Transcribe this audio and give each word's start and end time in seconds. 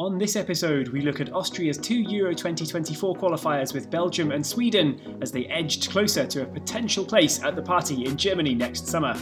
On 0.00 0.16
this 0.16 0.36
episode, 0.36 0.90
we 0.90 1.00
look 1.00 1.20
at 1.20 1.32
Austria's 1.32 1.76
two 1.76 1.96
Euro 1.96 2.32
2024 2.32 3.16
qualifiers 3.16 3.74
with 3.74 3.90
Belgium 3.90 4.30
and 4.30 4.46
Sweden 4.46 5.18
as 5.20 5.32
they 5.32 5.46
edged 5.46 5.90
closer 5.90 6.24
to 6.24 6.42
a 6.42 6.46
potential 6.46 7.04
place 7.04 7.42
at 7.42 7.56
the 7.56 7.62
party 7.62 8.04
in 8.04 8.16
Germany 8.16 8.54
next 8.54 8.86
summer. 8.86 9.16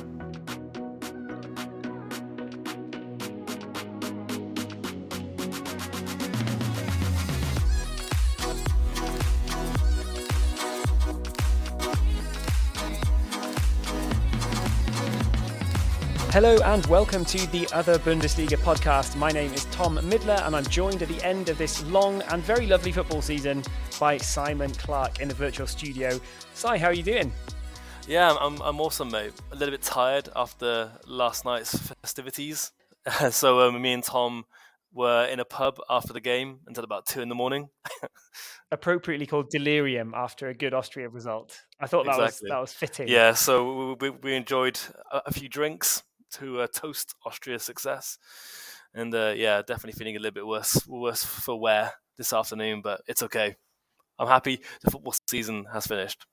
Hello 16.37 16.59
and 16.67 16.85
welcome 16.85 17.25
to 17.25 17.51
the 17.51 17.67
Other 17.73 17.99
Bundesliga 17.99 18.59
podcast. 18.59 19.17
My 19.17 19.31
name 19.31 19.55
is 19.55 19.65
Tom 19.71 19.97
Midler 19.97 20.47
and 20.47 20.55
I'm 20.55 20.67
joined 20.67 21.01
at 21.01 21.09
the 21.09 21.25
end 21.25 21.49
of 21.49 21.57
this 21.57 21.83
long 21.87 22.21
and 22.25 22.43
very 22.43 22.67
lovely 22.67 22.93
football 22.93 23.23
season 23.23 23.65
by 23.99 24.19
Simon 24.19 24.71
Clark 24.73 25.21
in 25.21 25.29
the 25.29 25.35
virtual 25.35 25.67
studio. 25.67 26.21
Si, 26.53 26.77
how 26.77 26.89
are 26.89 26.93
you 26.93 27.03
doing? 27.03 27.33
Yeah, 28.07 28.37
I'm, 28.39 28.61
I'm 28.61 28.79
awesome, 28.83 29.11
mate. 29.11 29.33
A 29.51 29.55
little 29.57 29.73
bit 29.73 29.81
tired 29.81 30.29
after 30.37 30.93
last 31.07 31.47
night's 31.47 31.75
festivities. 32.03 32.71
so 33.31 33.61
um, 33.61 33.81
me 33.81 33.95
and 33.95 34.05
Tom 34.05 34.45
were 34.93 35.25
in 35.25 35.41
a 35.41 35.45
pub 35.47 35.79
after 35.89 36.13
the 36.13 36.21
game 36.21 36.59
until 36.67 36.85
about 36.85 37.07
two 37.07 37.23
in 37.23 37.31
the 37.31 37.35
morning. 37.35 37.71
Appropriately 38.71 39.25
called 39.25 39.49
delirium 39.49 40.13
after 40.15 40.49
a 40.49 40.55
good 40.55 40.75
Austria 40.75 41.09
result. 41.09 41.63
I 41.81 41.87
thought 41.87 42.05
that 42.05 42.21
exactly. 42.21 42.51
was 42.51 42.51
that 42.51 42.59
was 42.59 42.73
fitting. 42.75 43.09
Yeah, 43.09 43.33
so 43.33 43.97
we, 43.99 44.11
we, 44.11 44.19
we 44.23 44.35
enjoyed 44.35 44.79
a, 45.11 45.23
a 45.25 45.33
few 45.33 45.49
drinks 45.49 46.03
to 46.39 46.61
uh, 46.61 46.67
toast 46.73 47.15
Austria's 47.25 47.63
success. 47.63 48.19
And 48.95 49.15
uh, 49.15 49.35
yeah, 49.37 49.63
definitely 49.67 49.99
feeling 49.99 50.17
a 50.17 50.21
little 50.21 50.35
bit 50.35 50.47
worse, 50.47 50.87
worse 50.87 51.25
for 51.25 51.61
wear 51.61 51.93
this 52.19 52.33
afternoon, 52.33 52.81
but 52.83 53.01
it's 53.07 53.23
okay. 53.25 53.57
I'm 54.19 54.29
happy 54.29 54.61
the 54.83 54.91
football 54.91 55.15
season 55.29 55.67
has 55.73 55.87
finished. 55.87 56.27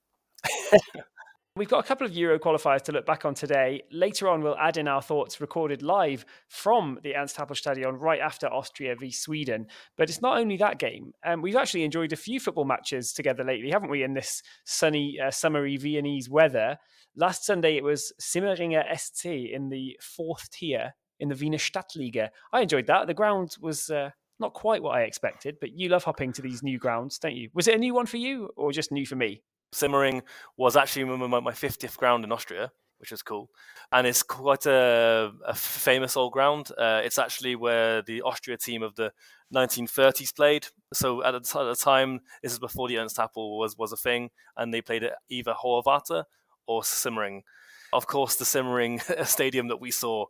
We've 1.55 1.69
got 1.69 1.85
a 1.85 1.87
couple 1.87 2.07
of 2.07 2.13
Euro 2.13 2.39
qualifiers 2.39 2.81
to 2.85 2.91
look 2.91 3.05
back 3.05 3.25
on 3.25 3.35
today. 3.35 3.83
Later 3.91 4.27
on, 4.27 4.41
we'll 4.41 4.57
add 4.57 4.77
in 4.77 4.87
our 4.87 5.03
thoughts 5.03 5.39
recorded 5.39 5.83
live 5.83 6.25
from 6.47 6.97
the 7.03 7.15
Ernst 7.15 7.37
Happel 7.37 7.55
Stadion 7.55 7.99
right 7.99 8.19
after 8.19 8.47
Austria 8.47 8.95
v 8.95 9.11
Sweden. 9.11 9.67
But 9.95 10.09
it's 10.09 10.19
not 10.19 10.39
only 10.39 10.57
that 10.57 10.79
game. 10.79 11.13
Um, 11.23 11.43
we've 11.43 11.55
actually 11.55 11.83
enjoyed 11.83 12.11
a 12.11 12.15
few 12.15 12.39
football 12.39 12.65
matches 12.65 13.13
together 13.13 13.43
lately, 13.43 13.69
haven't 13.69 13.91
we, 13.91 14.01
in 14.01 14.15
this 14.15 14.41
sunny, 14.65 15.19
uh, 15.23 15.29
summery 15.29 15.77
Viennese 15.77 16.27
weather? 16.27 16.75
Last 17.15 17.45
Sunday, 17.45 17.77
it 17.77 17.83
was 17.83 18.11
Simmeringer 18.19 18.83
SC 18.97 19.25
in 19.25 19.69
the 19.69 19.95
fourth 20.01 20.49
tier 20.49 20.95
in 21.19 21.29
the 21.29 21.35
Wiener 21.35 21.59
Stadtliga. 21.59 22.29
I 22.51 22.61
enjoyed 22.61 22.87
that. 22.87 23.05
The 23.05 23.13
ground 23.13 23.57
was 23.61 23.91
uh, 23.91 24.09
not 24.39 24.55
quite 24.55 24.81
what 24.81 24.95
I 24.95 25.01
expected, 25.01 25.57
but 25.61 25.77
you 25.77 25.89
love 25.89 26.03
hopping 26.03 26.33
to 26.33 26.41
these 26.41 26.63
new 26.63 26.79
grounds, 26.79 27.19
don't 27.19 27.35
you? 27.35 27.49
Was 27.53 27.67
it 27.67 27.75
a 27.75 27.77
new 27.77 27.93
one 27.93 28.07
for 28.07 28.17
you 28.17 28.49
or 28.57 28.71
just 28.71 28.91
new 28.91 29.05
for 29.05 29.15
me? 29.15 29.43
Simmering 29.73 30.23
was 30.57 30.75
actually 30.75 31.05
my, 31.05 31.39
my 31.39 31.51
50th 31.51 31.97
ground 31.97 32.23
in 32.23 32.31
Austria, 32.31 32.71
which 32.99 33.11
is 33.11 33.21
cool. 33.21 33.49
And 33.91 34.07
it's 34.07 34.23
quite 34.23 34.65
a, 34.65 35.31
a 35.45 35.53
famous 35.53 36.15
old 36.15 36.33
ground. 36.33 36.71
Uh, 36.77 37.01
it's 37.03 37.19
actually 37.19 37.55
where 37.55 38.01
the 38.01 38.21
Austria 38.21 38.57
team 38.57 38.81
of 38.81 38.95
the 38.95 39.11
1930s 39.53 40.35
played. 40.35 40.67
So 40.93 41.23
at 41.23 41.31
the, 41.31 41.59
at 41.59 41.65
the 41.65 41.75
time, 41.75 42.21
this 42.41 42.51
is 42.51 42.59
before 42.59 42.87
the 42.87 42.97
Ernst 42.97 43.17
Happel 43.17 43.57
was, 43.57 43.77
was 43.77 43.91
a 43.91 43.97
thing, 43.97 44.29
and 44.57 44.73
they 44.73 44.81
played 44.81 45.03
at 45.03 45.13
either 45.29 45.53
Hohe 45.53 46.23
or 46.67 46.83
Simmering. 46.83 47.43
Of 47.91 48.07
course, 48.07 48.35
the 48.35 48.45
Simmering 48.45 48.99
stadium 49.23 49.67
that 49.67 49.81
we 49.81 49.91
saw 49.91 50.25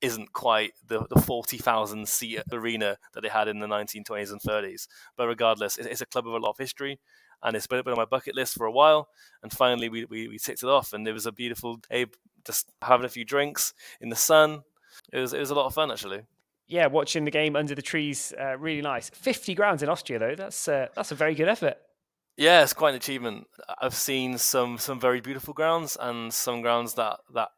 isn't 0.00 0.32
quite 0.32 0.72
the, 0.86 1.06
the 1.14 1.20
40,000 1.20 2.08
seat 2.08 2.40
arena 2.50 2.98
that 3.14 3.20
they 3.20 3.28
had 3.28 3.48
in 3.48 3.60
the 3.60 3.66
1920s 3.66 4.32
and 4.32 4.40
30s. 4.40 4.88
But 5.16 5.28
regardless, 5.28 5.78
it's 5.78 6.00
a 6.00 6.06
club 6.06 6.26
with 6.26 6.34
a 6.34 6.38
lot 6.38 6.50
of 6.50 6.58
history 6.58 6.98
and 7.42 7.56
it's 7.56 7.66
been 7.66 7.80
on 7.86 7.96
my 7.96 8.04
bucket 8.04 8.34
list 8.34 8.54
for 8.54 8.66
a 8.66 8.72
while. 8.72 9.08
And 9.42 9.52
finally, 9.52 9.88
we, 9.88 10.04
we, 10.04 10.28
we 10.28 10.38
ticked 10.38 10.62
it 10.62 10.68
off, 10.68 10.92
and 10.92 11.06
it 11.06 11.12
was 11.12 11.26
a 11.26 11.32
beautiful 11.32 11.76
day, 11.90 12.06
just 12.44 12.70
having 12.82 13.06
a 13.06 13.08
few 13.08 13.24
drinks 13.24 13.74
in 14.00 14.08
the 14.08 14.16
sun. 14.16 14.62
It 15.12 15.18
was, 15.18 15.32
it 15.32 15.40
was 15.40 15.50
a 15.50 15.54
lot 15.54 15.66
of 15.66 15.74
fun, 15.74 15.90
actually. 15.90 16.22
Yeah, 16.68 16.86
watching 16.86 17.24
the 17.24 17.30
game 17.30 17.56
under 17.56 17.74
the 17.74 17.82
trees, 17.82 18.32
uh, 18.40 18.56
really 18.56 18.82
nice. 18.82 19.10
50 19.10 19.54
grounds 19.54 19.82
in 19.82 19.88
Austria, 19.88 20.18
though, 20.18 20.34
that's, 20.34 20.68
uh, 20.68 20.88
that's 20.94 21.12
a 21.12 21.14
very 21.14 21.34
good 21.34 21.48
effort. 21.48 21.76
Yeah, 22.36 22.62
it's 22.62 22.72
quite 22.72 22.90
an 22.90 22.96
achievement. 22.96 23.46
I've 23.80 23.94
seen 23.94 24.38
some 24.38 24.78
some 24.78 24.98
very 24.98 25.20
beautiful 25.20 25.52
grounds 25.52 25.98
and 26.00 26.32
some 26.32 26.62
grounds 26.62 26.94
that 26.94 27.20
that 27.34 27.50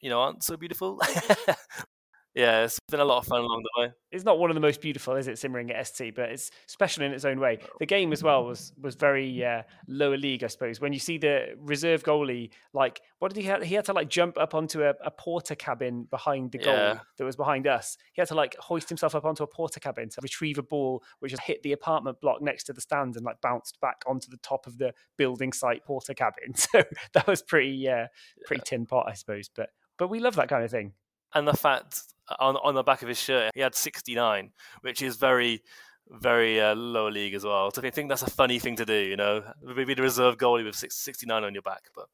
you 0.00 0.08
know 0.08 0.20
aren't 0.20 0.44
so 0.44 0.56
beautiful. 0.56 1.00
yeah, 2.34 2.62
it's 2.62 2.78
been 2.88 3.00
a 3.00 3.04
lot 3.04 3.18
of 3.18 3.26
fun 3.26 3.40
along 3.40 3.64
the 3.64 3.80
way. 3.80 3.92
It's 4.12 4.24
not 4.24 4.38
one 4.38 4.50
of 4.50 4.54
the 4.54 4.60
most 4.60 4.80
beautiful, 4.80 5.16
is 5.16 5.26
it, 5.26 5.36
Simmeringer 5.36 5.82
SC, 5.82 6.04
but 6.14 6.30
it's 6.30 6.50
special 6.66 7.02
in 7.02 7.12
its 7.12 7.24
own 7.24 7.40
way. 7.40 7.58
The 7.80 7.86
game 7.86 8.12
as 8.12 8.22
well 8.22 8.44
was 8.44 8.72
was 8.80 8.94
very 8.94 9.44
uh, 9.44 9.62
lower 9.88 10.16
league, 10.16 10.44
I 10.44 10.46
suppose. 10.46 10.80
When 10.80 10.92
you 10.92 11.00
see 11.00 11.18
the 11.18 11.54
reserve 11.58 12.04
goalie, 12.04 12.50
like 12.72 13.00
what 13.18 13.34
did 13.34 13.40
he 13.40 13.48
have? 13.48 13.62
He 13.64 13.74
had 13.74 13.84
to 13.86 13.92
like 13.92 14.08
jump 14.08 14.38
up 14.38 14.54
onto 14.54 14.82
a, 14.82 14.94
a 15.04 15.56
cabin 15.56 16.04
behind 16.04 16.52
the 16.52 16.58
goal 16.58 16.74
yeah. 16.74 16.98
that 17.18 17.24
was 17.24 17.34
behind 17.34 17.66
us. 17.66 17.96
He 18.12 18.20
had 18.20 18.28
to 18.28 18.36
like 18.36 18.56
hoist 18.58 18.88
himself 18.88 19.16
up 19.16 19.24
onto 19.24 19.42
a 19.42 19.48
porter 19.48 19.80
cabin 19.80 20.08
to 20.10 20.20
retrieve 20.22 20.58
a 20.58 20.62
ball 20.62 21.02
which 21.18 21.32
had 21.32 21.40
hit 21.40 21.62
the 21.64 21.72
apartment 21.72 22.20
block 22.20 22.40
next 22.40 22.64
to 22.64 22.72
the 22.72 22.80
stand 22.80 23.16
and 23.16 23.24
like 23.24 23.40
bounced 23.40 23.80
back 23.80 24.02
onto 24.06 24.30
the 24.30 24.38
top 24.38 24.68
of 24.68 24.78
the 24.78 24.92
building 25.16 25.52
site 25.52 25.84
porter 25.84 26.14
cabin. 26.14 26.54
So 26.60 26.84
that 27.14 27.26
was 27.26 27.42
pretty 27.42 27.88
uh, 27.88 28.06
pretty 28.46 28.60
yeah. 28.66 28.70
tin 28.70 28.86
pot, 28.86 29.06
I 29.08 29.14
suppose. 29.14 29.48
But 29.48 29.70
but 29.98 30.08
we 30.08 30.20
love 30.20 30.36
that 30.36 30.48
kind 30.48 30.62
of 30.62 30.70
thing 30.70 30.92
and 31.34 31.46
the 31.46 31.56
fact 31.56 32.02
on 32.38 32.56
on 32.56 32.74
the 32.74 32.82
back 32.82 33.02
of 33.02 33.08
his 33.08 33.18
shirt 33.18 33.50
he 33.54 33.60
had 33.60 33.74
69, 33.74 34.52
which 34.82 35.02
is 35.02 35.16
very 35.16 35.62
very 36.10 36.60
uh, 36.60 36.74
lower 36.74 37.10
league 37.10 37.34
as 37.34 37.44
well. 37.44 37.70
So 37.70 37.82
I 37.82 37.90
think 37.90 38.08
that's 38.08 38.22
a 38.22 38.30
funny 38.30 38.58
thing 38.58 38.76
to 38.76 38.84
do, 38.84 38.94
you 38.94 39.16
know, 39.16 39.44
maybe 39.62 39.94
the 39.94 40.02
reserve 40.02 40.36
goalie 40.36 40.64
with 40.64 40.74
69 40.74 41.44
on 41.44 41.54
your 41.54 41.62
back, 41.62 41.82
but 41.94 42.06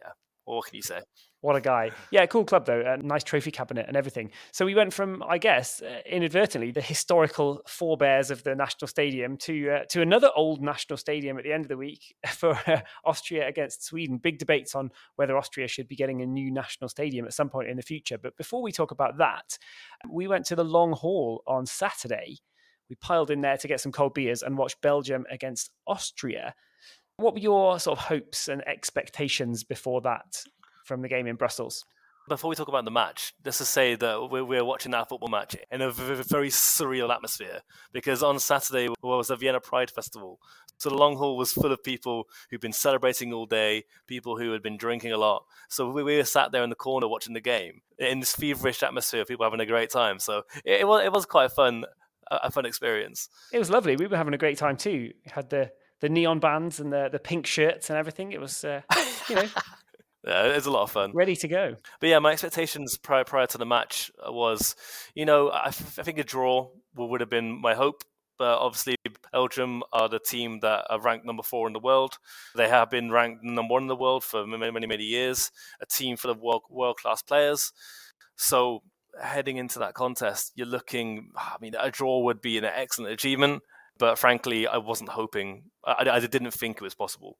yeah, 0.00 0.12
what 0.44 0.66
can 0.66 0.76
you 0.76 0.82
say? 0.82 1.00
What 1.40 1.56
a 1.56 1.60
guy. 1.60 1.90
Yeah, 2.10 2.24
cool 2.26 2.44
club 2.44 2.64
though. 2.64 2.80
A 2.80 2.96
nice 2.96 3.22
trophy 3.22 3.50
cabinet 3.50 3.86
and 3.86 3.96
everything. 3.96 4.30
So 4.52 4.64
we 4.64 4.74
went 4.74 4.94
from, 4.94 5.22
I 5.22 5.36
guess, 5.36 5.82
uh, 5.82 6.00
inadvertently, 6.06 6.70
the 6.70 6.80
historical 6.80 7.60
forebears 7.66 8.30
of 8.30 8.42
the 8.44 8.54
national 8.54 8.88
stadium 8.88 9.36
to 9.38 9.70
uh, 9.70 9.84
to 9.90 10.00
another 10.00 10.30
old 10.34 10.62
national 10.62 10.96
stadium 10.96 11.36
at 11.36 11.44
the 11.44 11.52
end 11.52 11.64
of 11.64 11.68
the 11.68 11.76
week 11.76 12.14
for 12.28 12.58
uh, 12.66 12.80
Austria 13.04 13.46
against 13.46 13.84
Sweden. 13.84 14.16
Big 14.18 14.38
debates 14.38 14.74
on 14.74 14.90
whether 15.16 15.36
Austria 15.36 15.68
should 15.68 15.88
be 15.88 15.96
getting 15.96 16.22
a 16.22 16.26
new 16.26 16.50
national 16.50 16.88
stadium 16.88 17.26
at 17.26 17.34
some 17.34 17.50
point 17.50 17.68
in 17.68 17.76
the 17.76 17.82
future. 17.82 18.16
But 18.16 18.36
before 18.36 18.62
we 18.62 18.72
talk 18.72 18.90
about 18.90 19.18
that, 19.18 19.58
we 20.10 20.26
went 20.26 20.46
to 20.46 20.56
the 20.56 20.64
Long 20.64 20.92
Hall 20.92 21.42
on 21.46 21.66
Saturday. 21.66 22.38
We 22.88 22.96
piled 22.96 23.30
in 23.30 23.40
there 23.40 23.56
to 23.56 23.68
get 23.68 23.80
some 23.80 23.92
cold 23.92 24.14
beers 24.14 24.42
and 24.42 24.56
watch 24.56 24.80
Belgium 24.80 25.26
against 25.30 25.70
Austria. 25.86 26.54
What 27.16 27.34
were 27.34 27.40
your 27.40 27.78
sort 27.78 27.98
of 27.98 28.04
hopes 28.04 28.48
and 28.48 28.66
expectations 28.66 29.62
before 29.62 30.00
that 30.02 30.44
from 30.84 31.02
the 31.02 31.08
game 31.08 31.26
in 31.26 31.36
Brussels. 31.36 31.84
Before 32.28 32.48
we 32.48 32.56
talk 32.56 32.68
about 32.68 32.86
the 32.86 32.90
match, 32.90 33.34
let's 33.44 33.58
just 33.58 33.72
say 33.72 33.96
that 33.96 34.30
we're, 34.30 34.44
we're 34.44 34.64
watching 34.64 34.92
that 34.92 35.08
football 35.10 35.28
match 35.28 35.56
in 35.70 35.82
a 35.82 35.90
very 35.90 36.48
surreal 36.48 37.14
atmosphere 37.14 37.60
because 37.92 38.22
on 38.22 38.38
Saturday 38.38 38.88
was 39.02 39.28
the 39.28 39.36
Vienna 39.36 39.60
Pride 39.60 39.90
Festival. 39.90 40.40
So 40.78 40.88
the 40.88 40.96
Long 40.96 41.16
Hall 41.16 41.36
was 41.36 41.52
full 41.52 41.70
of 41.70 41.84
people 41.84 42.24
who'd 42.50 42.62
been 42.62 42.72
celebrating 42.72 43.32
all 43.34 43.44
day, 43.44 43.84
people 44.06 44.38
who 44.38 44.52
had 44.52 44.62
been 44.62 44.78
drinking 44.78 45.12
a 45.12 45.18
lot. 45.18 45.44
So 45.68 45.90
we, 45.90 46.02
we 46.02 46.16
were 46.16 46.24
sat 46.24 46.50
there 46.50 46.64
in 46.64 46.70
the 46.70 46.76
corner 46.76 47.08
watching 47.08 47.34
the 47.34 47.40
game 47.40 47.82
in 47.98 48.20
this 48.20 48.34
feverish 48.34 48.82
atmosphere, 48.82 49.26
people 49.26 49.44
having 49.44 49.60
a 49.60 49.66
great 49.66 49.90
time. 49.90 50.18
So 50.18 50.44
it, 50.64 50.80
it 50.80 50.88
was 50.88 51.04
it 51.04 51.12
was 51.12 51.26
quite 51.26 51.46
a 51.46 51.50
fun, 51.50 51.84
a 52.30 52.50
fun 52.50 52.64
experience. 52.64 53.28
It 53.52 53.58
was 53.58 53.68
lovely. 53.68 53.96
We 53.96 54.06
were 54.06 54.16
having 54.16 54.34
a 54.34 54.38
great 54.38 54.56
time 54.56 54.78
too. 54.78 55.12
Had 55.26 55.50
the 55.50 55.70
the 56.04 56.10
neon 56.10 56.38
bands 56.38 56.80
and 56.80 56.92
the 56.92 57.08
the 57.10 57.18
pink 57.18 57.46
shirts 57.46 57.88
and 57.88 57.98
everything. 57.98 58.32
It 58.32 58.40
was, 58.40 58.62
uh, 58.62 58.82
you 59.28 59.36
know. 59.36 59.48
Yeah, 60.26 60.44
it's 60.44 60.64
a 60.64 60.70
lot 60.70 60.84
of 60.84 60.90
fun. 60.90 61.12
Ready 61.12 61.36
to 61.36 61.48
go. 61.48 61.76
But 62.00 62.08
yeah, 62.08 62.18
my 62.18 62.32
expectations 62.32 62.96
prior 62.96 63.24
prior 63.24 63.46
to 63.46 63.58
the 63.58 63.66
match 63.66 64.10
was, 64.26 64.74
you 65.14 65.26
know, 65.26 65.50
I, 65.50 65.66
f- 65.66 65.98
I 65.98 66.02
think 66.02 66.16
a 66.16 66.24
draw 66.24 66.70
would 66.94 67.20
have 67.20 67.28
been 67.28 67.60
my 67.60 67.74
hope. 67.74 68.04
But 68.38 68.56
obviously, 68.56 68.96
Belgium 69.32 69.82
are 69.92 70.08
the 70.08 70.18
team 70.18 70.60
that 70.60 70.86
are 70.88 70.98
ranked 70.98 71.26
number 71.26 71.42
four 71.42 71.66
in 71.66 71.74
the 71.74 71.78
world. 71.78 72.16
They 72.56 72.70
have 72.70 72.88
been 72.88 73.10
ranked 73.10 73.44
number 73.44 73.74
one 73.74 73.82
in 73.82 73.88
the 73.88 73.96
world 73.96 74.24
for 74.24 74.46
many, 74.46 74.70
many, 74.70 74.86
many 74.86 75.04
years. 75.04 75.50
A 75.82 75.84
team 75.84 76.16
full 76.16 76.30
of 76.30 76.40
world 76.40 76.62
world 76.70 76.96
class 76.96 77.20
players. 77.20 77.70
So 78.36 78.82
heading 79.22 79.58
into 79.58 79.78
that 79.80 79.92
contest, 79.92 80.52
you're 80.54 80.66
looking. 80.66 81.32
I 81.36 81.56
mean, 81.60 81.74
a 81.78 81.90
draw 81.90 82.20
would 82.20 82.40
be 82.40 82.56
an 82.56 82.64
excellent 82.64 83.12
achievement. 83.12 83.62
But 83.98 84.18
frankly, 84.18 84.66
I 84.66 84.78
wasn't 84.78 85.10
hoping. 85.10 85.64
I, 85.84 86.08
I 86.10 86.20
didn't 86.20 86.50
think 86.50 86.76
it 86.76 86.82
was 86.82 86.94
possible. 86.94 87.38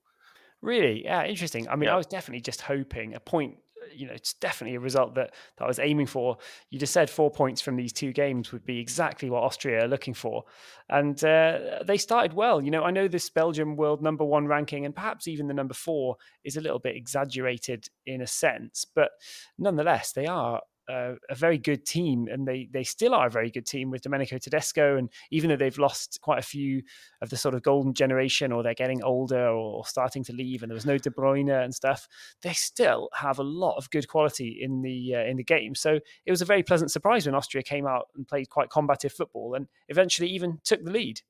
Really? 0.62 1.05
Yeah, 1.05 1.25
interesting. 1.27 1.69
I 1.69 1.77
mean, 1.77 1.89
yeah. 1.89 1.95
I 1.95 1.97
was 1.97 2.06
definitely 2.06 2.41
just 2.41 2.62
hoping 2.62 3.15
a 3.15 3.21
point. 3.21 3.56
You 3.95 4.06
know, 4.06 4.15
it's 4.15 4.33
definitely 4.33 4.77
a 4.77 4.81
result 4.81 5.15
that, 5.17 5.35
that 5.59 5.65
I 5.65 5.67
was 5.67 5.79
aiming 5.79 6.06
for. 6.06 6.39
You 6.71 6.79
just 6.79 6.95
said 6.95 7.11
four 7.11 7.31
points 7.31 7.61
from 7.61 7.77
these 7.77 7.93
two 7.93 8.15
games 8.15 8.51
would 8.51 8.65
be 8.65 8.79
exactly 8.81 9.29
what 9.29 9.43
Austria 9.43 9.85
are 9.85 9.89
looking 9.89 10.15
for. 10.15 10.45
And 10.89 11.23
uh, 11.23 11.81
they 11.87 11.99
started 11.99 12.33
well. 12.33 12.62
You 12.62 12.71
know, 12.71 12.83
I 12.83 12.93
know 12.93 13.09
this 13.09 13.29
Belgium 13.29 13.77
world 13.77 14.03
number 14.03 14.25
one 14.25 14.47
ranking 14.47 14.87
and 14.87 14.97
perhaps 14.97 15.29
even 15.29 15.49
the 15.49 15.55
number 15.55 15.75
four 15.75 16.17
is 16.45 16.56
a 16.56 16.62
little 16.62 16.79
bit 16.79 16.97
exaggerated 16.97 17.87
in 18.06 18.23
a 18.23 18.27
sense, 18.27 18.87
but 18.95 19.11
nonetheless, 19.59 20.12
they 20.12 20.27
are 20.27 20.62
a, 20.88 21.14
a, 21.31 21.34
very 21.34 21.58
good 21.58 21.84
team, 21.84 22.28
and 22.31 22.46
they 22.46 22.69
they 22.72 22.84
still 22.84 23.14
are 23.14 23.26
a 23.26 23.31
very 23.31 23.50
good 23.50 23.66
team 23.66 23.90
with 23.90 24.02
Domenico 24.02 24.38
Tedesco. 24.38 24.96
And 24.96 25.10
even 25.31 25.50
though 25.50 25.56
they've 25.56 25.78
lost 25.78 26.20
quite 26.22 26.38
a 26.38 26.42
few 26.42 26.82
of 27.22 27.31
the 27.31 27.36
sort 27.36 27.54
of 27.54 27.62
golden 27.62 27.94
generation, 27.94 28.52
or 28.52 28.62
they're 28.62 28.75
getting 28.75 29.02
older 29.02 29.48
or 29.48 29.86
starting 29.86 30.25
to 30.25 30.32
leave, 30.32 30.62
and 30.62 30.70
there 30.70 30.75
was 30.75 30.86
no 30.86 30.98
De 30.98 31.10
Bruyne 31.10 31.64
and 31.64 31.75
stuff, 31.75 32.08
they 32.42 32.52
still 32.52 33.08
have 33.14 33.38
a 33.38 33.44
lot 33.44 33.76
of 33.76 33.90
good 33.90 34.08
quality 34.08 34.58
in 34.60 34.82
the 34.82 35.14
uh, 35.14 35.25
in 35.25 35.36
the 35.36 35.44
game. 35.44 35.75
So 35.75 35.98
it 36.26 36.31
was 36.31 36.42
a 36.42 36.46
very 36.46 36.62
pleasant 36.62 36.90
surprise 36.90 37.26
when 37.26 37.34
Austria 37.34 37.62
came 37.62 37.86
out 37.86 38.08
and 38.16 38.26
played 38.26 38.50
quite 38.50 38.70
combative 38.70 39.12
football, 39.12 39.54
and 39.54 39.66
eventually 39.88 40.28
even 40.28 40.58
took 40.64 40.84
the 40.84 40.90
lead. 40.90 41.20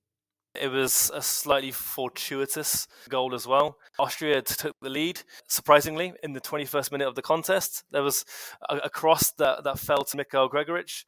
It 0.54 0.68
was 0.68 1.10
a 1.12 1.20
slightly 1.20 1.72
fortuitous 1.72 2.86
goal 3.08 3.34
as 3.34 3.46
well. 3.46 3.76
Austria 3.98 4.40
took 4.42 4.76
the 4.80 4.88
lead, 4.88 5.22
surprisingly, 5.48 6.12
in 6.22 6.32
the 6.32 6.40
21st 6.40 6.92
minute 6.92 7.08
of 7.08 7.16
the 7.16 7.22
contest. 7.22 7.82
There 7.90 8.02
was 8.02 8.24
a, 8.68 8.76
a 8.76 8.90
cross 8.90 9.32
that, 9.32 9.64
that 9.64 9.80
fell 9.80 10.04
to 10.04 10.16
Michael 10.16 10.48
Gregoritsch. 10.48 11.04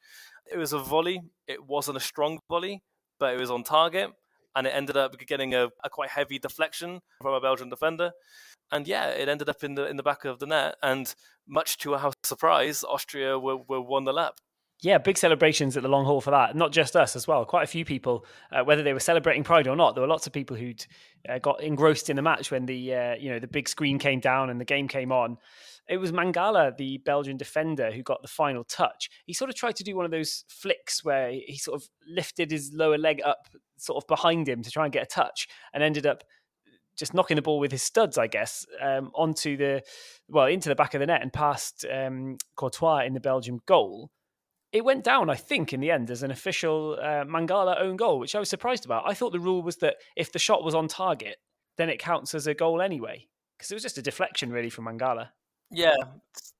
It 0.50 0.58
was 0.58 0.72
a 0.72 0.78
volley. 0.78 1.22
It 1.46 1.64
wasn't 1.64 1.96
a 1.96 2.00
strong 2.00 2.40
volley, 2.48 2.82
but 3.20 3.34
it 3.34 3.40
was 3.40 3.50
on 3.50 3.62
target. 3.62 4.10
And 4.56 4.66
it 4.66 4.70
ended 4.70 4.96
up 4.96 5.16
getting 5.18 5.54
a, 5.54 5.68
a 5.84 5.90
quite 5.90 6.10
heavy 6.10 6.38
deflection 6.38 7.00
from 7.22 7.34
a 7.34 7.40
Belgian 7.40 7.68
defender. 7.68 8.12
And 8.72 8.88
yeah, 8.88 9.08
it 9.08 9.28
ended 9.28 9.48
up 9.48 9.62
in 9.62 9.76
the 9.76 9.86
in 9.86 9.96
the 9.96 10.02
back 10.02 10.24
of 10.24 10.40
the 10.40 10.46
net. 10.46 10.76
And 10.82 11.14
much 11.46 11.78
to 11.78 11.94
our 11.94 12.12
surprise, 12.24 12.82
Austria 12.82 13.38
were, 13.38 13.58
were 13.58 13.80
won 13.80 14.04
the 14.04 14.12
lap 14.12 14.40
yeah, 14.82 14.98
big 14.98 15.16
celebrations 15.16 15.76
at 15.76 15.82
the 15.82 15.88
Long 15.88 16.04
Hall 16.04 16.20
for 16.20 16.30
that. 16.32 16.54
Not 16.54 16.70
just 16.70 16.96
us 16.96 17.16
as 17.16 17.26
well. 17.26 17.44
Quite 17.46 17.64
a 17.64 17.66
few 17.66 17.84
people, 17.84 18.26
uh, 18.52 18.62
whether 18.62 18.82
they 18.82 18.92
were 18.92 19.00
celebrating 19.00 19.42
Pride 19.42 19.66
or 19.66 19.74
not, 19.74 19.94
there 19.94 20.02
were 20.02 20.08
lots 20.08 20.26
of 20.26 20.34
people 20.34 20.56
who'd 20.56 20.84
uh, 21.28 21.38
got 21.38 21.62
engrossed 21.62 22.10
in 22.10 22.16
the 22.16 22.22
match 22.22 22.50
when 22.50 22.66
the 22.66 22.94
uh, 22.94 23.14
you 23.14 23.30
know 23.30 23.38
the 23.38 23.46
big 23.46 23.68
screen 23.68 23.98
came 23.98 24.20
down 24.20 24.50
and 24.50 24.60
the 24.60 24.66
game 24.66 24.86
came 24.86 25.12
on. 25.12 25.38
It 25.88 25.96
was 25.96 26.12
Mangala, 26.12 26.76
the 26.76 26.98
Belgian 26.98 27.36
defender, 27.36 27.90
who 27.90 28.02
got 28.02 28.20
the 28.20 28.28
final 28.28 28.64
touch. 28.64 29.08
He 29.24 29.32
sort 29.32 29.48
of 29.48 29.56
tried 29.56 29.76
to 29.76 29.84
do 29.84 29.96
one 29.96 30.04
of 30.04 30.10
those 30.10 30.44
flicks 30.48 31.02
where 31.04 31.30
he 31.30 31.56
sort 31.56 31.80
of 31.80 31.88
lifted 32.06 32.50
his 32.50 32.72
lower 32.74 32.98
leg 32.98 33.22
up, 33.24 33.48
sort 33.78 34.02
of 34.02 34.06
behind 34.08 34.48
him 34.48 34.62
to 34.62 34.70
try 34.70 34.84
and 34.84 34.92
get 34.92 35.04
a 35.04 35.06
touch, 35.06 35.48
and 35.72 35.82
ended 35.82 36.04
up 36.04 36.22
just 36.98 37.14
knocking 37.14 37.36
the 37.36 37.42
ball 37.42 37.60
with 37.60 37.72
his 37.72 37.82
studs, 37.82 38.18
I 38.18 38.26
guess, 38.26 38.66
um, 38.82 39.10
onto 39.14 39.56
the 39.56 39.82
well 40.28 40.46
into 40.46 40.68
the 40.68 40.74
back 40.74 40.92
of 40.92 41.00
the 41.00 41.06
net 41.06 41.22
and 41.22 41.32
past 41.32 41.86
um, 41.90 42.36
Courtois 42.56 43.04
in 43.04 43.14
the 43.14 43.20
Belgium 43.20 43.60
goal 43.64 44.10
it 44.76 44.84
went 44.84 45.04
down, 45.04 45.30
I 45.30 45.36
think, 45.36 45.72
in 45.72 45.80
the 45.80 45.90
end 45.90 46.10
as 46.10 46.22
an 46.22 46.30
official 46.30 46.98
uh, 47.00 47.24
Mangala 47.24 47.80
own 47.80 47.96
goal, 47.96 48.18
which 48.18 48.34
I 48.34 48.38
was 48.38 48.50
surprised 48.50 48.84
about. 48.84 49.08
I 49.08 49.14
thought 49.14 49.32
the 49.32 49.40
rule 49.40 49.62
was 49.62 49.76
that 49.78 49.96
if 50.16 50.32
the 50.32 50.38
shot 50.38 50.62
was 50.62 50.74
on 50.74 50.86
target, 50.86 51.38
then 51.78 51.88
it 51.88 51.98
counts 51.98 52.34
as 52.34 52.46
a 52.46 52.52
goal 52.52 52.82
anyway, 52.82 53.26
because 53.56 53.70
it 53.70 53.74
was 53.74 53.82
just 53.82 53.96
a 53.96 54.02
deflection 54.02 54.50
really 54.50 54.68
from 54.68 54.84
Mangala. 54.84 55.30
Yeah, 55.70 55.96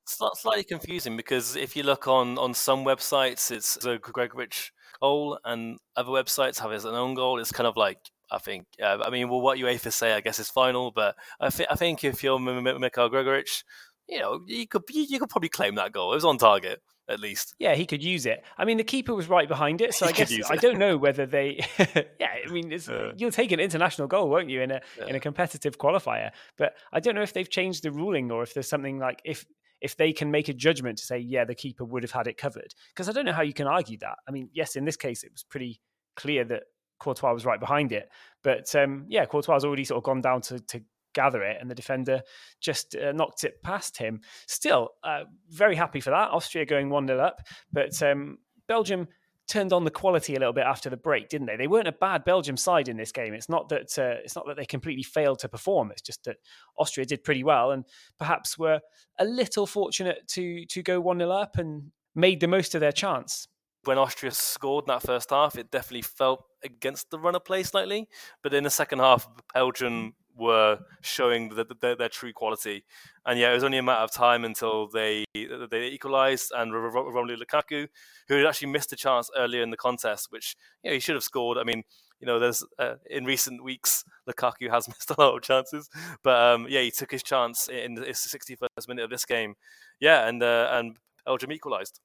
slightly 0.07 0.63
confusing 0.63 1.15
because 1.15 1.55
if 1.55 1.75
you 1.75 1.83
look 1.83 2.07
on, 2.07 2.39
on 2.39 2.55
some 2.55 2.83
websites, 2.83 3.51
it's 3.51 3.85
a 3.85 3.99
Gregoritsch 3.99 4.71
goal, 4.99 5.37
and 5.45 5.77
other 5.95 6.09
websites 6.09 6.59
have 6.59 6.71
an 6.71 6.95
own 6.95 7.13
goal. 7.13 7.39
It's 7.39 7.51
kind 7.51 7.67
of 7.67 7.77
like 7.77 7.99
I 8.31 8.39
think. 8.39 8.65
Uh, 8.81 8.97
I 9.05 9.11
mean, 9.11 9.29
well, 9.29 9.41
what 9.41 9.59
UEFA 9.59 9.93
say, 9.93 10.13
I 10.13 10.21
guess, 10.21 10.39
is 10.39 10.49
final. 10.49 10.91
But 10.91 11.15
I, 11.39 11.49
th- 11.49 11.69
I 11.69 11.75
think 11.75 12.03
if 12.03 12.23
you're 12.23 12.39
Michael 12.39 13.09
Gregoritsch, 13.09 13.61
you 14.09 14.19
know, 14.19 14.41
you 14.47 14.67
could 14.67 14.81
you 14.89 15.19
could 15.19 15.29
probably 15.29 15.49
claim 15.49 15.75
that 15.75 15.91
goal. 15.91 16.11
It 16.13 16.15
was 16.15 16.25
on 16.25 16.39
target 16.39 16.81
at 17.09 17.19
least. 17.19 17.55
Yeah, 17.59 17.75
he 17.75 17.85
could 17.85 18.03
use 18.03 18.25
it. 18.25 18.43
I 18.57 18.65
mean, 18.65 18.77
the 18.77 18.83
keeper 18.83 19.13
was 19.13 19.29
right 19.29 19.47
behind 19.47 19.81
it, 19.81 19.93
so 19.93 20.05
he 20.07 20.13
I 20.13 20.15
guess 20.15 20.51
I 20.51 20.55
don't 20.55 20.77
know 20.77 20.97
whether 20.97 21.25
they. 21.25 21.65
yeah, 22.19 22.29
I 22.45 22.51
mean, 22.51 22.73
uh, 22.73 23.11
you'll 23.17 23.31
take 23.31 23.51
an 23.51 23.59
international 23.59 24.07
goal, 24.07 24.29
won't 24.29 24.49
you, 24.49 24.61
in 24.61 24.71
a 24.71 24.81
yeah. 24.97 25.07
in 25.07 25.15
a 25.15 25.19
competitive 25.19 25.77
qualifier? 25.77 26.31
But 26.57 26.75
I 26.91 26.99
don't 26.99 27.15
know 27.15 27.21
if 27.21 27.33
they've 27.33 27.49
changed 27.49 27.83
the 27.83 27.91
ruling 27.91 28.31
or 28.31 28.43
if 28.43 28.53
there's 28.53 28.69
something 28.69 28.99
like 28.99 29.21
if 29.23 29.45
if 29.79 29.95
they 29.95 30.11
can 30.11 30.31
make 30.31 30.49
a 30.49 30.53
judgment 30.53 30.97
to 30.97 31.05
say, 31.05 31.19
yeah, 31.19 31.45
the 31.45 31.55
keeper 31.55 31.85
would 31.85 32.03
have 32.03 32.11
had 32.11 32.27
it 32.27 32.37
covered, 32.37 32.73
because 32.93 33.07
I 33.07 33.11
don't 33.11 33.25
know 33.25 33.33
how 33.33 33.43
you 33.43 33.53
can 33.53 33.67
argue 33.67 33.97
that. 33.99 34.17
I 34.27 34.31
mean, 34.31 34.49
yes, 34.53 34.75
in 34.75 34.85
this 34.85 34.97
case, 34.97 35.23
it 35.23 35.31
was 35.31 35.43
pretty 35.43 35.81
clear 36.15 36.43
that 36.45 36.63
Courtois 36.99 37.33
was 37.33 37.45
right 37.45 37.59
behind 37.59 37.91
it, 37.91 38.09
but 38.43 38.73
um, 38.75 39.05
yeah, 39.07 39.25
Courtois 39.25 39.53
has 39.53 39.65
already 39.65 39.85
sort 39.85 39.97
of 39.99 40.03
gone 40.03 40.21
down 40.21 40.41
to 40.41 40.59
to 40.59 40.81
gather 41.17 41.41
it, 41.41 41.57
and 41.59 41.69
the 41.69 41.75
defender 41.75 42.21
just 42.61 42.95
uh, 42.95 43.11
knocked 43.11 43.43
it 43.43 43.63
past 43.63 43.97
him. 43.97 44.21
Still, 44.45 44.89
uh, 45.03 45.23
very 45.49 45.75
happy 45.75 45.99
for 45.99 46.11
that. 46.11 46.29
Austria 46.29 46.63
going 46.63 46.89
1 46.89 47.07
0 47.07 47.19
up, 47.19 47.41
but 47.73 48.01
um, 48.03 48.37
Belgium 48.67 49.07
turned 49.47 49.73
on 49.73 49.83
the 49.83 49.91
quality 49.91 50.35
a 50.35 50.39
little 50.39 50.53
bit 50.53 50.65
after 50.65 50.89
the 50.89 50.97
break, 50.97 51.29
didn't 51.29 51.47
they? 51.47 51.55
They 51.55 51.67
weren't 51.67 51.87
a 51.87 51.93
bad 51.93 52.23
Belgium 52.23 52.55
side 52.55 52.87
in 52.87 52.97
this 52.97 53.11
game. 53.11 53.33
It's 53.33 53.49
not 53.49 53.69
that 53.69 53.97
uh, 53.97 54.21
it's 54.23 54.35
not 54.35 54.45
that 54.47 54.57
they 54.57 54.65
completely 54.65 55.03
failed 55.03 55.39
to 55.39 55.49
perform. 55.49 55.91
It's 55.91 56.01
just 56.01 56.23
that 56.25 56.37
Austria 56.77 57.05
did 57.05 57.23
pretty 57.23 57.43
well 57.43 57.71
and 57.71 57.83
perhaps 58.19 58.57
were 58.57 58.79
a 59.17 59.25
little 59.25 59.65
fortunate 59.65 60.27
to 60.29 60.65
to 60.65 60.83
go 60.83 61.01
one 61.01 61.17
0 61.17 61.31
up 61.31 61.57
and 61.57 61.91
made 62.13 62.39
the 62.39 62.47
most 62.47 62.75
of 62.75 62.81
their 62.81 62.91
chance. 62.91 63.47
When 63.85 63.97
Austria 63.97 64.31
scored 64.31 64.83
in 64.83 64.93
that 64.93 65.01
first 65.01 65.29
half, 65.31 65.57
it 65.57 65.71
definitely 65.71 66.01
felt 66.01 66.43
against 66.63 67.09
the 67.09 67.17
run 67.17 67.35
of 67.35 67.45
play 67.45 67.63
slightly. 67.63 68.09
But 68.43 68.53
in 68.53 68.63
the 68.63 68.69
second 68.69 68.99
half, 68.99 69.27
Belgium 69.53 70.13
were 70.37 70.79
showing 71.01 71.49
the, 71.49 71.65
the, 71.65 71.95
their 71.95 72.09
true 72.09 72.33
quality. 72.33 72.83
And 73.25 73.39
yeah, 73.39 73.51
it 73.51 73.55
was 73.55 73.63
only 73.63 73.77
a 73.77 73.83
matter 73.83 74.01
of 74.01 74.11
time 74.11 74.45
until 74.45 74.87
they 74.87 75.25
they 75.33 75.87
equalised 75.87 76.51
and 76.55 76.71
Romelu 76.71 77.37
Lukaku, 77.37 77.87
who 78.27 78.35
had 78.35 78.45
actually 78.45 78.69
missed 78.69 78.93
a 78.93 78.95
chance 78.95 79.29
earlier 79.37 79.61
in 79.61 79.69
the 79.69 79.77
contest, 79.77 80.27
which 80.29 80.55
you 80.83 80.89
know, 80.89 80.93
he 80.93 80.99
should 80.99 81.15
have 81.15 81.23
scored. 81.23 81.57
I 81.57 81.63
mean, 81.63 81.83
you 82.19 82.27
know, 82.27 82.39
there's 82.39 82.63
uh, 82.79 82.95
in 83.09 83.25
recent 83.25 83.63
weeks 83.63 84.03
Lukaku 84.29 84.69
has 84.69 84.87
missed 84.87 85.11
a 85.11 85.19
lot 85.19 85.35
of 85.35 85.41
chances, 85.41 85.89
but 86.23 86.41
um, 86.41 86.67
yeah, 86.69 86.81
he 86.81 86.91
took 86.91 87.11
his 87.11 87.23
chance 87.23 87.67
in 87.67 87.95
the 87.95 88.01
61st 88.01 88.87
minute 88.87 89.03
of 89.03 89.09
this 89.09 89.25
game. 89.25 89.55
Yeah, 89.99 90.27
and 90.27 90.41
uh, 90.41 90.69
and 90.71 90.97
Belgium 91.25 91.51
equalised 91.51 91.99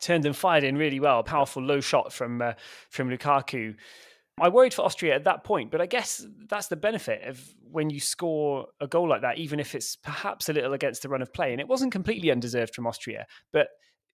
turned 0.00 0.26
and 0.26 0.36
fired 0.36 0.64
in 0.64 0.76
really 0.76 1.00
well. 1.00 1.22
Powerful 1.22 1.62
low 1.62 1.80
shot 1.80 2.12
from 2.12 2.42
uh, 2.42 2.52
from 2.90 3.10
Lukaku. 3.10 3.74
I 4.40 4.48
worried 4.48 4.74
for 4.74 4.82
Austria 4.82 5.14
at 5.14 5.24
that 5.24 5.44
point, 5.44 5.70
but 5.70 5.80
I 5.80 5.86
guess 5.86 6.26
that's 6.48 6.68
the 6.68 6.76
benefit 6.76 7.22
of 7.24 7.40
when 7.70 7.90
you 7.90 8.00
score 8.00 8.66
a 8.80 8.86
goal 8.86 9.08
like 9.08 9.22
that, 9.22 9.38
even 9.38 9.60
if 9.60 9.74
it's 9.74 9.96
perhaps 9.96 10.48
a 10.48 10.52
little 10.52 10.72
against 10.72 11.02
the 11.02 11.08
run 11.08 11.22
of 11.22 11.32
play. 11.32 11.52
And 11.52 11.60
it 11.60 11.68
wasn't 11.68 11.92
completely 11.92 12.30
undeserved 12.30 12.74
from 12.74 12.86
Austria, 12.86 13.26
but 13.52 13.68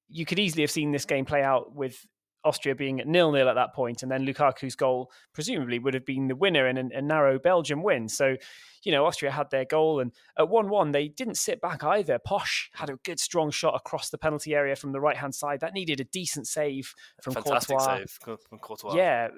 you 0.08 0.26
could 0.26 0.38
easily 0.38 0.62
have 0.62 0.70
seen 0.70 0.92
this 0.92 1.04
game 1.04 1.24
play 1.24 1.42
out 1.42 1.74
with 1.74 2.06
Austria 2.44 2.74
being 2.74 3.00
at 3.00 3.06
nil 3.06 3.32
nil 3.32 3.48
at 3.48 3.54
that 3.54 3.74
point, 3.74 4.02
and 4.02 4.12
then 4.12 4.26
Lukaku's 4.26 4.76
goal 4.76 5.10
presumably 5.32 5.78
would 5.78 5.94
have 5.94 6.04
been 6.04 6.28
the 6.28 6.36
winner 6.36 6.68
in 6.68 6.76
a, 6.76 6.98
a 6.98 7.02
narrow 7.02 7.38
Belgium 7.38 7.82
win. 7.82 8.08
So, 8.08 8.36
you 8.82 8.92
know, 8.92 9.06
Austria 9.06 9.30
had 9.30 9.50
their 9.50 9.64
goal, 9.64 10.00
and 10.00 10.12
at 10.38 10.48
one 10.48 10.68
one 10.68 10.92
they 10.92 11.08
didn't 11.08 11.36
sit 11.36 11.60
back 11.60 11.82
either. 11.82 12.18
Posch 12.18 12.68
had 12.74 12.90
a 12.90 12.96
good 13.04 13.18
strong 13.18 13.50
shot 13.50 13.74
across 13.74 14.10
the 14.10 14.18
penalty 14.18 14.54
area 14.54 14.76
from 14.76 14.92
the 14.92 15.00
right 15.00 15.16
hand 15.16 15.34
side 15.34 15.60
that 15.60 15.72
needed 15.72 16.00
a 16.00 16.04
decent 16.04 16.46
save 16.46 16.94
from 17.22 17.32
Fantastic 17.32 17.78
Courtois. 17.78 17.96
save 17.96 18.38
from 18.48 18.58
Courtois. 18.58 18.94
Yeah, 18.94 19.28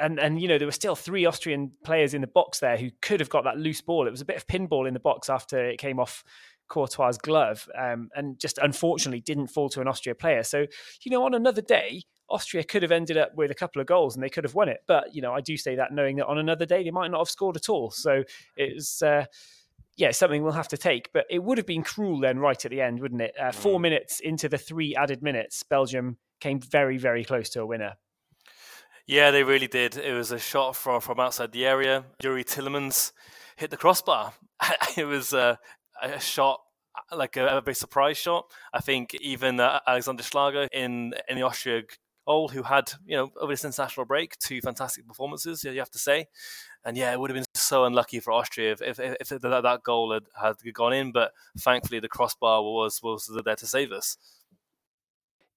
and 0.00 0.18
and 0.18 0.40
you 0.40 0.48
know 0.48 0.58
there 0.58 0.66
were 0.66 0.72
still 0.72 0.96
three 0.96 1.26
Austrian 1.26 1.72
players 1.84 2.14
in 2.14 2.20
the 2.20 2.26
box 2.26 2.60
there 2.60 2.76
who 2.76 2.90
could 3.00 3.20
have 3.20 3.28
got 3.28 3.44
that 3.44 3.58
loose 3.58 3.80
ball. 3.80 4.06
It 4.06 4.10
was 4.10 4.20
a 4.20 4.26
bit 4.26 4.36
of 4.36 4.46
pinball 4.46 4.88
in 4.88 4.94
the 4.94 5.00
box 5.00 5.28
after 5.28 5.68
it 5.68 5.78
came 5.78 6.00
off 6.00 6.24
Courtois' 6.68 7.18
glove, 7.22 7.68
um, 7.78 8.10
and 8.14 8.38
just 8.38 8.58
unfortunately 8.58 9.20
didn't 9.20 9.48
fall 9.48 9.68
to 9.70 9.80
an 9.80 9.88
Austria 9.88 10.14
player. 10.14 10.42
So 10.42 10.66
you 11.02 11.10
know 11.10 11.24
on 11.24 11.34
another 11.34 11.62
day. 11.62 12.02
Austria 12.32 12.62
could 12.62 12.82
have 12.82 12.92
ended 12.92 13.16
up 13.16 13.34
with 13.34 13.50
a 13.50 13.54
couple 13.56 13.80
of 13.80 13.88
goals 13.88 14.14
and 14.14 14.22
they 14.22 14.28
could 14.28 14.44
have 14.44 14.54
won 14.54 14.68
it. 14.68 14.84
But, 14.86 15.12
you 15.12 15.20
know, 15.20 15.32
I 15.32 15.40
do 15.40 15.56
say 15.56 15.74
that 15.74 15.92
knowing 15.92 16.14
that 16.18 16.28
on 16.28 16.38
another 16.38 16.64
day 16.64 16.84
they 16.84 16.92
might 16.92 17.10
not 17.10 17.18
have 17.18 17.28
scored 17.28 17.56
at 17.56 17.68
all. 17.68 17.90
So 17.90 18.22
it's, 18.56 19.02
uh, 19.02 19.24
yeah, 19.96 20.12
something 20.12 20.42
we'll 20.42 20.52
have 20.52 20.68
to 20.68 20.76
take. 20.76 21.12
But 21.12 21.26
it 21.28 21.42
would 21.42 21.58
have 21.58 21.66
been 21.66 21.82
cruel 21.82 22.20
then, 22.20 22.38
right 22.38 22.64
at 22.64 22.70
the 22.70 22.80
end, 22.80 23.00
wouldn't 23.00 23.20
it? 23.20 23.34
Uh, 23.36 23.50
four 23.50 23.78
mm. 23.78 23.82
minutes 23.82 24.20
into 24.20 24.48
the 24.48 24.58
three 24.58 24.94
added 24.94 25.24
minutes, 25.24 25.62
Belgium 25.64 26.18
came 26.40 26.60
very, 26.60 26.98
very 26.98 27.24
close 27.24 27.50
to 27.50 27.62
a 27.62 27.66
winner. 27.66 27.96
Yeah, 29.10 29.32
they 29.32 29.42
really 29.42 29.66
did. 29.66 29.96
It 29.96 30.12
was 30.12 30.30
a 30.30 30.38
shot 30.38 30.76
from 30.76 31.00
from 31.00 31.18
outside 31.18 31.50
the 31.50 31.66
area. 31.66 32.04
Youri 32.22 32.44
Tielemans 32.44 33.10
hit 33.56 33.70
the 33.70 33.76
crossbar. 33.76 34.34
it 34.96 35.04
was 35.04 35.34
uh, 35.34 35.56
a 36.00 36.20
shot 36.20 36.60
like 37.10 37.36
a, 37.36 37.44
a 37.44 37.60
very 37.60 37.74
surprise 37.74 38.18
shot. 38.18 38.44
I 38.72 38.78
think 38.80 39.16
even 39.16 39.58
uh, 39.58 39.80
Alexander 39.84 40.22
Schlager 40.22 40.68
in 40.72 41.12
in 41.28 41.34
the 41.34 41.42
Austria 41.42 41.82
goal, 42.24 42.50
who 42.50 42.62
had 42.62 42.92
you 43.04 43.16
know 43.16 43.32
over 43.40 43.52
this 43.52 43.64
international 43.64 44.06
break 44.06 44.38
two 44.38 44.60
fantastic 44.60 45.08
performances, 45.08 45.64
you 45.64 45.76
have 45.80 45.90
to 45.90 45.98
say. 45.98 46.26
And 46.84 46.96
yeah, 46.96 47.12
it 47.12 47.18
would 47.18 47.30
have 47.30 47.36
been 47.36 47.46
so 47.52 47.86
unlucky 47.86 48.20
for 48.20 48.30
Austria 48.30 48.70
if 48.70 48.80
if, 48.80 49.00
if 49.00 49.28
that, 49.28 49.62
that 49.64 49.82
goal 49.82 50.12
had, 50.12 50.26
had 50.40 50.54
gone 50.72 50.92
in. 50.92 51.10
But 51.10 51.32
thankfully, 51.58 51.98
the 51.98 52.08
crossbar 52.08 52.62
was 52.62 53.00
was 53.02 53.28
there 53.44 53.56
to 53.56 53.66
save 53.66 53.90
us. 53.90 54.16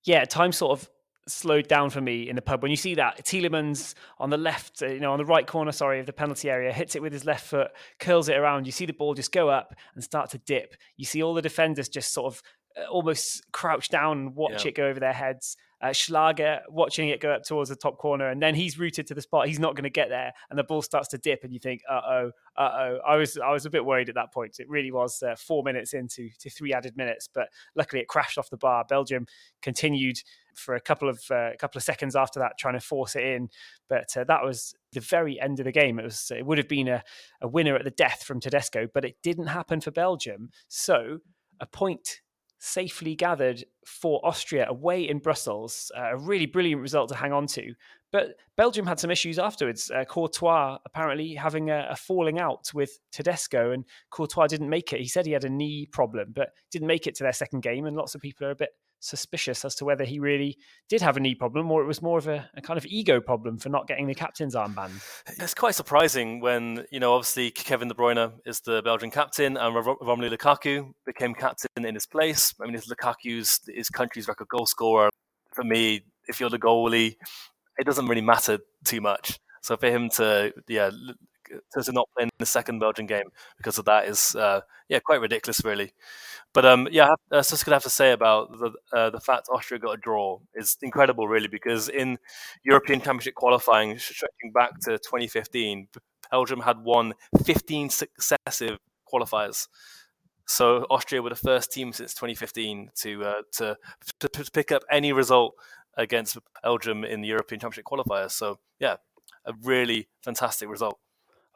Yeah, 0.05 0.25
time 0.25 0.53
sort 0.53 0.72
of 0.79 0.89
slowed 1.27 1.67
down 1.67 1.89
for 1.89 2.01
me 2.01 2.29
in 2.29 2.35
the 2.35 2.41
pub 2.41 2.61
when 2.61 2.71
you 2.71 2.77
see 2.77 2.95
that 2.95 3.23
Tielemans 3.25 3.93
on 4.19 4.29
the 4.29 4.37
left, 4.37 4.81
uh, 4.81 4.87
you 4.87 4.99
know, 4.99 5.13
on 5.13 5.17
the 5.17 5.25
right 5.25 5.47
corner, 5.47 5.71
sorry, 5.71 5.99
of 5.99 6.05
the 6.05 6.13
penalty 6.13 6.49
area, 6.49 6.71
hits 6.73 6.95
it 6.95 7.01
with 7.01 7.13
his 7.13 7.25
left 7.25 7.45
foot, 7.45 7.71
curls 7.99 8.29
it 8.29 8.37
around. 8.37 8.65
You 8.65 8.71
see 8.71 8.85
the 8.85 8.93
ball 8.93 9.13
just 9.13 9.31
go 9.31 9.49
up 9.49 9.73
and 9.95 10.03
start 10.03 10.31
to 10.31 10.37
dip. 10.39 10.75
You 10.97 11.05
see 11.05 11.23
all 11.23 11.33
the 11.33 11.41
defenders 11.41 11.89
just 11.89 12.13
sort 12.13 12.33
of 12.33 12.43
uh, 12.77 12.89
almost 12.89 13.49
crouch 13.51 13.89
down 13.89 14.17
and 14.17 14.35
watch 14.35 14.65
yeah. 14.65 14.69
it 14.69 14.75
go 14.75 14.87
over 14.87 14.99
their 14.99 15.13
heads. 15.13 15.55
uh, 15.83 15.91
Schlager 15.91 16.61
watching 16.69 17.09
it 17.09 17.19
go 17.19 17.29
up 17.29 17.43
towards 17.43 17.69
the 17.69 17.75
top 17.75 17.97
corner, 17.97 18.29
and 18.29 18.41
then 18.41 18.55
he's 18.55 18.79
rooted 18.79 19.05
to 19.07 19.13
the 19.13 19.21
spot. 19.21 19.47
He's 19.49 19.59
not 19.59 19.75
going 19.75 19.83
to 19.83 19.89
get 19.89 20.07
there, 20.07 20.31
and 20.49 20.57
the 20.57 20.63
ball 20.63 20.81
starts 20.81 21.09
to 21.09 21.17
dip, 21.17 21.43
and 21.43 21.51
you 21.51 21.59
think, 21.59 21.81
uh 21.89 22.01
oh, 22.07 22.31
uh 22.55 22.61
oh. 22.61 22.99
I 23.05 23.17
was 23.17 23.37
I 23.37 23.51
was 23.51 23.65
a 23.65 23.69
bit 23.69 23.83
worried 23.83 24.07
at 24.07 24.15
that 24.15 24.33
point. 24.33 24.59
It 24.59 24.69
really 24.69 24.91
was 24.91 25.21
uh, 25.21 25.35
four 25.35 25.61
minutes 25.61 25.93
into 25.93 26.29
to 26.39 26.49
three 26.49 26.73
added 26.73 26.95
minutes, 26.95 27.27
but 27.31 27.49
luckily 27.75 28.01
it 28.01 28.07
crashed 28.07 28.37
off 28.37 28.49
the 28.49 28.55
bar. 28.57 28.85
Belgium 28.87 29.27
continued 29.61 30.17
for 30.55 30.75
a 30.75 30.81
couple 30.81 31.10
of 31.10 31.22
uh, 31.31 31.51
couple 31.60 31.77
of 31.79 31.83
seconds 31.83 32.15
after 32.15 32.39
that, 32.39 32.57
trying 32.57 32.75
to 32.75 32.79
force 32.79 33.15
it 33.15 33.24
in. 33.24 33.50
But 33.89 34.15
uh, 34.15 34.24
that 34.25 34.43
was 34.43 34.75
the 34.91 35.00
very 35.00 35.39
end 35.39 35.60
of 35.60 35.65
the 35.65 35.72
game. 35.72 36.00
It 36.00 36.05
was 36.05 36.31
it 36.36 36.45
would 36.45 36.57
have 36.57 36.67
been 36.67 36.88
a, 36.88 37.03
a 37.41 37.48
winner 37.48 37.75
at 37.75 37.83
the 37.83 37.91
death 37.91 38.24
from 38.24 38.39
Tedesco, 38.39 38.88
but 38.93 39.05
it 39.05 39.17
didn't 39.24 39.48
happen 39.48 39.81
for 39.81 39.91
Belgium. 39.91 40.50
So 40.67 41.19
a 41.60 41.65
point 41.65 42.22
safely 42.60 43.13
gathered 43.13 43.62
for 43.86 44.25
Austria 44.25 44.65
away 44.69 45.07
in 45.07 45.19
Brussels. 45.19 45.91
Uh, 45.98 46.12
a 46.12 46.17
really 46.17 46.45
brilliant 46.45 46.81
result 46.81 47.10
to 47.10 47.15
hang 47.15 47.33
on 47.33 47.45
to. 47.48 47.74
But 48.13 48.36
Belgium 48.55 48.86
had 48.86 49.00
some 49.00 49.12
issues 49.12 49.38
afterwards. 49.38 49.91
Uh, 49.91 50.05
Courtois 50.05 50.77
apparently 50.86 51.33
having 51.33 51.72
a, 51.72 51.88
a, 51.89 51.95
falling 51.95 52.39
out 52.39 52.72
with 52.74 53.00
Tedesco, 53.12 53.72
and 53.72 53.83
Courtois 54.12 54.48
didn't 54.48 54.69
make 54.69 54.93
it. 54.93 55.01
He 55.01 55.07
said 55.07 55.25
he 55.25 55.33
had 55.33 55.43
a 55.43 55.50
knee 55.50 55.88
problem, 55.91 56.31
but 56.33 56.51
didn't 56.72 56.88
make 56.88 57.05
it 57.05 57.15
to 57.15 57.24
their 57.24 57.33
second 57.33 57.63
game. 57.63 57.86
And 57.86 57.98
lots 57.98 58.15
of 58.15 58.22
people 58.22 58.48
are 58.48 58.51
a 58.51 58.55
bit 58.55 58.69
suspicious 59.03 59.65
as 59.65 59.75
to 59.75 59.86
whether 59.86 60.05
he 60.05 60.19
really 60.19 60.57
did 60.88 61.01
have 61.01 61.17
a 61.17 61.19
knee 61.19 61.36
problem 61.36 61.69
or 61.69 61.83
it 61.83 61.86
was 61.86 62.01
more 62.01 62.17
of 62.17 62.27
a, 62.27 62.50
a, 62.55 62.62
kind 62.62 62.77
of 62.77 62.86
ego 62.86 63.19
problem 63.19 63.57
for 63.57 63.69
not 63.69 63.88
getting 63.88 64.07
the 64.07 64.15
captain's 64.15 64.55
armband. 64.55 64.91
It's 65.39 65.53
quite 65.53 65.75
surprising 65.75 66.39
when, 66.39 66.86
you 66.91 67.00
know, 67.00 67.13
obviously 67.13 67.51
Kevin 67.51 67.89
De 67.89 67.93
Bruyne 67.93 68.33
is 68.45 68.62
the 68.62 68.81
Belgian 68.81 69.12
captain 69.12 69.57
and 69.57 69.75
Romelu 69.75 70.36
Lukaku 70.36 70.93
became 71.05 71.33
captain 71.33 71.86
in 71.86 71.93
his 71.95 72.05
place. 72.05 72.53
I 72.62 72.65
mean, 72.65 72.75
it's 72.75 72.91
Lukaku's 72.91 73.60
his 73.67 73.89
country's 73.89 74.27
record 74.27 74.48
goal 74.48 74.65
scorer. 74.65 75.10
For 75.53 75.63
me, 75.63 76.05
if 76.27 76.39
you're 76.39 76.50
the 76.50 76.60
goalie, 76.60 77.15
it 77.77 77.86
doesn't 77.86 78.07
really 78.07 78.22
matter 78.22 78.60
too 78.86 79.01
much. 79.01 79.38
So 79.62 79.77
for 79.77 79.88
him 79.88 80.10
to, 80.12 80.53
yeah, 80.67 80.91
to 81.81 81.91
not 81.91 82.10
play 82.15 82.24
in 82.24 82.29
the 82.39 82.45
second 82.45 82.79
Belgian 82.79 83.05
game 83.05 83.29
because 83.57 83.77
of 83.77 83.86
that 83.86 84.07
is, 84.07 84.36
uh, 84.36 84.62
yeah, 84.89 85.00
quite 85.00 85.22
ridiculous, 85.22 85.63
really. 85.63 85.93
But 86.53 86.65
um, 86.65 86.88
yeah, 86.91 87.10
I 87.31 87.38
was 87.38 87.50
just 87.50 87.65
gonna 87.65 87.75
have 87.75 87.83
to 87.83 87.89
say 87.89 88.12
about 88.12 88.51
the 88.51 88.72
uh, 88.95 89.10
the 89.10 89.19
fact 89.19 89.50
Austria 89.51 89.79
got 89.79 89.93
a 89.93 89.98
draw 89.98 90.39
is 90.53 90.77
incredible, 90.81 91.27
really, 91.27 91.48
because 91.48 91.89
in 91.89 92.17
European 92.63 93.00
Championship 93.00 93.33
qualifying, 93.36 93.98
stretching 93.98 94.51
back 94.53 94.79
to 94.81 94.98
2015, 95.00 95.88
Belgium 96.29 96.62
had 96.62 96.83
won 96.83 97.13
15 97.43 97.89
successive 97.89 98.77
qualifiers. 99.12 99.67
So 100.45 100.86
Austria 100.89 101.22
were 101.22 101.29
the 101.29 101.36
first 101.36 101.72
team 101.72 101.93
since 101.93 102.13
2015 102.13 102.89
to 103.01 103.24
uh, 103.24 103.41
to, 103.53 103.77
to, 104.19 104.27
to 104.27 104.51
pick 104.51 104.72
up 104.72 104.83
any 104.91 105.13
result 105.13 105.55
against 105.98 106.38
Belgium 106.63 107.03
in 107.03 107.22
the 107.22 107.27
European 107.27 107.60
Championship 107.60 107.86
qualifiers. 107.86 108.31
So 108.31 108.60
yeah, 108.79 108.98
a 109.45 109.53
really 109.63 110.07
fantastic 110.24 110.69
result. 110.69 111.00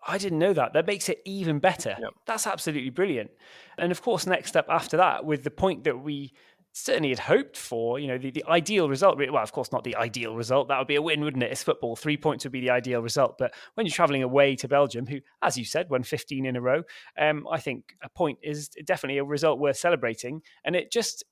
I 0.05 0.17
didn't 0.17 0.39
know 0.39 0.53
that. 0.53 0.73
That 0.73 0.87
makes 0.87 1.09
it 1.09 1.21
even 1.25 1.59
better. 1.59 1.95
Yep. 1.99 2.13
That's 2.25 2.47
absolutely 2.47 2.89
brilliant. 2.89 3.31
And 3.77 3.91
of 3.91 4.01
course, 4.01 4.25
next 4.25 4.55
up 4.55 4.67
after 4.69 4.97
that, 4.97 5.25
with 5.25 5.43
the 5.43 5.51
point 5.51 5.83
that 5.85 5.99
we 5.99 6.33
certainly 6.77 7.09
had 7.09 7.19
hoped 7.19 7.57
for, 7.57 7.97
you 7.97 8.07
know, 8.07 8.17
the, 8.17 8.29
the 8.29 8.45
ideal 8.47 8.87
result. 8.87 9.17
Well, 9.17 9.37
of 9.37 9.51
course, 9.51 9.71
not 9.71 9.83
the 9.83 9.95
ideal 9.95 10.35
result. 10.35 10.67
That 10.67 10.77
would 10.77 10.87
be 10.87 10.95
a 10.95 11.01
win, 11.01 11.23
wouldn't 11.23 11.43
it? 11.43 11.51
It's 11.51 11.63
football. 11.63 11.95
Three 11.95 12.17
points 12.17 12.45
would 12.45 12.51
be 12.51 12.61
the 12.61 12.69
ideal 12.69 13.01
result. 13.01 13.37
But 13.39 13.53
when 13.73 13.85
you're 13.85 13.93
traveling 13.93 14.23
away 14.23 14.55
to 14.57 14.67
Belgium, 14.67 15.07
who, 15.07 15.19
as 15.41 15.57
you 15.57 15.65
said, 15.65 15.89
won 15.89 16.03
15 16.03 16.45
in 16.45 16.55
a 16.55 16.61
row, 16.61 16.83
um, 17.17 17.47
I 17.51 17.59
think 17.59 17.95
a 18.03 18.09
point 18.09 18.39
is 18.43 18.69
definitely 18.85 19.17
a 19.17 19.23
result 19.23 19.59
worth 19.59 19.77
celebrating. 19.77 20.41
And 20.63 20.75
it 20.75 20.91
just 20.91 21.23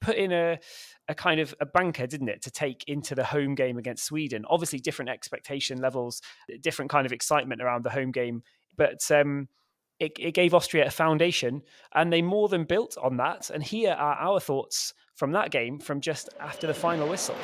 put 0.00 0.16
in 0.16 0.32
a 0.32 0.58
a 1.08 1.14
kind 1.14 1.40
of 1.40 1.54
a 1.60 1.66
banker, 1.66 2.06
didn't 2.06 2.28
it, 2.28 2.42
to 2.42 2.50
take 2.50 2.84
into 2.86 3.14
the 3.14 3.24
home 3.24 3.54
game 3.54 3.78
against 3.78 4.04
Sweden? 4.04 4.44
Obviously, 4.48 4.78
different 4.78 5.10
expectation 5.10 5.80
levels, 5.80 6.20
different 6.60 6.90
kind 6.90 7.06
of 7.06 7.12
excitement 7.12 7.62
around 7.62 7.84
the 7.84 7.90
home 7.90 8.12
game, 8.12 8.42
but 8.76 9.10
um, 9.10 9.48
it, 9.98 10.12
it 10.18 10.32
gave 10.32 10.54
Austria 10.54 10.86
a 10.86 10.90
foundation, 10.90 11.62
and 11.94 12.12
they 12.12 12.22
more 12.22 12.48
than 12.48 12.64
built 12.64 12.96
on 13.02 13.16
that. 13.16 13.50
And 13.50 13.62
here 13.62 13.92
are 13.92 14.14
our 14.14 14.40
thoughts 14.40 14.94
from 15.14 15.32
that 15.32 15.50
game 15.50 15.78
from 15.78 16.00
just 16.00 16.28
after 16.40 16.66
the 16.66 16.74
final 16.74 17.08
whistle. 17.08 17.36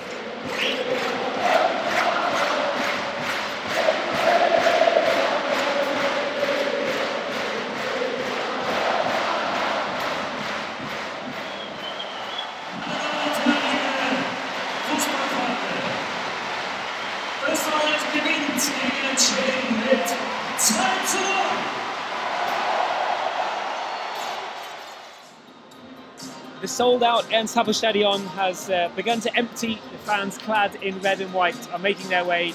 Out 27.05 27.27
Ernst 27.33 27.55
Happel 27.55 27.75
Stadion 27.75 28.27
has 28.29 28.71
uh, 28.71 28.91
begun 28.97 29.21
to 29.21 29.37
empty. 29.37 29.79
The 29.93 29.99
fans 29.99 30.39
clad 30.39 30.75
in 30.77 30.99
red 31.01 31.21
and 31.21 31.33
white 31.35 31.73
are 31.73 31.79
making 31.79 32.09
their 32.09 32.25
way 32.25 32.55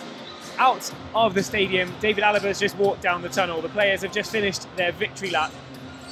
out 0.58 0.91
of 1.13 1.34
the 1.34 1.44
stadium. 1.44 1.94
David 2.01 2.24
Alaba 2.24 2.41
has 2.41 2.60
just 2.60 2.75
walked 2.77 3.01
down 3.01 3.22
the 3.22 3.29
tunnel. 3.29 3.62
The 3.62 3.70
players 3.70 4.01
have 4.01 4.12
just 4.12 4.32
finished 4.32 4.68
their 4.75 4.91
victory 4.91 5.29
lap, 5.29 5.51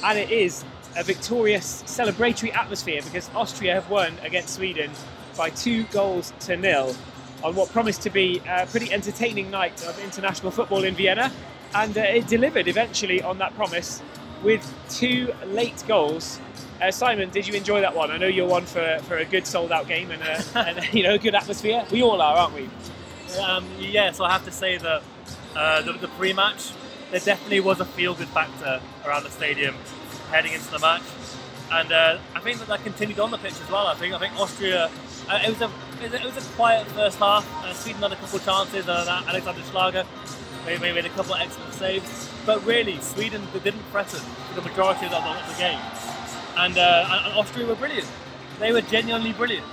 and 0.04 0.18
it 0.18 0.30
is 0.30 0.64
a 0.96 1.02
victorious 1.02 1.82
celebratory 1.86 2.54
atmosphere 2.54 3.02
because 3.02 3.28
Austria 3.34 3.74
have 3.74 3.90
won 3.90 4.14
against 4.22 4.54
Sweden 4.54 4.90
by 5.36 5.50
two 5.50 5.84
goals 5.84 6.32
to 6.40 6.56
nil 6.56 6.94
on 7.42 7.54
what 7.54 7.70
promised 7.70 8.02
to 8.02 8.10
be 8.10 8.40
a 8.48 8.66
pretty 8.66 8.92
entertaining 8.92 9.50
night 9.50 9.84
of 9.86 9.98
international 10.02 10.50
football 10.50 10.84
in 10.84 10.94
Vienna. 10.94 11.32
And 11.74 11.96
uh, 11.96 12.02
it 12.02 12.26
delivered 12.26 12.68
eventually 12.68 13.22
on 13.22 13.38
that 13.38 13.54
promise 13.54 14.02
with 14.42 14.72
two 14.88 15.32
late 15.46 15.82
goals 15.86 16.40
uh, 16.80 16.90
Simon, 16.90 17.30
did 17.30 17.46
you 17.46 17.54
enjoy 17.54 17.80
that 17.80 17.94
one? 17.94 18.10
I 18.10 18.18
know 18.18 18.26
you're 18.26 18.46
one 18.46 18.64
for, 18.64 18.98
for 19.02 19.16
a 19.16 19.24
good 19.24 19.46
sold 19.46 19.72
out 19.72 19.88
game 19.88 20.10
and, 20.10 20.22
a, 20.22 20.58
and 20.58 20.94
you 20.94 21.02
know 21.02 21.14
a 21.14 21.18
good 21.18 21.34
atmosphere. 21.34 21.84
We 21.90 22.02
all 22.02 22.20
are, 22.20 22.36
aren't 22.36 22.54
we? 22.54 22.68
Um, 23.40 23.66
yeah, 23.78 24.12
so 24.12 24.24
I 24.24 24.32
have 24.32 24.44
to 24.44 24.52
say 24.52 24.78
that 24.78 25.02
uh, 25.56 25.82
the, 25.82 25.92
the 25.94 26.08
pre-match, 26.08 26.70
there 27.10 27.20
definitely 27.20 27.60
was 27.60 27.80
a 27.80 27.84
feel-good 27.84 28.28
factor 28.28 28.80
around 29.04 29.24
the 29.24 29.30
stadium 29.30 29.74
heading 30.30 30.52
into 30.52 30.70
the 30.70 30.78
match, 30.78 31.02
and 31.72 31.92
uh, 31.92 32.18
I 32.34 32.40
think 32.40 32.58
that 32.58 32.68
that 32.68 32.82
continued 32.84 33.18
on 33.18 33.30
the 33.30 33.38
pitch 33.38 33.60
as 33.60 33.70
well. 33.70 33.86
I 33.86 33.94
think 33.94 34.14
I 34.14 34.18
think 34.18 34.38
Austria, 34.38 34.90
uh, 35.28 35.40
it 35.44 35.48
was 35.48 35.60
a 35.60 35.70
it 36.02 36.24
was 36.24 36.36
a 36.36 36.50
quiet 36.52 36.86
first 36.88 37.18
half. 37.18 37.46
Uh, 37.64 37.72
Sweden 37.74 38.02
had 38.02 38.12
a 38.12 38.16
couple 38.16 38.38
of 38.38 38.44
chances. 38.44 38.88
Uh, 38.88 39.22
Alexander 39.26 39.62
Schlager 39.62 40.04
maybe 40.64 40.92
made 40.92 41.06
a 41.06 41.08
couple 41.10 41.34
of 41.34 41.40
excellent 41.40 41.74
saves, 41.74 42.30
but 42.46 42.64
really 42.64 42.98
Sweden 43.00 43.42
didn't 43.64 43.82
threaten 43.90 44.20
for 44.20 44.60
the 44.60 44.68
majority 44.68 45.06
of 45.06 45.12
the, 45.12 45.18
of 45.18 45.48
the 45.48 45.60
game 45.60 45.80
and, 46.58 46.76
uh, 46.76 47.22
and 47.24 47.38
Austria 47.38 47.66
were 47.66 47.76
brilliant. 47.76 48.08
They 48.58 48.72
were 48.72 48.80
genuinely 48.82 49.32
brilliant. 49.32 49.64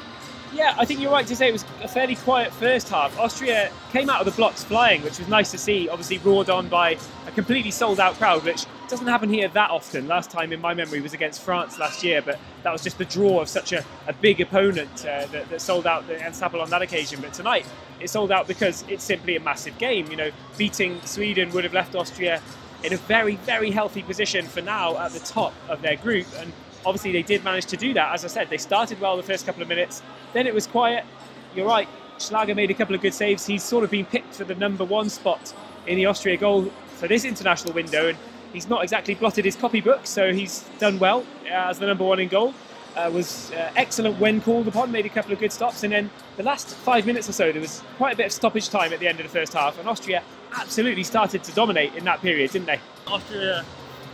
Yeah, 0.54 0.74
I 0.78 0.86
think 0.86 1.02
you're 1.02 1.12
right 1.12 1.28
to 1.28 1.36
say 1.36 1.50
it 1.50 1.52
was 1.52 1.66
a 1.84 1.88
fairly 1.88 2.16
quiet 2.16 2.54
first 2.54 2.88
half. 2.88 3.20
Austria 3.20 3.72
came 3.92 4.10
out 4.10 4.22
of 4.22 4.26
the 4.26 4.32
blocks 4.32 4.64
flying, 4.64 5.02
which 5.02 5.20
was 5.20 5.28
nice 5.28 5.52
to 5.52 5.58
see. 5.58 5.90
Obviously, 5.90 6.18
roared 6.20 6.50
on 6.50 6.70
by 6.70 6.98
a 7.28 7.32
completely 7.32 7.72
sold 7.72 8.00
out 8.00 8.14
crowd, 8.14 8.46
which 8.46 8.66
doesn't 8.88 9.08
happen 9.08 9.28
here 9.28 9.50
that 9.50 9.70
often. 9.70 10.08
Last 10.08 10.32
time 10.32 10.54
in 10.54 10.62
my 10.62 10.74
memory 10.74 11.02
was 11.02 11.14
against 11.14 11.42
France 11.42 11.78
last 11.78 12.04
year, 12.06 12.22
but 12.22 12.40
that 12.64 12.72
was 12.72 12.82
just 12.82 12.98
the 12.98 13.04
draw 13.04 13.42
of 13.42 13.50
such 13.50 13.74
a, 13.74 13.84
a 14.08 14.14
big 14.14 14.40
opponent 14.40 15.06
uh, 15.06 15.26
that, 15.26 15.50
that, 15.50 15.60
sold 15.60 15.86
out 15.86 16.08
the 16.08 16.24
Ernst 16.24 16.42
Happel 16.42 16.62
on 16.62 16.70
that 16.70 16.82
occasion. 16.82 17.20
But 17.20 17.34
tonight, 17.34 17.66
it 18.00 18.10
sold 18.10 18.32
out 18.32 18.48
because 18.48 18.86
it's 18.88 19.04
simply 19.04 19.36
a 19.36 19.42
massive 19.42 19.78
game. 19.78 20.10
You 20.10 20.16
know, 20.16 20.32
beating 20.58 21.02
Sweden 21.02 21.52
would 21.52 21.66
have 21.66 21.74
left 21.74 21.96
Austria 21.96 22.42
in 22.86 22.94
a 22.94 22.98
very, 22.98 23.36
very 23.38 23.72
healthy 23.72 24.04
position 24.04 24.46
for 24.46 24.62
now 24.62 24.98
at 24.98 25.12
the 25.12 25.20
top 25.20 25.54
of 25.68 25.82
their 25.82 25.98
group. 25.98 26.28
And 26.38 26.54
obviously 26.86 27.12
they 27.12 27.24
did 27.24 27.44
manage 27.44 27.66
to 27.68 27.78
do 27.78 27.94
that. 27.94 28.14
As 28.14 28.24
I 28.24 28.28
said, 28.28 28.50
they 28.50 28.58
started 28.58 29.00
well 29.00 29.18
the 29.18 29.24
first 29.24 29.46
couple 29.46 29.62
of 29.62 29.68
minutes. 29.68 30.02
Then 30.34 30.48
it 30.48 30.54
was 30.54 30.68
quiet. 30.68 31.04
You're 31.56 31.68
right. 31.68 31.88
Schlager 32.18 32.56
made 32.56 32.72
a 32.72 32.74
couple 32.74 32.96
of 32.96 33.02
good 33.02 33.14
saves. 33.14 33.46
He's 33.46 33.64
sort 33.64 33.84
of 33.84 33.92
been 33.92 34.06
picked 34.06 34.36
for 34.36 34.44
the 34.44 34.56
number 34.56 34.86
one 34.86 35.10
spot 35.10 35.54
in 35.88 35.98
the 35.98 36.06
Austria 36.06 36.38
goal 36.38 36.72
for 36.96 37.08
this 37.08 37.26
international 37.26 37.74
window, 37.74 38.08
and 38.10 38.18
he's 38.54 38.70
not 38.70 38.84
exactly 38.84 39.16
blotted 39.16 39.46
his 39.46 39.56
copybook, 39.56 40.06
so 40.06 40.34
he's 40.34 40.62
done 40.80 40.98
well 40.98 41.26
as 41.50 41.80
the 41.80 41.86
number 41.86 42.04
one 42.04 42.20
in 42.20 42.30
goal. 42.30 42.54
Uh, 42.96 43.12
was 43.14 43.52
uh, 43.52 43.70
excellent 43.76 44.18
when 44.22 44.40
called 44.40 44.66
upon, 44.70 44.90
made 44.90 45.06
a 45.06 45.10
couple 45.10 45.34
of 45.34 45.40
good 45.40 45.52
stops, 45.52 45.84
and 45.84 45.92
then 45.92 46.10
the 46.38 46.44
last 46.44 46.70
five 46.70 47.06
minutes 47.06 47.28
or 47.28 47.34
so, 47.34 47.52
there 47.52 47.60
was 47.60 47.84
quite 47.98 48.14
a 48.14 48.16
bit 48.16 48.28
of 48.28 48.32
stoppage 48.32 48.70
time 48.70 48.94
at 48.94 49.00
the 49.02 49.08
end 49.08 49.20
of 49.20 49.26
the 49.26 49.32
first 49.32 49.52
half, 49.54 49.78
and 49.78 49.90
Austria 49.90 50.24
absolutely 50.58 51.04
started 51.04 51.44
to 51.44 51.52
dominate 51.52 51.94
in 51.96 52.06
that 52.06 52.22
period, 52.22 52.52
didn't 52.52 52.68
they? 52.68 52.80
Austria 53.08 53.66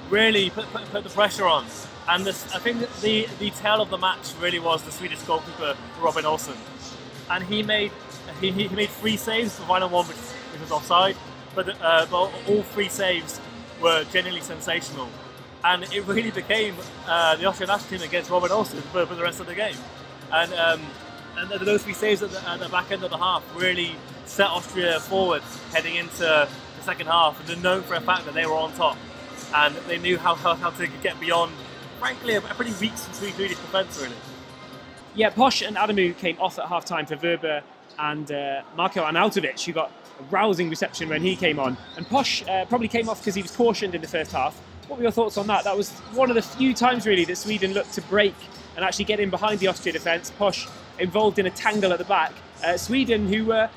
really 0.10 0.50
put, 0.50 0.66
put, 0.74 0.84
put 0.86 1.04
the 1.04 1.10
pressure 1.12 1.46
on. 1.46 1.63
And 2.12 2.25
this, 2.25 2.53
I 2.53 2.60
think 2.60 2.80
the 3.00 3.25
the 3.39 3.51
tale 3.51 3.82
of 3.82 3.89
the 3.89 3.98
match 3.98 4.34
really 4.41 4.60
was 4.60 4.84
the 4.84 4.91
Swedish 4.91 5.22
goalkeeper 5.22 5.77
Robin 6.01 6.25
Olsen, 6.25 6.58
and 7.30 7.41
he 7.46 7.63
made 7.63 7.94
he, 8.41 8.51
he 8.51 8.68
made 8.68 8.89
three 8.89 9.15
saves. 9.15 9.56
The 9.56 9.63
final 9.63 9.88
one, 9.88 10.06
which, 10.10 10.18
which 10.18 10.60
was 10.60 10.72
offside, 10.72 11.15
but, 11.56 11.70
uh, 11.82 12.06
but 12.12 12.32
all 12.50 12.63
three 12.74 12.89
saves 12.89 13.39
were 13.82 14.03
genuinely 14.12 14.41
sensational, 14.41 15.08
and 15.63 15.84
it 15.94 16.06
really 16.06 16.32
became 16.32 16.75
uh, 17.08 17.38
the 17.38 17.46
Austrian 17.46 17.70
national 17.70 17.98
team 17.98 18.06
against 18.06 18.30
Robin 18.30 18.51
Olsen 18.51 18.82
for, 18.82 19.06
for, 19.06 19.15
the 19.15 19.24
rest 19.24 19.39
of 19.39 19.48
the 19.48 19.56
game. 19.56 19.77
And 20.34 20.53
um, 20.56 20.82
and 21.38 21.50
those 21.62 21.84
three 21.84 21.94
saves 21.94 22.22
at 22.22 22.32
the, 22.32 22.50
at 22.50 22.60
the, 22.60 22.68
back 22.68 22.91
end 22.91 23.06
of 23.06 23.10
the 23.10 23.18
half 23.18 23.41
really 23.56 23.96
set 24.25 24.50
Austria 24.50 25.00
forward 25.00 25.44
heading 25.72 25.96
into 25.96 26.20
the 26.20 26.50
second 26.84 27.08
half. 27.08 27.39
And 27.39 27.48
they're 27.48 27.63
known 27.63 27.84
for 27.84 27.96
a 27.96 28.01
fact 28.01 28.25
that 28.25 28.34
they 28.34 28.46
were 28.46 28.53
on 28.53 28.74
top 28.74 28.98
and 29.53 29.75
they 29.88 29.98
knew 29.98 30.18
how, 30.18 30.36
how, 30.36 30.56
how 30.56 30.70
to 30.72 30.88
get 31.01 31.20
beyond, 31.20 31.53
frankly, 32.01 32.34
a, 32.34 32.41
pretty 32.41 32.74
weak 32.81 32.98
Swedish 32.98 33.51
defence, 33.51 34.01
really. 34.01 34.15
Yeah, 35.13 35.29
Posch 35.29 35.65
and 35.65 35.77
Adamu 35.77 36.17
came 36.17 36.39
off 36.39 36.58
at 36.58 36.65
half 36.65 36.84
time 36.84 37.05
for 37.05 37.15
Wöber 37.15 37.62
and 38.00 38.31
uh, 38.31 38.63
Marko 38.75 39.03
Arnautovic, 39.03 39.63
who 39.63 39.72
got 39.72 39.91
a 40.20 40.24
rousing 40.31 40.67
reception 40.67 41.10
when 41.10 41.22
he 41.22 41.36
came 41.36 41.60
on. 41.60 41.77
And 41.98 42.08
Posch 42.08 42.48
uh, 42.50 42.65
probably 42.65 42.88
came 42.88 43.08
off 43.08 43.20
because 43.20 43.36
he 43.36 43.43
was 43.43 43.55
cautioned 43.55 43.93
in 43.93 44.01
the 44.01 44.08
first 44.08 44.31
half. 44.31 44.58
What 44.88 44.98
were 44.98 45.03
your 45.03 45.12
thoughts 45.12 45.38
on 45.38 45.46
that? 45.48 45.63
That 45.63 45.77
was 45.77 45.91
one 46.15 46.29
of 46.31 46.36
the 46.36 46.41
few 46.41 46.74
times, 46.74 47.05
really, 47.05 47.24
that 47.25 47.38
Sweden 47.38 47.74
looked 47.74 47.93
to 47.93 48.01
break 48.03 48.36
and 48.75 48.84
actually 48.84 49.05
get 49.05 49.20
in 49.20 49.29
behind 49.29 49.60
the 49.60 49.67
Austria 49.67 49.93
defence. 49.93 50.31
Posch 50.39 50.67
involved 50.98 51.38
in 51.38 51.46
a 51.46 51.51
tangle 51.51 51.93
at 51.93 52.00
the 52.00 52.05
back. 52.05 52.34
Uh, 52.65 52.77
Sweden, 52.77 53.27
who 53.27 53.46
were 53.46 53.70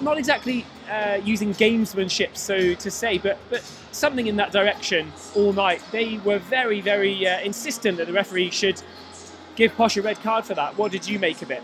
not 0.00 0.18
exactly 0.18 0.64
uh, 0.90 1.20
using 1.24 1.52
gamesmanship, 1.54 2.36
so 2.36 2.74
to 2.74 2.90
say, 2.90 3.18
but, 3.18 3.38
but 3.50 3.62
something 3.92 4.26
in 4.26 4.36
that 4.36 4.52
direction 4.52 5.12
all 5.34 5.52
night. 5.52 5.82
They 5.92 6.18
were 6.18 6.38
very, 6.38 6.80
very 6.80 7.26
uh, 7.26 7.40
insistent 7.40 7.98
that 7.98 8.06
the 8.06 8.12
referee 8.12 8.50
should 8.50 8.80
give 9.56 9.72
Posch 9.72 9.96
a 9.96 10.02
red 10.02 10.20
card 10.20 10.44
for 10.44 10.54
that. 10.54 10.76
What 10.78 10.92
did 10.92 11.08
you 11.08 11.18
make 11.18 11.42
of 11.42 11.50
it? 11.50 11.62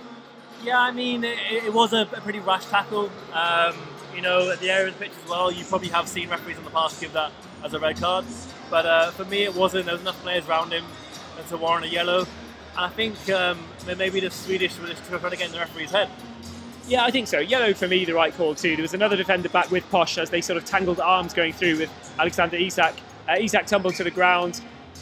Yeah, 0.62 0.80
I 0.80 0.90
mean, 0.90 1.24
it, 1.24 1.38
it 1.50 1.72
was 1.72 1.92
a, 1.92 2.02
a, 2.02 2.20
pretty 2.20 2.40
rash 2.40 2.64
tackle. 2.66 3.10
Um, 3.32 3.74
you 4.14 4.22
know, 4.22 4.50
at 4.50 4.60
the 4.60 4.70
area 4.70 4.88
of 4.88 4.98
the 4.98 5.04
pitch 5.04 5.12
as 5.22 5.28
well, 5.28 5.52
you 5.52 5.64
probably 5.64 5.88
have 5.88 6.08
seen 6.08 6.28
referees 6.28 6.56
in 6.56 6.64
the 6.64 6.70
past 6.70 7.00
give 7.00 7.12
that 7.12 7.32
as 7.62 7.74
a 7.74 7.78
red 7.78 7.96
card. 7.98 8.24
But 8.70 8.86
uh, 8.86 9.10
for 9.10 9.24
me, 9.26 9.44
it 9.44 9.54
wasn't. 9.54 9.86
There 9.86 9.94
was 9.94 10.02
enough 10.02 10.20
players 10.22 10.48
around 10.48 10.72
him 10.72 10.84
to 11.48 11.56
warrant 11.56 11.84
a 11.84 11.88
yellow. 11.88 12.20
And 12.20 12.86
I 12.86 12.88
think 12.88 13.30
um, 13.30 13.58
maybe 13.98 14.20
the 14.20 14.30
Swedish 14.30 14.78
were 14.78 14.86
just 14.86 15.04
trying 15.04 15.20
to 15.20 15.36
get 15.36 15.46
in 15.46 15.52
the 15.52 15.58
referee's 15.58 15.90
head. 15.90 16.08
Yeah, 16.86 17.04
I 17.04 17.10
think 17.10 17.28
so. 17.28 17.38
Yellow 17.38 17.72
for 17.72 17.88
me, 17.88 18.04
the 18.04 18.12
right 18.12 18.34
call 18.34 18.54
too. 18.54 18.76
There 18.76 18.82
was 18.82 18.92
another 18.92 19.16
defender 19.16 19.48
back 19.48 19.70
with 19.70 19.88
Posch 19.90 20.18
as 20.18 20.28
they 20.28 20.42
sort 20.42 20.58
of 20.58 20.66
tangled 20.66 21.00
arms 21.00 21.32
going 21.32 21.54
through 21.54 21.78
with 21.78 21.90
Alexander 22.18 22.56
Isak. 22.56 22.94
Uh, 23.26 23.36
Isak 23.40 23.66
tumbled 23.66 23.94
to 23.94 24.04
the 24.04 24.10
ground. 24.10 24.60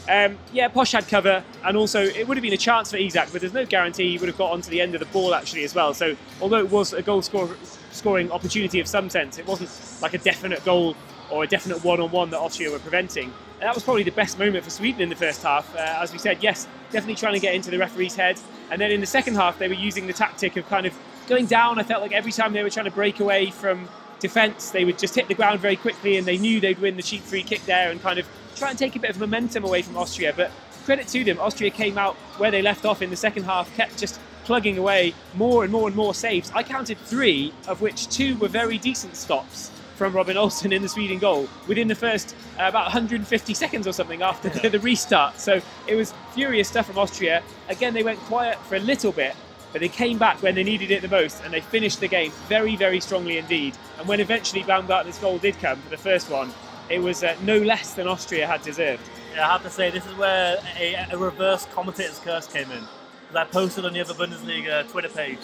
Um, 0.09 0.37
yeah, 0.53 0.69
Posch 0.69 0.93
had 0.93 1.07
cover, 1.07 1.43
and 1.63 1.77
also 1.77 2.01
it 2.01 2.27
would 2.27 2.37
have 2.37 2.41
been 2.41 2.53
a 2.53 2.57
chance 2.57 2.91
for 2.91 2.97
Isak, 2.97 3.29
but 3.31 3.41
there's 3.41 3.53
no 3.53 3.65
guarantee 3.65 4.11
he 4.11 4.17
would 4.17 4.29
have 4.29 4.37
got 4.37 4.51
onto 4.51 4.69
the 4.69 4.79
end 4.79 4.95
of 4.95 4.99
the 4.99 5.05
ball 5.07 5.35
actually 5.35 5.65
as 5.65 5.75
well. 5.75 5.93
So 5.93 6.15
although 6.41 6.59
it 6.59 6.69
was 6.69 6.93
a 6.93 7.01
goal 7.01 7.21
score, 7.21 7.49
scoring 7.91 8.31
opportunity 8.31 8.79
of 8.79 8.87
some 8.87 9.09
sense, 9.09 9.37
it 9.37 9.45
wasn't 9.45 9.69
like 10.01 10.13
a 10.13 10.17
definite 10.17 10.63
goal 10.63 10.95
or 11.29 11.43
a 11.43 11.47
definite 11.47 11.83
one-on-one 11.83 12.29
that 12.29 12.39
Austria 12.39 12.71
were 12.71 12.79
preventing. 12.79 13.25
And 13.59 13.61
that 13.61 13.75
was 13.75 13.83
probably 13.83 14.03
the 14.03 14.11
best 14.11 14.39
moment 14.39 14.63
for 14.63 14.69
Sweden 14.69 15.01
in 15.01 15.09
the 15.09 15.15
first 15.15 15.41
half. 15.41 15.73
Uh, 15.75 15.79
as 16.01 16.11
we 16.11 16.17
said, 16.19 16.41
yes, 16.41 16.67
definitely 16.91 17.15
trying 17.15 17.33
to 17.33 17.39
get 17.39 17.55
into 17.55 17.71
the 17.71 17.77
referee's 17.77 18.15
head. 18.15 18.39
And 18.71 18.79
then 18.79 18.91
in 18.91 18.99
the 18.99 19.07
second 19.07 19.35
half, 19.35 19.57
they 19.57 19.67
were 19.67 19.73
using 19.73 20.05
the 20.07 20.13
tactic 20.13 20.57
of 20.57 20.67
kind 20.67 20.85
of 20.85 20.93
going 21.27 21.45
down. 21.45 21.79
I 21.79 21.83
felt 21.83 22.01
like 22.01 22.11
every 22.11 22.31
time 22.31 22.53
they 22.53 22.63
were 22.63 22.69
trying 22.69 22.85
to 22.85 22.91
break 22.91 23.19
away 23.19 23.51
from 23.51 23.87
defence, 24.19 24.71
they 24.71 24.85
would 24.85 24.97
just 24.97 25.15
hit 25.15 25.27
the 25.27 25.33
ground 25.33 25.59
very 25.59 25.75
quickly, 25.75 26.17
and 26.17 26.27
they 26.27 26.37
knew 26.37 26.59
they'd 26.59 26.79
win 26.79 26.95
the 26.95 27.03
cheap 27.03 27.21
free 27.21 27.43
kick 27.43 27.63
there 27.65 27.91
and 27.91 28.01
kind 28.01 28.19
of 28.19 28.27
try 28.55 28.69
and 28.69 28.79
take 28.79 28.95
a 28.95 28.99
bit 28.99 29.09
of 29.09 29.19
momentum 29.19 29.63
away 29.63 29.81
from 29.81 29.97
Austria. 29.97 30.33
But 30.35 30.51
credit 30.85 31.07
to 31.09 31.23
them, 31.23 31.39
Austria 31.39 31.69
came 31.69 31.97
out 31.97 32.15
where 32.37 32.51
they 32.51 32.61
left 32.61 32.85
off 32.85 33.01
in 33.01 33.09
the 33.09 33.15
second 33.15 33.43
half, 33.43 33.73
kept 33.75 33.97
just 33.97 34.19
plugging 34.43 34.77
away 34.77 35.13
more 35.35 35.63
and 35.63 35.71
more 35.71 35.87
and 35.87 35.95
more 35.95 36.13
saves. 36.13 36.51
I 36.53 36.63
counted 36.63 36.97
three, 36.97 37.53
of 37.67 37.81
which 37.81 38.07
two 38.09 38.37
were 38.37 38.49
very 38.49 38.77
decent 38.77 39.15
stops 39.15 39.71
from 39.95 40.13
Robin 40.13 40.37
Olsen 40.37 40.73
in 40.73 40.81
the 40.81 40.89
Sweden 40.89 41.19
goal 41.19 41.47
within 41.67 41.87
the 41.87 41.95
first 41.95 42.35
uh, 42.59 42.63
about 42.63 42.85
150 42.85 43.53
seconds 43.53 43.87
or 43.87 43.93
something 43.93 44.21
after 44.21 44.49
the, 44.49 44.69
the 44.69 44.79
restart. 44.79 45.39
So 45.39 45.61
it 45.87 45.95
was 45.95 46.13
furious 46.33 46.67
stuff 46.67 46.87
from 46.87 46.97
Austria. 46.97 47.43
Again, 47.69 47.93
they 47.93 48.03
went 48.03 48.19
quiet 48.19 48.57
for 48.65 48.75
a 48.75 48.79
little 48.79 49.11
bit, 49.11 49.35
but 49.73 49.81
they 49.81 49.89
came 49.89 50.17
back 50.17 50.41
when 50.41 50.55
they 50.55 50.63
needed 50.63 50.91
it 50.91 51.01
the 51.01 51.07
most 51.09 51.43
and 51.43 51.53
they 51.53 51.59
finished 51.59 51.99
the 51.99 52.07
game 52.07 52.31
very, 52.47 52.75
very 52.77 53.01
strongly 53.01 53.37
indeed. 53.37 53.75
And 53.99 54.07
when 54.07 54.19
eventually 54.19 54.63
Baumgartner's 54.63 55.17
goal 55.17 55.39
did 55.39 55.59
come 55.59 55.81
for 55.81 55.89
the 55.89 55.97
first 55.97 56.29
one, 56.29 56.53
it 56.89 56.99
was 56.99 57.23
uh, 57.23 57.35
no 57.41 57.57
less 57.57 57.93
than 57.93 58.07
Austria 58.07 58.47
had 58.47 58.61
deserved. 58.61 59.03
Yeah, 59.33 59.47
I 59.49 59.51
have 59.51 59.63
to 59.63 59.69
say, 59.69 59.89
this 59.89 60.05
is 60.05 60.15
where 60.15 60.57
a, 60.79 61.07
a 61.11 61.17
reverse 61.17 61.65
commentator's 61.73 62.19
curse 62.19 62.45
came 62.47 62.69
in. 62.69 62.83
Because 63.21 63.35
I 63.35 63.45
posted 63.45 63.83
on 63.83 63.93
the 63.93 64.01
other 64.01 64.13
Bundesliga 64.13 64.87
Twitter 64.91 65.09
page 65.09 65.39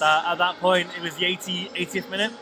that 0.00 0.24
at 0.26 0.38
that 0.38 0.58
point 0.58 0.88
it 0.96 1.02
was 1.02 1.14
the 1.14 1.24
80, 1.24 1.68
80th 1.68 2.10
minute 2.10 2.32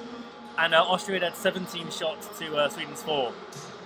and 0.59 0.75
uh, 0.75 0.83
Austria 0.83 1.21
had 1.21 1.37
17 1.37 1.91
shots 1.91 2.29
to 2.39 2.57
uh, 2.57 2.69
Sweden's 2.71 3.03
4. 3.03 3.33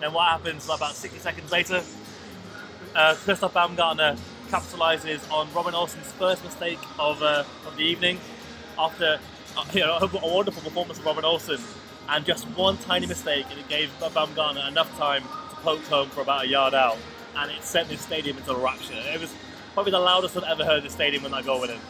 Then 0.01 0.13
what 0.13 0.29
happens 0.29 0.67
about 0.67 0.95
60 0.95 1.19
seconds 1.19 1.51
later? 1.51 1.83
Uh, 2.95 3.15
Christoph 3.17 3.55
Baumgartner 3.55 4.17
capitalises 4.51 5.31
on 5.31 5.53
Robin 5.55 5.75
Olsen's 5.75 6.11
first 6.13 6.45
mistake 6.45 6.79
of, 6.99 7.23
uh, 7.23 7.45
of 7.67 7.77
the 7.77 7.85
evening 7.85 8.19
after 8.79 9.19
uh, 9.57 9.65
you 9.73 9.81
know, 9.81 9.97
a 10.01 10.35
wonderful 10.35 10.63
performance 10.63 10.99
of 10.99 11.05
Robin 11.07 11.25
Olsen 11.25 11.61
and 12.09 12.25
just 12.25 12.47
one 12.49 12.77
tiny 12.79 13.07
mistake 13.07 13.47
and 13.51 13.59
it 13.59 13.69
gave 13.69 13.91
Baumgartner 14.01 14.67
enough 14.69 14.97
time 14.99 15.23
to 15.23 15.57
poke 15.57 15.85
home 15.85 16.09
for 16.09 16.23
about 16.23 16.45
a 16.45 16.49
yard 16.49 16.75
out 16.75 16.99
and 17.37 17.51
it 17.51 17.63
sent 17.63 17.89
this 17.89 18.01
stadium 18.01 18.37
into 18.37 18.53
a 18.53 18.59
rapture. 18.59 18.95
It 19.13 19.21
was 19.21 19.33
probably 19.75 19.93
the 19.93 20.01
loudest 20.01 20.37
I've 20.37 20.45
ever 20.45 20.65
heard 20.65 20.83
the 20.83 20.91
stadium 20.91 21.23
when 21.23 21.33
that 21.33 21.45
goal 21.45 21.61
went 21.61 21.73
in 21.73 21.81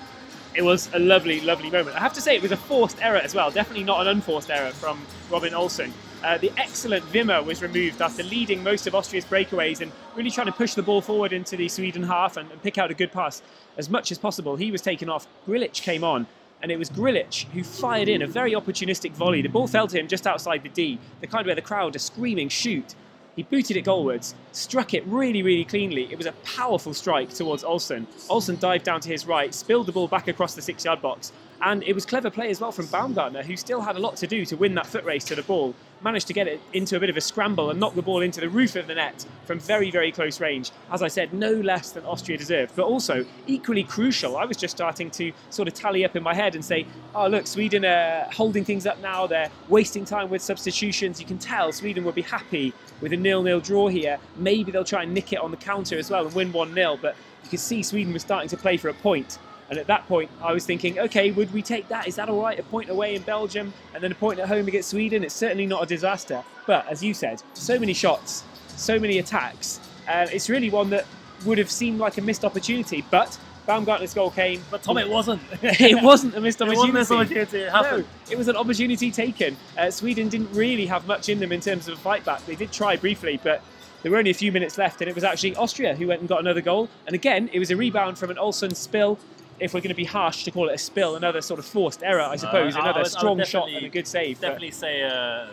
it 0.55 0.63
was 0.63 0.91
a 0.95 0.99
lovely, 0.99 1.41
lovely 1.41 1.71
moment. 1.71 1.97
I 1.97 2.01
have 2.01 2.13
to 2.15 2.21
say, 2.21 2.35
it 2.35 2.43
was 2.43 2.53
a 2.53 2.57
forced 2.57 3.01
error 3.03 3.19
as 3.19 3.35
well. 3.35 3.51
Definitely 3.51 3.85
not 3.85 4.01
an 4.01 4.09
unforced 4.09 4.51
error 4.51 4.71
from 4.71 5.01
Robin 5.31 5.55
Olsen. 5.55 5.93
Uh, 6.23 6.37
the 6.37 6.53
excellent 6.59 7.03
Wimmer 7.13 7.43
was 7.43 7.63
removed 7.63 8.03
after 8.03 8.23
leading 8.23 8.63
most 8.63 8.87
of 8.87 8.95
Austria's 8.95 9.25
breakaways 9.25 9.81
and 9.81 9.91
really 10.15 10.31
trying 10.31 10.49
to 10.49 10.53
push 10.53 10.75
the 10.75 10.83
ball 10.83 11.01
forward 11.01 11.33
into 11.33 11.57
the 11.57 11.67
Sweden 11.67 12.03
half 12.03 12.37
and, 12.37 12.51
and 12.53 12.63
pick 12.63 12.77
out 12.77 12.91
a 12.91 12.95
good 12.95 13.11
pass 13.11 13.41
as 13.79 13.89
much 13.89 14.13
as 14.13 14.19
possible. 14.19 14.57
He 14.57 14.71
was 14.71 14.83
taken 14.83 15.09
off. 15.09 15.27
Grillitsch 15.47 15.81
came 15.81 16.05
on, 16.05 16.27
and 16.63 16.71
it 16.71 16.79
was 16.79 16.91
Grillitsch 16.91 17.45
who 17.53 17.65
fired 17.65 18.09
in 18.09 18.21
a 18.21 18.27
very 18.27 18.53
opportunistic 18.53 19.13
volley. 19.13 19.41
The 19.41 19.49
ball 19.49 19.67
fell 19.67 19.87
to 19.87 19.99
him 19.99 20.09
just 20.09 20.27
outside 20.27 20.63
the 20.63 20.69
D, 20.69 20.99
the 21.23 21.27
kind 21.27 21.47
where 21.47 21.55
the 21.55 21.63
crowd 21.63 21.97
are 21.97 22.01
screaming, 22.01 22.51
shoot. 22.51 22.95
He 23.41 23.45
booted 23.45 23.79
it 23.79 23.87
goalwards, 23.87 24.35
struck 24.53 24.93
it 24.93 25.03
really, 25.07 25.43
really 25.43 25.65
cleanly. 25.65 26.07
It 26.13 26.19
was 26.19 26.27
a 26.27 26.33
powerful 26.45 26.93
strike 26.93 27.31
towards 27.31 27.65
Olsen. 27.65 28.07
Olsen 28.29 28.59
dived 28.59 28.85
down 28.85 29.01
to 29.01 29.09
his 29.09 29.27
right, 29.27 29.55
spilled 29.55 29.87
the 29.87 29.93
ball 29.93 30.09
back 30.09 30.29
across 30.29 30.55
the 30.55 30.61
six 30.61 30.85
yard 30.85 31.01
box, 31.01 31.33
and 31.63 31.83
it 31.85 31.95
was 31.95 32.05
clever 32.05 32.31
play 32.31 32.51
as 32.51 32.61
well 32.61 32.71
from 32.71 32.85
Baumgartner, 32.87 33.43
who 33.43 33.57
still 33.57 33.81
had 33.81 33.97
a 33.97 33.99
lot 33.99 34.17
to 34.17 34.27
do 34.27 34.45
to 34.45 34.57
win 34.57 34.75
that 34.75 34.87
foot 34.87 35.05
race 35.05 35.25
to 35.25 35.35
the 35.35 35.43
ball. 35.43 35.75
Managed 36.03 36.27
to 36.29 36.33
get 36.33 36.49
it 36.49 36.61
into 36.73 36.97
a 36.97 37.01
bit 37.01 37.11
of 37.11 37.17
a 37.17 37.21
scramble 37.21 37.71
and 37.71 37.79
knock 37.79 37.95
the 37.95 38.03
ball 38.03 38.21
into 38.23 38.41
the 38.41 38.49
roof 38.49 38.77
of 38.77 38.87
the 38.87 38.95
net 38.95 39.27
from 39.45 39.59
very, 39.59 39.91
very 39.91 40.11
close 40.13 40.41
range. 40.41 40.71
As 40.91 41.03
I 41.03 41.09
said, 41.09 41.35
no 41.35 41.53
less 41.53 41.93
than 41.93 42.05
Austria 42.05 42.39
deserved, 42.39 42.73
but 42.77 42.85
also 42.85 43.27
equally 43.47 43.85
crucial. 43.85 44.37
I 44.39 44.47
was 44.47 44.57
just 44.57 44.77
starting 44.77 45.11
to 45.13 45.33
sort 45.51 45.69
of 45.69 45.75
tally 45.75 46.05
up 46.05 46.17
in 46.17 46.23
my 46.23 46.35
head 46.35 46.55
and 46.55 46.65
say, 46.65 46.87
oh, 47.15 47.27
look, 47.27 47.47
Sweden 47.47 47.85
are 47.85 48.27
holding 48.33 48.65
things 48.65 48.87
up 48.87 49.01
now. 49.01 49.27
They're 49.27 49.51
wasting 49.69 50.07
time 50.07 50.31
with 50.31 50.41
substitutions. 50.41 51.21
You 51.21 51.27
can 51.27 51.39
tell 51.39 51.73
Sweden 51.73 52.05
will 52.05 52.13
be 52.13 52.23
happy 52.23 52.73
with 53.01 53.13
a 53.13 53.17
nil-nil 53.17 53.61
draw 53.61 53.89
here. 53.89 54.19
Maybe 54.37 54.71
they'll 54.73 54.85
try 54.85 55.03
and 55.03 55.15
nick 55.15 55.33
it 55.33 55.39
on 55.39 55.51
the 55.51 55.57
counter 55.57 55.99
as 55.99 56.11
well 56.11 56.27
and 56.27 56.35
win 56.35 56.53
1 56.53 56.75
0, 56.75 56.99
but 57.01 57.17
you 57.45 57.51
could 57.51 57.61
see 57.61 57.83
Sweden 57.83 58.13
was 58.13 58.23
starting 58.23 58.49
to 58.49 58.57
play 58.57 58.77
for 58.77 58.89
a 58.89 58.95
point. 58.95 59.39
And 59.71 59.79
at 59.79 59.87
that 59.87 60.07
point, 60.09 60.29
I 60.43 60.53
was 60.53 60.67
thinking, 60.67 60.99
okay, 60.99 61.31
would 61.31 61.53
we 61.53 61.63
take 61.63 61.87
that? 61.89 62.09
Is 62.09 62.17
that 62.17 62.29
all 62.29 62.43
right? 62.43 62.59
A 62.59 62.63
point 62.65 62.91
away 62.91 63.15
in 63.15 63.23
Belgium 63.23 63.73
and 63.95 64.03
then 64.03 64.11
a 64.11 64.17
point 64.17 64.41
at 64.41 64.49
home 64.49 64.67
against 64.67 64.91
Sweden? 64.91 65.23
It's 65.23 65.35
certainly 65.35 65.65
not 65.65 65.83
a 65.85 65.87
disaster. 65.87 66.43
But 66.67 66.89
as 66.89 67.05
you 67.05 67.15
said, 67.15 67.41
so 67.55 67.79
many 67.79 67.95
shots, 67.95 68.43
so 68.67 68.99
many 68.99 69.19
attacks. 69.19 69.79
Uh, 70.09 70.27
it's 70.33 70.51
really 70.51 70.71
one 70.71 70.91
that 70.91 71.07
would 71.47 71.57
have 71.57 71.71
seemed 71.71 72.01
like 72.01 72.19
a 72.19 72.21
missed 72.21 72.45
opportunity. 72.45 73.05
But 73.13 73.39
Baumgartner's 73.71 74.13
goal 74.13 74.33
came. 74.33 74.61
But 74.69 74.83
Tom, 74.83 74.99
it 74.99 75.09
wasn't. 75.09 75.41
it 75.63 76.03
wasn't 76.03 76.35
a 76.35 76.41
missed 76.41 76.61
opportunity. 76.61 76.89
It 76.89 76.95
wasn't 76.95 77.21
a 77.21 77.23
opportunity. 77.23 77.59
It 77.61 77.71
happened. 77.71 78.05
No, 78.27 78.33
it 78.33 78.37
was 78.37 78.49
an 78.49 78.57
opportunity 78.57 79.13
taken. 79.13 79.57
Uh, 79.79 79.93
Sweden 79.93 80.29
didn't 80.29 80.53
really 80.53 80.87
have 80.87 81.07
much 81.07 81.29
in 81.29 81.39
them 81.39 81.53
in 81.53 81.61
terms 81.61 81.87
of 81.87 81.95
a 81.95 82.01
fight 82.01 82.25
back. 82.25 82.45
They 82.47 82.57
did 82.57 82.73
try 82.73 82.97
briefly, 82.97 83.39
but 83.45 83.63
there 84.03 84.11
were 84.11 84.19
only 84.19 84.33
a 84.33 84.35
few 84.35 84.51
minutes 84.51 84.77
left, 84.77 85.01
and 85.03 85.09
it 85.09 85.15
was 85.15 85.23
actually 85.23 85.55
Austria 85.55 85.95
who 85.95 86.09
went 86.09 86.19
and 86.19 86.29
got 86.29 86.41
another 86.41 86.61
goal. 86.61 86.89
And 87.07 87.15
again, 87.15 87.49
it 87.53 87.61
was 87.61 87.71
a 87.71 87.77
rebound 87.77 88.19
from 88.19 88.31
an 88.33 88.39
Olsen 88.39 88.75
spill 88.75 89.21
if 89.61 89.73
we're 89.73 89.81
going 89.81 89.91
to 89.91 89.95
be 89.95 90.05
harsh 90.05 90.43
to 90.45 90.51
call 90.51 90.69
it 90.69 90.75
a 90.75 90.79
spill, 90.79 91.15
another 91.15 91.41
sort 91.41 91.61
of 91.61 91.67
forced 91.67 92.03
error, 92.03 92.23
I 92.23 92.35
suppose. 92.37 92.75
Uh, 92.75 92.81
another 92.81 93.01
I 93.01 93.03
would, 93.03 93.13
strong 93.13 93.45
shot 93.45 93.69
and 93.69 93.87
a 93.87 93.89
good 93.89 94.09
save. 94.09 94.41
Definitely 94.41 94.73
say 94.73 95.03
a, 95.03 95.51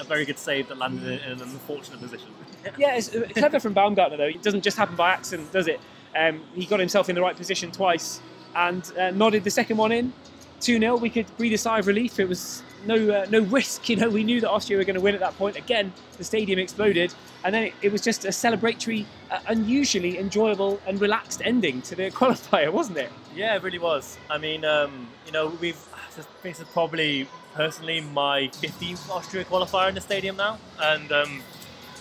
a, 0.00 0.04
very 0.04 0.24
good 0.24 0.38
save 0.38 0.66
that 0.68 0.78
landed 0.78 1.22
in 1.22 1.32
an 1.32 1.42
unfortunate 1.42 2.00
position. 2.00 2.28
yeah, 2.78 2.96
it's 2.96 3.14
uh, 3.14 3.28
clever 3.34 3.60
from 3.60 3.74
Baumgartner 3.74 4.16
though. 4.16 4.24
It 4.24 4.42
doesn't 4.42 4.62
just 4.62 4.76
happen 4.76 4.96
by 4.96 5.10
accident, 5.10 5.52
does 5.52 5.68
it? 5.68 5.80
Um, 6.16 6.42
he 6.54 6.66
got 6.66 6.80
himself 6.80 7.08
in 7.08 7.14
the 7.14 7.20
right 7.20 7.36
position 7.36 7.70
twice 7.70 8.20
and 8.54 8.90
uh, 8.98 9.10
nodded 9.10 9.44
the 9.44 9.50
second 9.50 9.76
one 9.76 9.92
in. 9.92 10.12
2 10.60 10.78
0, 10.78 10.96
we 10.96 11.08
could 11.08 11.26
breathe 11.36 11.54
a 11.54 11.58
sigh 11.58 11.78
of 11.78 11.86
relief. 11.86 12.20
It 12.20 12.28
was 12.28 12.62
no 12.86 12.94
uh, 12.94 13.26
no 13.30 13.40
risk, 13.58 13.88
you 13.88 13.96
know. 13.96 14.10
We 14.10 14.24
knew 14.24 14.40
that 14.40 14.50
Austria 14.50 14.78
were 14.78 14.84
going 14.84 14.94
to 14.94 15.00
win 15.00 15.14
at 15.14 15.20
that 15.20 15.36
point. 15.38 15.56
Again, 15.56 15.92
the 16.18 16.24
stadium 16.24 16.58
exploded, 16.58 17.14
and 17.44 17.54
then 17.54 17.64
it, 17.64 17.74
it 17.82 17.92
was 17.92 18.02
just 18.02 18.24
a 18.24 18.28
celebratory, 18.28 19.06
uh, 19.30 19.40
unusually 19.48 20.18
enjoyable 20.18 20.80
and 20.86 21.00
relaxed 21.00 21.40
ending 21.44 21.80
to 21.82 21.94
the 21.94 22.10
qualifier, 22.10 22.70
wasn't 22.70 22.98
it? 22.98 23.10
Yeah, 23.34 23.56
it 23.56 23.62
really 23.62 23.78
was. 23.78 24.18
I 24.28 24.38
mean, 24.38 24.64
um, 24.64 25.08
you 25.26 25.32
know, 25.32 25.48
we've 25.60 25.82
this 26.42 26.60
is 26.60 26.66
probably 26.72 27.28
personally 27.54 28.00
my 28.00 28.48
15th 28.48 29.08
Austria 29.10 29.44
qualifier 29.44 29.88
in 29.88 29.94
the 29.94 30.00
stadium 30.00 30.36
now, 30.36 30.58
and 30.78 31.10
um, 31.12 31.42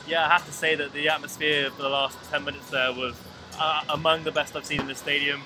yeah, 0.07 0.25
I 0.25 0.29
have 0.29 0.45
to 0.45 0.51
say 0.51 0.75
that 0.75 0.93
the 0.93 1.09
atmosphere 1.09 1.69
for 1.71 1.83
the 1.83 1.89
last 1.89 2.17
10 2.31 2.43
minutes 2.43 2.69
there 2.69 2.91
was 2.91 3.15
uh, 3.59 3.83
among 3.89 4.23
the 4.23 4.31
best 4.31 4.55
I've 4.55 4.65
seen 4.65 4.79
in 4.81 4.87
the 4.87 4.95
stadium. 4.95 5.41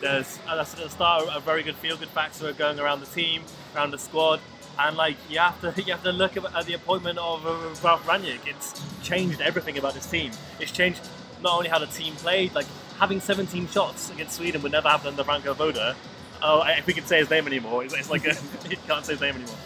There's, 0.00 0.38
as 0.48 0.58
I 0.58 0.64
said 0.64 0.80
at 0.80 0.84
the 0.86 0.90
start, 0.90 1.24
a 1.34 1.40
very 1.40 1.62
good 1.62 1.76
feel-good 1.76 2.08
factor 2.08 2.52
going 2.52 2.78
around 2.78 3.00
the 3.00 3.06
team, 3.06 3.42
around 3.74 3.92
the 3.92 3.98
squad, 3.98 4.40
and 4.78 4.96
like 4.96 5.16
you 5.30 5.38
have 5.38 5.58
to 5.62 5.82
you 5.82 5.92
have 5.92 6.02
to 6.02 6.12
look 6.12 6.36
at 6.36 6.66
the 6.66 6.74
appointment 6.74 7.18
of 7.18 7.46
uh, 7.46 7.74
Ralf 7.82 8.04
Rangnick. 8.06 8.46
It's 8.46 8.80
changed 9.02 9.40
everything 9.40 9.78
about 9.78 9.94
this 9.94 10.06
team. 10.06 10.32
It's 10.60 10.70
changed 10.70 11.00
not 11.42 11.54
only 11.54 11.68
how 11.68 11.78
the 11.78 11.86
team 11.86 12.14
played, 12.16 12.54
like 12.54 12.66
having 12.98 13.20
17 13.20 13.68
shots 13.68 14.10
against 14.10 14.36
Sweden 14.36 14.62
would 14.62 14.72
never 14.72 14.88
happen 14.88 15.08
under 15.08 15.24
Franco 15.24 15.54
Foda. 15.54 15.94
Oh, 16.42 16.62
if 16.66 16.86
we 16.86 16.92
can 16.92 17.04
say 17.04 17.18
his 17.18 17.30
name 17.30 17.46
anymore, 17.46 17.84
it's, 17.84 17.94
it's 17.94 18.10
like 18.10 18.26
a, 18.26 18.34
you 18.68 18.76
can't 18.86 19.04
say 19.04 19.12
his 19.12 19.20
name 19.20 19.36
anymore. 19.36 19.56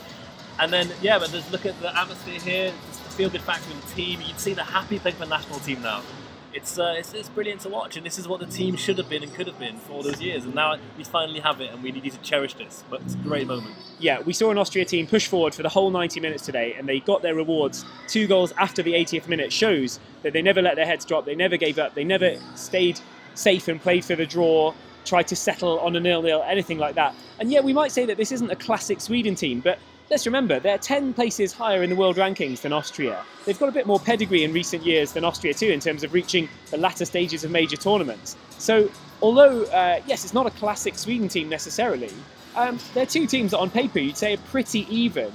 And 0.61 0.73
then 0.73 0.91
yeah, 1.03 1.19
but 1.19 1.31
just 1.31 1.51
look 1.51 1.67
at 1.67 1.81
the 1.81 1.97
atmosphere 1.97 2.39
here, 2.39 2.67
the 2.71 3.11
feel-good 3.11 3.41
factor 3.41 3.71
in 3.73 3.81
the 3.81 3.87
team. 3.89 4.21
You'd 4.25 4.39
see 4.39 4.55
the 4.55 4.63
happy 4.63 4.99
thing 4.99 5.15
for 5.15 5.25
the 5.25 5.31
national 5.31 5.59
team 5.61 5.83
now 5.83 6.03
it's, 6.53 6.79
uh, 6.79 6.95
it's, 6.97 7.13
it's 7.15 7.29
brilliant 7.29 7.61
to 7.63 7.69
watch, 7.69 7.97
and 7.97 8.05
this 8.05 8.19
is 8.19 8.27
what 8.27 8.41
the 8.41 8.47
team 8.47 8.77
should 8.77 8.99
have 8.99 9.09
been 9.09 9.23
and 9.23 9.33
could 9.35 9.47
have 9.47 9.59
been 9.59 9.77
for 9.77 9.93
all 9.93 10.03
those 10.03 10.21
years. 10.21 10.45
And 10.45 10.55
now 10.55 10.77
we 10.97 11.05
finally 11.05 11.41
have 11.41 11.61
it, 11.61 11.73
and 11.73 11.83
we 11.83 11.93
need 11.93 12.11
to 12.11 12.19
cherish 12.19 12.55
this. 12.55 12.85
But 12.91 13.03
it's 13.03 13.15
a 13.15 13.19
great 13.19 13.47
moment. 13.47 13.75
Yeah, 13.99 14.21
we 14.21 14.33
saw 14.33 14.51
an 14.51 14.59
Austria 14.59 14.85
team 14.85 15.07
push 15.07 15.27
forward 15.27 15.55
for 15.55 15.63
the 15.63 15.69
whole 15.69 15.91
90 15.91 16.21
minutes 16.21 16.45
today, 16.45 16.75
and 16.75 16.89
they 16.89 17.01
got 17.01 17.23
their 17.23 17.35
rewards. 17.35 17.85
Two 18.09 18.27
goals 18.27 18.53
after 18.59 18.83
the 18.83 18.93
80th 18.93 19.29
minute 19.29 19.53
shows 19.53 20.01
that 20.23 20.33
they 20.33 20.43
never 20.43 20.61
let 20.61 20.77
their 20.77 20.87
heads 20.87 21.05
drop, 21.05 21.25
they 21.25 21.37
never 21.37 21.57
gave 21.57 21.79
up, 21.79 21.95
they 21.95 22.05
never 22.05 22.37
stayed 22.55 23.01
safe 23.35 23.69
and 23.69 23.81
played 23.81 24.05
for 24.05 24.17
the 24.17 24.27
draw. 24.27 24.75
Tried 25.05 25.29
to 25.29 25.37
settle 25.37 25.81
on 25.81 25.97
a 25.97 26.01
nil-nil, 26.01 26.45
anything 26.47 26.79
like 26.79 26.95
that. 26.97 27.15
And 27.39 27.51
yeah, 27.51 27.61
we 27.61 27.73
might 27.73 27.91
say 27.91 28.05
that 28.05 28.19
this 28.19 28.33
isn't 28.33 28.51
a 28.51 28.57
classic 28.57 29.01
Sweden 29.01 29.35
team, 29.35 29.61
but 29.61 29.79
let's 30.11 30.27
remember 30.27 30.59
they're 30.59 30.77
10 30.77 31.15
places 31.15 31.53
higher 31.53 31.83
in 31.83 31.91
the 31.91 31.97
world 31.97 32.17
rankings 32.17 32.63
than 32.63 32.73
Austria. 32.73 33.25
They've 33.47 33.59
got 33.59 33.69
a 33.69 33.73
bit 33.73 33.87
more 33.87 34.01
pedigree 34.01 34.43
in 34.43 34.53
recent 34.53 34.85
years 34.85 35.13
than 35.13 35.25
Austria 35.25 35.55
too 35.55 35.69
in 35.69 35.79
terms 35.79 36.03
of 36.03 36.13
reaching 36.13 36.49
the 36.71 36.79
latter 36.79 37.05
stages 37.05 37.45
of 37.45 37.51
major 37.51 37.77
tournaments. 37.77 38.37
So, 38.59 38.91
although 39.23 39.65
uh, 39.67 40.01
yes, 40.07 40.25
it's 40.25 40.35
not 40.35 40.47
a 40.47 40.51
classic 40.51 40.99
Sweden 40.99 41.29
team 41.29 41.49
necessarily, 41.49 42.13
um, 42.57 42.79
they're 42.93 43.07
two 43.07 43.27
teams 43.27 43.53
that 43.53 43.59
on 43.59 43.71
paper 43.71 44.01
you'd 44.01 44.17
say 44.17 44.35
are 44.35 44.39
pretty 44.49 44.87
even. 44.95 45.33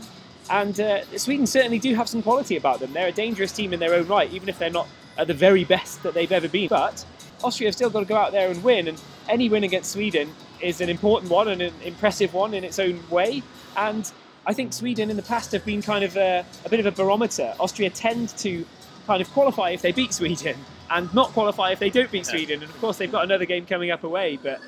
And 0.49 0.79
uh, 0.79 1.03
Sweden 1.17 1.47
certainly 1.47 1.79
do 1.79 1.95
have 1.95 2.09
some 2.09 2.21
quality 2.21 2.57
about 2.57 2.79
them. 2.79 2.93
They're 2.93 3.07
a 3.07 3.13
dangerous 3.13 3.51
team 3.51 3.73
in 3.73 3.79
their 3.79 3.93
own 3.95 4.07
right, 4.07 4.31
even 4.31 4.49
if 4.49 4.59
they're 4.59 4.69
not 4.69 4.87
at 5.17 5.27
the 5.27 5.33
very 5.33 5.63
best 5.63 6.03
that 6.03 6.13
they've 6.13 6.31
ever 6.31 6.49
been. 6.49 6.67
But 6.67 7.03
Austria 7.43 7.69
have 7.69 7.75
still 7.75 7.89
got 7.89 8.01
to 8.01 8.05
go 8.05 8.17
out 8.17 8.31
there 8.31 8.51
and 8.51 8.63
win, 8.63 8.89
and 8.89 9.01
any 9.27 9.49
win 9.49 9.63
against 9.63 9.91
Sweden 9.93 10.29
is 10.59 10.81
an 10.81 10.89
important 10.89 11.31
one 11.31 11.47
and 11.47 11.61
an 11.61 11.73
impressive 11.83 12.33
one 12.33 12.53
in 12.53 12.63
its 12.63 12.77
own 12.77 13.01
way. 13.09 13.41
And 13.75 14.11
I 14.47 14.53
think 14.53 14.73
Sweden 14.73 15.09
in 15.09 15.17
the 15.17 15.23
past 15.23 15.51
have 15.53 15.65
been 15.65 15.81
kind 15.81 16.03
of 16.03 16.15
a, 16.17 16.45
a 16.65 16.69
bit 16.69 16.79
of 16.79 16.85
a 16.85 16.91
barometer. 16.91 17.53
Austria 17.59 17.89
tend 17.89 18.29
to 18.37 18.65
kind 19.07 19.21
of 19.21 19.29
qualify 19.31 19.71
if 19.71 19.81
they 19.81 19.91
beat 19.91 20.13
Sweden 20.13 20.57
and 20.91 21.11
not 21.13 21.29
qualify 21.29 21.71
if 21.71 21.79
they 21.79 21.89
don't 21.89 22.11
beat 22.11 22.25
Sweden. 22.25 22.61
And 22.61 22.69
of 22.69 22.79
course, 22.79 22.97
they've 22.97 23.11
got 23.11 23.23
another 23.23 23.45
game 23.45 23.65
coming 23.65 23.89
up 23.89 24.03
away, 24.03 24.37
but 24.41 24.61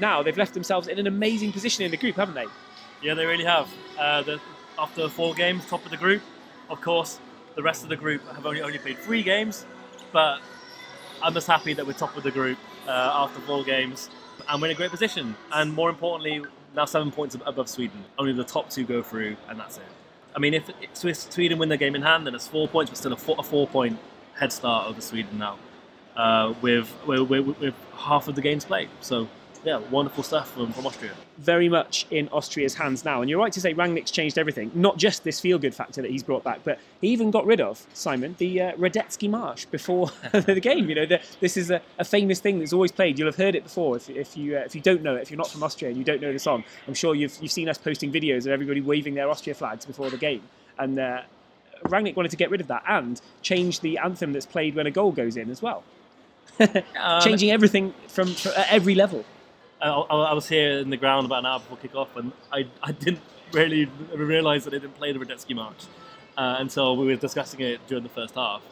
now 0.00 0.22
they've 0.22 0.36
left 0.36 0.54
themselves 0.54 0.88
in 0.88 0.98
an 0.98 1.06
amazing 1.06 1.52
position 1.52 1.84
in 1.84 1.90
the 1.90 1.96
group, 1.96 2.16
haven't 2.16 2.34
they? 2.34 2.46
Yeah, 3.02 3.14
they 3.14 3.24
really 3.24 3.44
have. 3.44 3.68
Uh, 3.98 4.22
the, 4.22 4.40
after 4.78 5.08
four 5.08 5.34
games, 5.34 5.66
top 5.66 5.84
of 5.84 5.90
the 5.90 5.96
group. 5.96 6.22
Of 6.68 6.80
course, 6.80 7.18
the 7.54 7.62
rest 7.62 7.82
of 7.82 7.88
the 7.88 7.96
group 7.96 8.26
have 8.34 8.46
only 8.46 8.62
only 8.62 8.78
played 8.78 8.98
three 8.98 9.22
games, 9.22 9.66
but 10.12 10.40
I'm 11.22 11.34
just 11.34 11.46
happy 11.46 11.72
that 11.74 11.86
we're 11.86 11.92
top 11.92 12.16
of 12.16 12.22
the 12.22 12.30
group 12.30 12.58
uh, 12.86 13.12
after 13.14 13.40
four 13.40 13.64
games, 13.64 14.10
and 14.48 14.60
we're 14.60 14.68
in 14.68 14.74
a 14.74 14.76
great 14.76 14.90
position. 14.90 15.34
And 15.52 15.72
more 15.72 15.90
importantly, 15.90 16.44
now 16.74 16.84
seven 16.84 17.10
points 17.10 17.36
above 17.46 17.68
Sweden. 17.68 18.04
Only 18.18 18.32
the 18.32 18.44
top 18.44 18.70
two 18.70 18.84
go 18.84 19.02
through, 19.02 19.36
and 19.48 19.58
that's 19.58 19.76
it. 19.76 19.84
I 20.34 20.38
mean, 20.38 20.54
if 20.54 20.70
Swiss, 20.94 21.26
Sweden 21.30 21.58
win 21.58 21.68
their 21.68 21.78
game 21.78 21.94
in 21.94 22.02
hand, 22.02 22.26
then 22.26 22.34
it's 22.34 22.48
four 22.48 22.66
points, 22.68 22.90
but 22.90 22.96
still 22.96 23.12
a 23.12 23.16
four, 23.16 23.36
a 23.38 23.42
four 23.42 23.66
point 23.66 23.98
head 24.34 24.52
start 24.52 24.88
over 24.88 25.00
Sweden 25.00 25.38
now, 25.38 25.58
uh, 26.16 26.54
with, 26.62 26.90
with, 27.06 27.28
with 27.28 27.74
half 27.94 28.28
of 28.28 28.34
the 28.34 28.40
games 28.40 28.64
played. 28.64 28.88
So 29.00 29.28
yeah, 29.64 29.78
wonderful 29.90 30.24
stuff 30.24 30.50
from, 30.52 30.72
from 30.72 30.86
Austria. 30.86 31.12
Very 31.38 31.68
much 31.68 32.06
in 32.10 32.28
Austria's 32.28 32.74
hands 32.74 33.04
now. 33.04 33.20
And 33.20 33.30
you're 33.30 33.38
right 33.38 33.52
to 33.52 33.60
say 33.60 33.74
Rangnick's 33.74 34.10
changed 34.10 34.38
everything, 34.38 34.70
not 34.74 34.96
just 34.96 35.22
this 35.22 35.38
feel 35.38 35.58
good 35.58 35.74
factor 35.74 36.02
that 36.02 36.10
he's 36.10 36.22
brought 36.22 36.42
back, 36.42 36.60
but 36.64 36.78
he 37.00 37.08
even 37.08 37.30
got 37.30 37.46
rid 37.46 37.60
of, 37.60 37.86
Simon, 37.94 38.34
the 38.38 38.60
uh, 38.60 38.72
Radetzky 38.72 39.30
March 39.30 39.70
before 39.70 40.10
the 40.32 40.60
game. 40.60 40.88
You 40.88 40.96
know, 40.96 41.06
the, 41.06 41.20
this 41.40 41.56
is 41.56 41.70
a, 41.70 41.80
a, 41.98 42.04
famous 42.04 42.40
thing 42.40 42.58
that's 42.58 42.72
always 42.72 42.90
played. 42.90 43.18
You'll 43.18 43.28
have 43.28 43.36
heard 43.36 43.54
it 43.54 43.64
before 43.64 43.96
if, 43.96 44.10
if, 44.10 44.36
you, 44.36 44.56
uh, 44.56 44.60
if 44.60 44.74
you 44.74 44.80
don't 44.80 45.02
know 45.02 45.14
it, 45.14 45.22
if 45.22 45.30
you're 45.30 45.38
not 45.38 45.50
from 45.50 45.62
Austria 45.62 45.90
and 45.90 45.98
you 45.98 46.04
don't 46.04 46.20
know 46.20 46.32
the 46.32 46.38
song. 46.38 46.64
I'm 46.88 46.94
sure 46.94 47.14
you've, 47.14 47.36
you've 47.40 47.52
seen 47.52 47.68
us 47.68 47.78
posting 47.78 48.12
videos 48.12 48.46
of 48.46 48.48
everybody 48.48 48.80
waving 48.80 49.14
their 49.14 49.30
Austria 49.30 49.54
flags 49.54 49.86
before 49.86 50.10
the 50.10 50.18
game. 50.18 50.42
And 50.78 50.98
uh, 50.98 51.22
Rangnick 51.84 52.16
wanted 52.16 52.30
to 52.30 52.36
get 52.36 52.50
rid 52.50 52.60
of 52.60 52.66
that 52.66 52.82
and 52.88 53.20
change 53.42 53.80
the 53.80 53.98
anthem 53.98 54.32
that's 54.32 54.46
played 54.46 54.74
when 54.74 54.86
a 54.86 54.90
goal 54.90 55.12
goes 55.12 55.36
in 55.36 55.50
as 55.50 55.62
well. 55.62 55.84
um, 56.60 57.22
Changing 57.22 57.50
everything 57.50 57.94
from, 58.08 58.34
from 58.34 58.52
at 58.56 58.70
every 58.70 58.94
level. 58.94 59.24
I, 59.82 59.88
I, 59.90 60.32
was 60.32 60.48
here 60.48 60.78
in 60.78 60.90
the 60.90 60.96
ground 60.96 61.26
about 61.26 61.40
an 61.40 61.46
hour 61.46 61.58
before 61.58 61.78
kickoff, 61.78 62.16
and 62.16 62.32
I, 62.52 62.66
I 62.82 62.92
didn't 62.92 63.22
really 63.52 63.90
realise 64.14 64.64
that 64.64 64.70
they 64.70 64.78
didn't 64.78 64.94
play 64.94 65.12
the 65.12 65.18
Radetzky 65.18 65.54
March 65.54 65.84
uh, 66.36 66.56
until 66.58 66.96
we 66.96 67.06
were 67.06 67.16
discussing 67.16 67.60
it 67.60 67.84
during 67.86 68.02
the 68.02 68.08
first 68.08 68.34
half. 68.34 68.62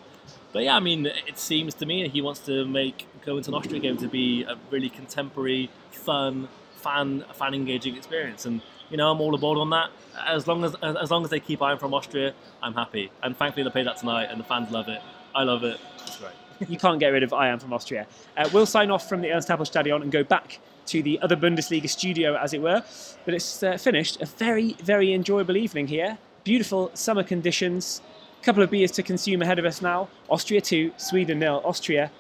But 0.52 0.64
yeah, 0.64 0.76
I 0.76 0.80
mean, 0.80 1.06
it 1.06 1.38
seems 1.38 1.74
to 1.74 1.86
me 1.86 2.08
he 2.08 2.22
wants 2.22 2.40
to 2.40 2.64
make 2.64 3.06
going 3.24 3.42
to 3.42 3.50
an 3.50 3.54
Austria 3.54 3.80
game 3.80 3.96
to 3.98 4.08
be 4.08 4.42
a 4.44 4.56
really 4.70 4.88
contemporary, 4.88 5.70
fun, 5.90 6.48
fan 6.76 7.24
fan 7.34 7.54
engaging 7.54 7.96
experience, 7.96 8.46
and 8.46 8.60
you 8.88 8.96
know 8.96 9.10
I'm 9.10 9.20
all 9.20 9.34
aboard 9.34 9.58
on 9.58 9.70
that. 9.70 9.90
As 10.26 10.46
long 10.46 10.64
as 10.64 10.74
as 10.82 11.10
long 11.10 11.24
as 11.24 11.30
they 11.30 11.40
keep 11.40 11.62
I 11.62 11.72
am 11.72 11.78
from 11.78 11.94
Austria, 11.94 12.34
I'm 12.62 12.74
happy. 12.74 13.10
And 13.22 13.36
thankfully 13.36 13.64
they 13.64 13.70
played 13.70 13.86
that 13.86 13.98
tonight, 13.98 14.28
and 14.30 14.40
the 14.40 14.44
fans 14.44 14.70
love 14.70 14.88
it. 14.88 15.00
I 15.34 15.44
love 15.44 15.62
it. 15.62 15.78
It's 16.02 16.16
great. 16.16 16.32
you 16.68 16.78
can't 16.78 16.98
get 16.98 17.08
rid 17.08 17.22
of 17.22 17.32
I 17.32 17.48
am 17.48 17.58
from 17.58 17.72
Austria. 17.72 18.06
Uh, 18.36 18.48
we'll 18.52 18.66
sign 18.66 18.90
off 18.90 19.08
from 19.08 19.20
the 19.20 19.32
Ernst 19.32 19.48
Happel 19.48 19.66
Stadion 19.66 20.02
and 20.02 20.10
go 20.10 20.24
back 20.24 20.58
to 20.86 21.02
the 21.02 21.20
other 21.20 21.36
Bundesliga 21.36 21.88
studio, 21.88 22.36
as 22.36 22.52
it 22.52 22.62
were. 22.62 22.82
But 23.24 23.34
it's 23.34 23.62
uh, 23.62 23.76
finished. 23.76 24.20
A 24.20 24.26
very, 24.26 24.74
very 24.82 25.12
enjoyable 25.12 25.56
evening 25.56 25.86
here. 25.86 26.18
Beautiful 26.44 26.90
summer 26.94 27.22
conditions. 27.22 28.00
A 28.40 28.44
couple 28.44 28.62
of 28.62 28.70
beers 28.70 28.90
to 28.92 29.02
consume 29.02 29.42
ahead 29.42 29.58
of 29.58 29.64
us 29.64 29.82
now. 29.82 30.08
Austria 30.28 30.60
2, 30.60 30.92
Sweden 30.96 31.38
nil. 31.38 31.60
Austria 31.64 32.10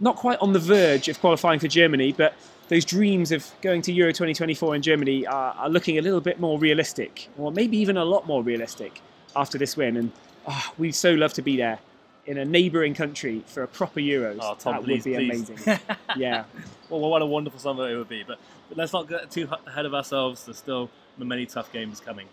not 0.00 0.16
quite 0.16 0.38
on 0.40 0.52
the 0.52 0.58
verge 0.58 1.08
of 1.08 1.20
qualifying 1.20 1.58
for 1.58 1.68
Germany, 1.68 2.12
but 2.12 2.34
those 2.68 2.84
dreams 2.84 3.32
of 3.32 3.50
going 3.62 3.82
to 3.82 3.92
Euro 3.92 4.12
2024 4.12 4.76
in 4.76 4.82
Germany 4.82 5.26
are, 5.26 5.54
are 5.54 5.68
looking 5.68 5.98
a 5.98 6.02
little 6.02 6.20
bit 6.20 6.38
more 6.38 6.58
realistic, 6.58 7.28
or 7.38 7.50
maybe 7.50 7.76
even 7.78 7.96
a 7.96 8.04
lot 8.04 8.26
more 8.26 8.42
realistic 8.42 9.00
after 9.34 9.58
this 9.58 9.76
win. 9.76 9.96
And 9.96 10.12
oh, 10.46 10.72
we'd 10.78 10.94
so 10.94 11.12
love 11.14 11.32
to 11.34 11.42
be 11.42 11.56
there 11.56 11.78
in 12.26 12.38
a 12.38 12.44
neighbouring 12.44 12.94
country 12.94 13.42
for 13.46 13.62
a 13.62 13.68
proper 13.68 14.00
Euros. 14.00 14.38
Oh, 14.40 14.54
Tom, 14.58 14.74
that 14.74 14.84
please, 14.84 15.04
would 15.04 15.16
be 15.16 15.28
please. 15.28 15.48
amazing. 15.48 15.80
yeah. 16.16 16.44
Well, 16.90 17.00
what 17.00 17.22
a 17.22 17.26
wonderful 17.26 17.60
summer 17.60 17.90
it 17.90 17.96
would 17.96 18.08
be. 18.08 18.22
But, 18.22 18.38
but 18.68 18.78
let's 18.78 18.92
not 18.92 19.08
get 19.08 19.30
too 19.30 19.48
ahead 19.66 19.86
of 19.86 19.94
ourselves. 19.94 20.44
There's 20.44 20.56
still 20.56 20.90
many 21.18 21.46
tough 21.46 21.72
games 21.72 22.00
coming. 22.00 22.28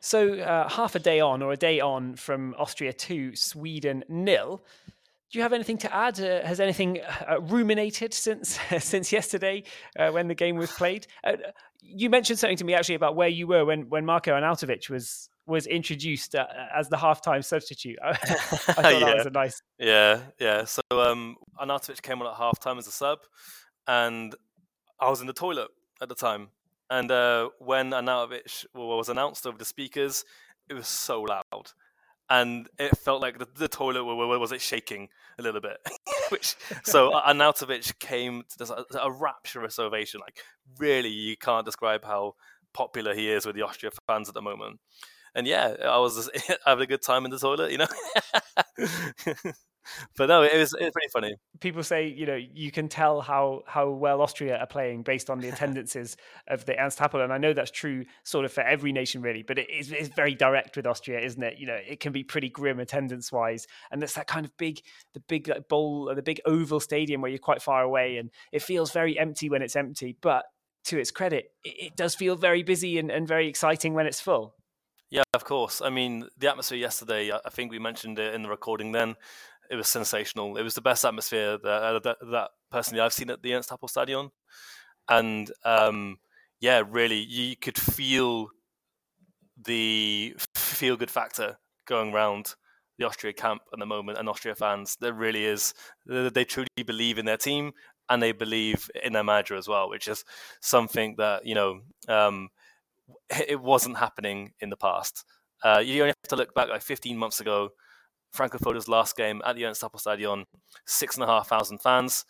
So, 0.00 0.34
uh, 0.34 0.68
half 0.68 0.94
a 0.94 0.98
day 0.98 1.20
on, 1.20 1.42
or 1.42 1.52
a 1.52 1.56
day 1.56 1.80
on 1.80 2.16
from 2.16 2.54
Austria 2.58 2.92
to 2.92 3.36
Sweden 3.36 4.04
nil. 4.08 4.62
Do 5.30 5.38
you 5.38 5.42
have 5.42 5.52
anything 5.52 5.78
to 5.78 5.94
add? 5.94 6.18
Uh, 6.18 6.44
has 6.44 6.58
anything 6.58 7.00
uh, 7.28 7.40
ruminated 7.40 8.14
since 8.14 8.58
since 8.78 9.12
yesterday 9.12 9.62
uh, 9.98 10.10
when 10.10 10.28
the 10.28 10.34
game 10.34 10.56
was 10.56 10.72
played? 10.72 11.06
Uh, 11.22 11.36
you 11.82 12.10
mentioned 12.10 12.38
something 12.38 12.56
to 12.56 12.64
me 12.64 12.74
actually 12.74 12.94
about 12.94 13.14
where 13.14 13.28
you 13.28 13.46
were 13.46 13.64
when 13.64 13.88
when 13.88 14.04
Marko 14.04 14.32
Arnautovic 14.32 14.88
was 14.88 15.28
was 15.46 15.66
introduced 15.66 16.34
uh, 16.34 16.46
as 16.74 16.88
the 16.88 16.96
halftime 16.96 17.44
substitute. 17.44 17.98
I, 18.04 18.12
thought 18.14 18.84
yeah. 18.84 19.00
that 19.00 19.16
was 19.16 19.26
a 19.26 19.30
nice. 19.30 19.62
Yeah, 19.78 20.20
yeah. 20.38 20.64
So 20.64 20.82
um, 20.92 21.36
Arnautovic 21.60 22.02
came 22.02 22.22
on 22.22 22.28
at 22.28 22.38
halftime 22.38 22.78
as 22.78 22.86
a 22.86 22.92
sub, 22.92 23.18
and 23.86 24.34
I 25.00 25.10
was 25.10 25.20
in 25.20 25.26
the 25.26 25.32
toilet 25.32 25.68
at 26.00 26.08
the 26.08 26.14
time. 26.14 26.48
And 26.88 27.10
uh, 27.10 27.50
when 27.58 27.90
Arnautovic 27.90 28.66
was 28.74 29.08
announced 29.08 29.46
over 29.46 29.58
the 29.58 29.64
speakers, 29.64 30.24
it 30.68 30.74
was 30.74 30.88
so 30.88 31.22
loud. 31.22 31.72
And 32.28 32.68
it 32.78 32.96
felt 32.96 33.20
like 33.20 33.38
the, 33.38 33.48
the 33.56 33.66
toilet 33.68 34.04
was 34.04 34.52
it 34.52 34.60
shaking 34.60 35.08
a 35.38 35.42
little 35.42 35.60
bit. 35.60 35.78
Which 36.28 36.54
so 36.84 37.10
Arnautovic 37.12 37.98
came 37.98 38.44
to 38.56 38.86
a, 38.94 38.98
a 38.98 39.10
rapturous 39.10 39.78
ovation. 39.78 40.20
Like 40.20 40.38
really, 40.78 41.08
you 41.08 41.36
can't 41.36 41.64
describe 41.64 42.04
how 42.04 42.34
popular 42.72 43.14
he 43.14 43.30
is 43.30 43.46
with 43.46 43.56
the 43.56 43.62
Austria 43.62 43.90
fans 44.06 44.28
at 44.28 44.34
the 44.34 44.42
moment 44.42 44.78
and 45.34 45.46
yeah, 45.46 45.74
I 45.84 45.98
was 45.98 46.16
just 46.16 46.58
having 46.66 46.84
a 46.84 46.86
good 46.86 47.02
time 47.02 47.24
in 47.24 47.30
the 47.30 47.38
toilet, 47.38 47.72
you 47.72 47.78
know. 47.78 47.86
but 50.16 50.28
no, 50.28 50.42
it 50.42 50.56
was 50.56 50.74
it 50.74 50.84
was 50.84 50.92
pretty 50.92 51.08
funny. 51.12 51.34
People 51.60 51.82
say 51.82 52.06
you 52.06 52.26
know 52.26 52.34
you 52.36 52.70
can 52.70 52.88
tell 52.88 53.20
how 53.20 53.62
how 53.66 53.90
well 53.90 54.20
Austria 54.22 54.58
are 54.58 54.66
playing 54.66 55.02
based 55.02 55.30
on 55.30 55.40
the 55.40 55.48
attendances 55.48 56.16
of 56.48 56.64
the 56.66 56.78
Ernst 56.78 56.98
Happel, 56.98 57.22
and 57.22 57.32
I 57.32 57.38
know 57.38 57.52
that's 57.52 57.70
true 57.70 58.04
sort 58.24 58.44
of 58.44 58.52
for 58.52 58.62
every 58.62 58.92
nation 58.92 59.22
really, 59.22 59.42
but 59.42 59.58
it 59.58 59.70
is 59.70 59.92
it's 59.92 60.08
very 60.08 60.34
direct 60.34 60.76
with 60.76 60.86
Austria, 60.86 61.20
isn't 61.20 61.42
it? 61.42 61.58
You 61.58 61.66
know, 61.66 61.78
it 61.86 62.00
can 62.00 62.12
be 62.12 62.24
pretty 62.24 62.48
grim 62.48 62.80
attendance 62.80 63.32
wise, 63.32 63.66
and 63.90 64.02
it's 64.02 64.14
that 64.14 64.26
kind 64.26 64.44
of 64.44 64.56
big 64.56 64.80
the 65.14 65.20
big 65.20 65.48
like, 65.48 65.68
bowl, 65.68 66.12
the 66.14 66.22
big 66.22 66.40
oval 66.46 66.80
stadium 66.80 67.20
where 67.20 67.30
you're 67.30 67.38
quite 67.38 67.62
far 67.62 67.82
away, 67.82 68.16
and 68.16 68.30
it 68.52 68.62
feels 68.62 68.92
very 68.92 69.18
empty 69.18 69.48
when 69.48 69.62
it's 69.62 69.76
empty, 69.76 70.16
but 70.20 70.44
to 70.82 70.98
its 70.98 71.10
credit, 71.10 71.52
it, 71.64 71.86
it 71.86 71.96
does 71.96 72.14
feel 72.14 72.36
very 72.36 72.62
busy 72.62 72.98
and, 72.98 73.10
and 73.10 73.28
very 73.28 73.48
exciting 73.48 73.94
when 73.94 74.06
it's 74.06 74.20
full. 74.20 74.54
Yeah, 75.10 75.22
of 75.34 75.44
course. 75.44 75.80
I 75.80 75.90
mean, 75.90 76.28
the 76.38 76.48
atmosphere 76.48 76.78
yesterday, 76.78 77.32
I 77.32 77.50
think 77.50 77.70
we 77.72 77.78
mentioned 77.78 78.18
it 78.18 78.34
in 78.34 78.42
the 78.42 78.48
recording 78.48 78.92
then, 78.92 79.16
it 79.70 79.76
was 79.76 79.88
sensational. 79.88 80.56
It 80.56 80.62
was 80.62 80.74
the 80.74 80.80
best 80.80 81.04
atmosphere 81.04 81.58
that, 81.58 81.68
uh, 81.82 81.98
that, 82.00 82.16
that 82.30 82.50
personally 82.70 83.00
I've 83.00 83.12
seen 83.12 83.30
at 83.30 83.42
the 83.42 83.54
Ernst 83.54 83.70
Happel 83.70 83.88
Stadion, 83.88 84.30
and 85.08 85.50
um, 85.64 86.18
yeah, 86.60 86.82
really 86.88 87.18
you 87.18 87.56
could 87.56 87.78
feel 87.78 88.50
the 89.64 90.34
feel 90.54 90.96
good 90.96 91.10
factor 91.10 91.58
going 91.86 92.12
around 92.12 92.54
the 92.98 93.06
Austria 93.06 93.32
camp 93.32 93.62
at 93.72 93.78
the 93.78 93.86
moment 93.86 94.18
and 94.18 94.28
Austria 94.28 94.54
fans. 94.54 94.96
There 95.00 95.12
really 95.12 95.44
is. 95.44 95.74
They 96.06 96.44
truly 96.44 96.68
believe 96.84 97.18
in 97.18 97.26
their 97.26 97.36
team 97.36 97.72
and 98.08 98.22
they 98.22 98.32
believe 98.32 98.90
in 99.02 99.12
their 99.12 99.24
manager 99.24 99.56
as 99.56 99.68
well, 99.68 99.88
which 99.88 100.08
is 100.08 100.24
something 100.60 101.14
that 101.18 101.46
you 101.46 101.54
know 101.54 101.80
um, 102.08 102.48
it 103.48 103.60
wasn't 103.60 103.96
happening 103.96 104.52
in 104.60 104.70
the 104.70 104.76
past. 104.76 105.24
Uh, 105.62 105.82
you 105.84 106.02
only 106.02 106.14
have 106.22 106.28
to 106.28 106.36
look 106.36 106.54
back 106.54 106.68
like 106.68 106.82
15 106.82 107.16
months 107.16 107.40
ago. 107.40 107.70
Franco 108.32 108.58
Foda's 108.58 108.88
last 108.88 109.16
game 109.16 109.42
at 109.44 109.56
the 109.56 109.64
Ernst 109.66 109.82
Happel 109.82 109.98
Stadion, 110.00 110.44
six 110.86 111.16
and 111.16 111.24
a 111.24 111.26
half 111.26 111.48
thousand 111.48 111.78
fans, 111.78 112.24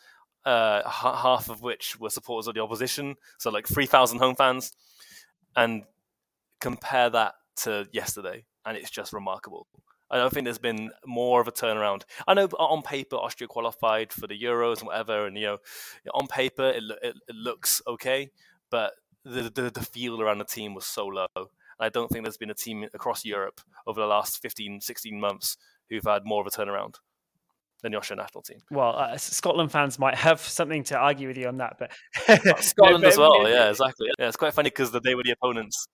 uh, 0.46 0.88
half 0.88 1.50
of 1.50 1.62
which 1.62 1.98
were 2.00 2.10
supporters 2.10 2.46
of 2.46 2.54
the 2.54 2.62
opposition, 2.62 3.16
so 3.38 3.50
like 3.50 3.66
3,000 3.68 4.18
home 4.18 4.34
fans, 4.34 4.72
and 5.56 5.84
compare 6.60 7.10
that 7.10 7.34
to 7.56 7.86
yesterday, 7.92 8.44
and 8.64 8.76
it's 8.76 8.90
just 8.90 9.12
remarkable. 9.12 9.66
I 10.10 10.16
don't 10.16 10.32
think 10.32 10.44
there's 10.44 10.58
been 10.58 10.90
more 11.06 11.40
of 11.40 11.46
a 11.46 11.52
turnaround. 11.52 12.02
I 12.26 12.34
know 12.34 12.46
on 12.58 12.82
paper 12.82 13.16
Austria 13.16 13.46
qualified 13.46 14.12
for 14.12 14.26
the 14.26 14.38
Euros 14.38 14.78
and 14.78 14.88
whatever, 14.88 15.26
and 15.26 15.36
you 15.36 15.46
know, 15.46 15.58
on 16.14 16.26
paper 16.26 16.68
it, 16.70 16.82
it, 17.02 17.14
it 17.28 17.34
looks 17.36 17.80
okay, 17.86 18.30
but 18.70 18.92
the, 19.24 19.50
the, 19.54 19.70
the 19.70 19.82
feel 19.82 20.20
around 20.20 20.38
the 20.38 20.44
team 20.44 20.74
was 20.74 20.86
so 20.86 21.06
low. 21.06 21.26
And 21.34 21.46
I 21.80 21.88
don't 21.88 22.08
think 22.08 22.24
there's 22.24 22.36
been 22.36 22.50
a 22.50 22.54
team 22.54 22.86
across 22.94 23.24
Europe 23.24 23.60
over 23.86 24.00
the 24.00 24.06
last 24.06 24.40
15, 24.42 24.80
16 24.80 25.20
months 25.20 25.56
who've 25.88 26.04
had 26.04 26.22
more 26.24 26.40
of 26.40 26.46
a 26.46 26.50
turnaround 26.50 26.96
than 27.82 27.92
the 27.92 27.98
Austrian 27.98 28.18
national 28.18 28.42
team. 28.42 28.58
Well, 28.70 28.96
uh, 28.96 29.16
Scotland 29.16 29.72
fans 29.72 29.98
might 29.98 30.14
have 30.14 30.40
something 30.40 30.84
to 30.84 30.96
argue 30.96 31.28
with 31.28 31.38
you 31.38 31.48
on 31.48 31.58
that, 31.58 31.76
but 31.78 31.92
Scotland 32.62 33.02
no, 33.02 33.06
but, 33.06 33.12
as 33.12 33.18
well. 33.18 33.48
Yeah, 33.48 33.70
exactly. 33.70 34.08
Yeah, 34.18 34.28
it's 34.28 34.36
quite 34.36 34.54
funny 34.54 34.70
because 34.70 34.92
they 34.92 35.14
were 35.14 35.22
the 35.22 35.32
opponents. 35.32 35.86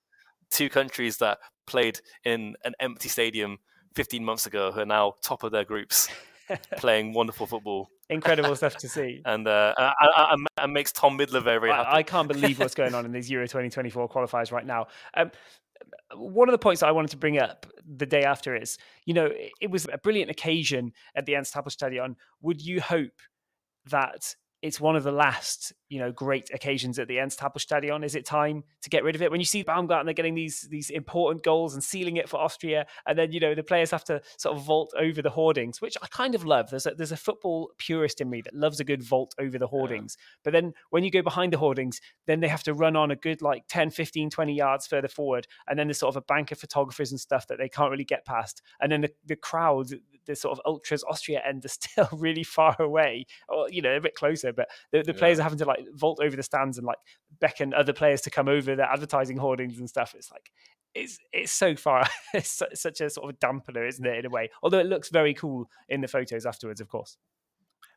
Two 0.49 0.69
countries 0.69 1.17
that 1.17 1.39
played 1.65 1.99
in 2.23 2.55
an 2.63 2.73
empty 2.79 3.09
stadium 3.09 3.57
15 3.95 4.23
months 4.23 4.45
ago 4.45 4.71
who 4.71 4.81
are 4.81 4.85
now 4.85 5.13
top 5.23 5.43
of 5.43 5.51
their 5.51 5.65
groups, 5.65 6.07
playing 6.77 7.13
wonderful 7.13 7.45
football. 7.45 7.89
Incredible 8.09 8.55
stuff 8.55 8.77
to 8.77 8.89
see. 8.89 9.21
and 9.25 9.47
uh, 9.47 9.73
and 10.57 10.73
makes 10.73 10.91
Tom 10.91 11.17
Midler 11.17 11.43
very, 11.43 11.69
happy. 11.69 11.89
I, 11.89 11.97
I, 11.97 12.03
can't 12.03 12.27
believe 12.27 12.59
what's 12.59 12.75
going 12.75 12.93
on 12.93 13.05
in 13.05 13.11
these 13.11 13.29
Euro 13.29 13.45
2024 13.45 14.09
qualifiers 14.09 14.51
right 14.51 14.65
now. 14.65 14.87
Um, 15.13 15.31
one 16.15 16.47
of 16.47 16.51
the 16.53 16.57
points 16.57 16.83
I 16.83 16.91
wanted 16.91 17.11
to 17.11 17.17
bring 17.17 17.37
up 17.37 17.65
the 17.85 18.05
day 18.05 18.23
after 18.23 18.55
is, 18.55 18.77
you 19.05 19.13
know, 19.13 19.29
it 19.61 19.69
was 19.69 19.87
a 19.91 19.97
brilliant 19.97 20.31
occasion 20.31 20.93
at 21.15 21.25
the 21.25 21.35
Ernst 21.35 21.53
Happel 21.53 21.71
Stadion. 21.71 22.15
Would 22.41 22.61
you 22.61 22.81
hope 22.81 23.21
that 23.89 24.35
it's 24.61 24.81
one 24.81 24.95
of 24.95 25.03
the 25.03 25.11
last, 25.11 25.71
you 25.87 25.99
know, 25.99 26.11
great 26.11 26.49
occasions 26.51 26.97
at 26.97 27.07
the 27.07 27.19
Ernst 27.19 27.39
Happel 27.39 27.59
Stadion. 27.59 28.03
Is 28.03 28.15
it 28.15 28.25
time 28.25 28.63
to 28.81 28.89
get 28.89 29.03
rid 29.03 29.15
of 29.15 29.21
it? 29.21 29.29
When 29.29 29.39
you 29.39 29.45
see 29.45 29.61
Baumgartner 29.61 30.13
getting 30.13 30.33
these 30.33 30.67
these 30.71 30.89
important 30.89 31.43
goals 31.43 31.75
and 31.75 31.83
sealing 31.83 32.17
it 32.17 32.27
for 32.27 32.37
Austria, 32.39 32.87
and 33.05 33.17
then 33.17 33.31
you 33.31 33.39
know 33.39 33.53
the 33.53 33.63
players 33.63 33.91
have 33.91 34.03
to 34.05 34.21
sort 34.37 34.57
of 34.57 34.63
vault 34.63 34.91
over 34.97 35.21
the 35.21 35.29
hoardings, 35.29 35.79
which 35.79 35.95
I 36.01 36.07
kind 36.07 36.33
of 36.33 36.43
love. 36.43 36.71
There's 36.71 36.87
a, 36.87 36.91
there's 36.95 37.11
a 37.11 37.17
football 37.17 37.71
purist 37.77 38.19
in 38.19 38.29
me 38.29 38.41
that 38.41 38.55
loves 38.55 38.79
a 38.79 38.83
good 38.83 39.03
vault 39.03 39.35
over 39.39 39.59
the 39.59 39.67
hoardings. 39.67 40.17
Yeah. 40.17 40.39
But 40.45 40.53
then 40.53 40.73
when 40.89 41.03
you 41.03 41.11
go 41.11 41.21
behind 41.21 41.53
the 41.53 41.59
hoardings, 41.59 42.01
then 42.25 42.39
they 42.39 42.47
have 42.47 42.63
to 42.63 42.73
run 42.73 42.95
on 42.95 43.11
a 43.11 43.15
good 43.15 43.43
like 43.43 43.65
10, 43.69 43.91
15, 43.91 44.31
20 44.31 44.53
yards 44.55 44.87
further 44.87 45.07
forward, 45.07 45.45
and 45.67 45.77
then 45.77 45.87
there's 45.87 45.99
sort 45.99 46.15
of 46.15 46.17
a 46.17 46.25
bank 46.25 46.51
of 46.51 46.57
photographers 46.57 47.11
and 47.11 47.19
stuff 47.19 47.45
that 47.47 47.59
they 47.59 47.69
can't 47.69 47.91
really 47.91 48.03
get 48.03 48.25
past, 48.25 48.63
and 48.81 48.91
then 48.91 49.01
the, 49.01 49.11
the 49.25 49.35
crowd, 49.35 49.89
the 50.25 50.35
sort 50.35 50.57
of 50.57 50.61
ultras 50.65 51.03
Austria 51.07 51.41
end 51.47 51.63
are 51.63 51.67
still 51.67 52.09
really 52.11 52.43
far 52.43 52.75
away, 52.79 53.27
or 53.47 53.69
you 53.69 53.83
know 53.83 53.95
a 53.95 54.01
bit 54.01 54.15
closer 54.15 54.46
but 54.53 54.67
the, 54.91 55.03
the 55.03 55.13
yeah. 55.13 55.17
players 55.17 55.39
are 55.39 55.43
having 55.43 55.57
to 55.59 55.65
like 55.65 55.85
vault 55.93 56.19
over 56.21 56.35
the 56.35 56.43
stands 56.43 56.77
and 56.77 56.85
like 56.85 56.97
beckon 57.39 57.73
other 57.73 57.93
players 57.93 58.21
to 58.21 58.29
come 58.29 58.47
over 58.47 58.75
their 58.75 58.85
advertising 58.85 59.37
hoardings 59.37 59.79
and 59.79 59.89
stuff. 59.89 60.15
It's 60.15 60.31
like 60.31 60.51
it's 60.95 61.19
it's 61.31 61.51
so 61.51 61.75
far. 61.75 62.07
it's 62.33 62.61
such 62.73 63.01
a 63.01 63.09
sort 63.09 63.29
of 63.29 63.39
dampener, 63.39 63.87
isn't 63.87 64.05
it? 64.05 64.19
In 64.19 64.25
a 64.25 64.29
way, 64.29 64.49
although 64.63 64.79
it 64.79 64.87
looks 64.87 65.09
very 65.09 65.33
cool 65.33 65.69
in 65.89 66.01
the 66.01 66.07
photos 66.07 66.45
afterwards, 66.45 66.81
of 66.81 66.87
course. 66.87 67.17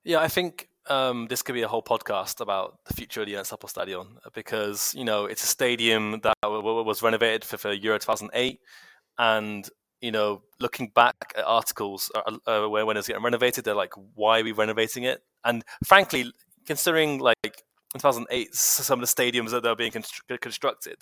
Yeah, 0.05 0.21
I 0.21 0.29
think 0.29 0.69
um, 0.89 1.27
this 1.29 1.43
could 1.43 1.55
be 1.55 1.63
a 1.63 1.69
whole 1.69 1.83
podcast 1.83 2.41
about 2.41 2.79
the 2.87 2.95
future 2.95 3.21
of 3.21 3.27
the 3.27 3.35
Happel 3.35 3.69
Stadion 3.69 4.17
because 4.35 4.95
you 4.97 5.05
know 5.05 5.27
it's 5.27 5.45
a 5.45 5.47
stadium 5.47 6.21
that 6.23 6.35
was 6.43 7.03
renovated 7.03 7.45
for, 7.45 7.59
for 7.59 7.73
Euro 7.73 7.99
2008, 7.99 8.61
and 9.19 9.69
you 10.01 10.11
know, 10.11 10.43
looking 10.59 10.89
back 10.89 11.15
at 11.37 11.45
articles 11.45 12.11
uh, 12.15 12.37
uh, 12.47 12.67
when, 12.69 12.87
when 12.87 12.97
it's 12.97 13.09
getting 13.09 13.23
renovated, 13.23 13.65
they're 13.65 13.75
like, 13.75 13.93
why 14.15 14.41
are 14.41 14.45
we 14.45 14.53
renovating 14.53 15.05
it? 15.05 15.23
And 15.45 15.65
frankly, 15.85 16.33
considering 16.67 17.19
like 17.19 17.37
in 17.45 18.01
2008, 18.01 18.55
some 18.55 19.03
of 19.03 19.09
the 19.09 19.23
stadiums 19.23 19.51
that 19.51 19.63
they're 19.63 19.77
being 19.77 19.93
constru- 19.93 20.41
constructed, 20.41 20.97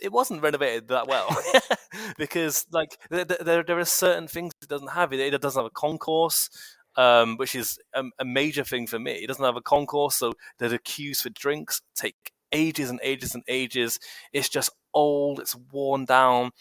it 0.00 0.12
wasn't 0.12 0.42
renovated 0.42 0.88
that 0.88 1.06
well 1.06 1.28
because 2.18 2.66
like 2.72 2.98
there, 3.10 3.24
there, 3.24 3.62
there, 3.62 3.78
are 3.78 3.84
certain 3.84 4.26
things 4.26 4.52
it 4.62 4.68
doesn't 4.68 4.92
have. 4.92 5.12
It, 5.12 5.20
it 5.20 5.42
doesn't 5.42 5.60
have 5.60 5.70
a 5.70 5.70
concourse, 5.70 6.48
um, 6.96 7.36
which 7.36 7.54
is 7.54 7.78
a, 7.94 8.04
a, 8.18 8.24
major 8.24 8.64
thing 8.64 8.86
for 8.86 8.98
me. 8.98 9.12
It 9.12 9.26
doesn't 9.26 9.44
have 9.44 9.56
a 9.56 9.62
concourse, 9.62 10.16
so 10.16 10.32
the 10.58 10.78
queues 10.78 11.20
for 11.20 11.30
drinks 11.30 11.82
take 11.94 12.32
ages 12.52 12.88
and 12.90 12.98
ages 13.02 13.34
and 13.34 13.44
ages. 13.46 13.98
It's 14.32 14.48
just 14.48 14.70
old. 14.94 15.38
It's 15.38 15.54
worn 15.70 16.06
down 16.06 16.52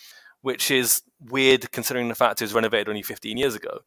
which 0.41 0.71
is 0.71 1.01
weird 1.19 1.71
considering 1.71 2.07
the 2.07 2.15
fact 2.15 2.41
it 2.41 2.45
was 2.45 2.53
renovated 2.53 2.89
only 2.89 3.01
15 3.01 3.37
years 3.37 3.55
ago. 3.55 3.79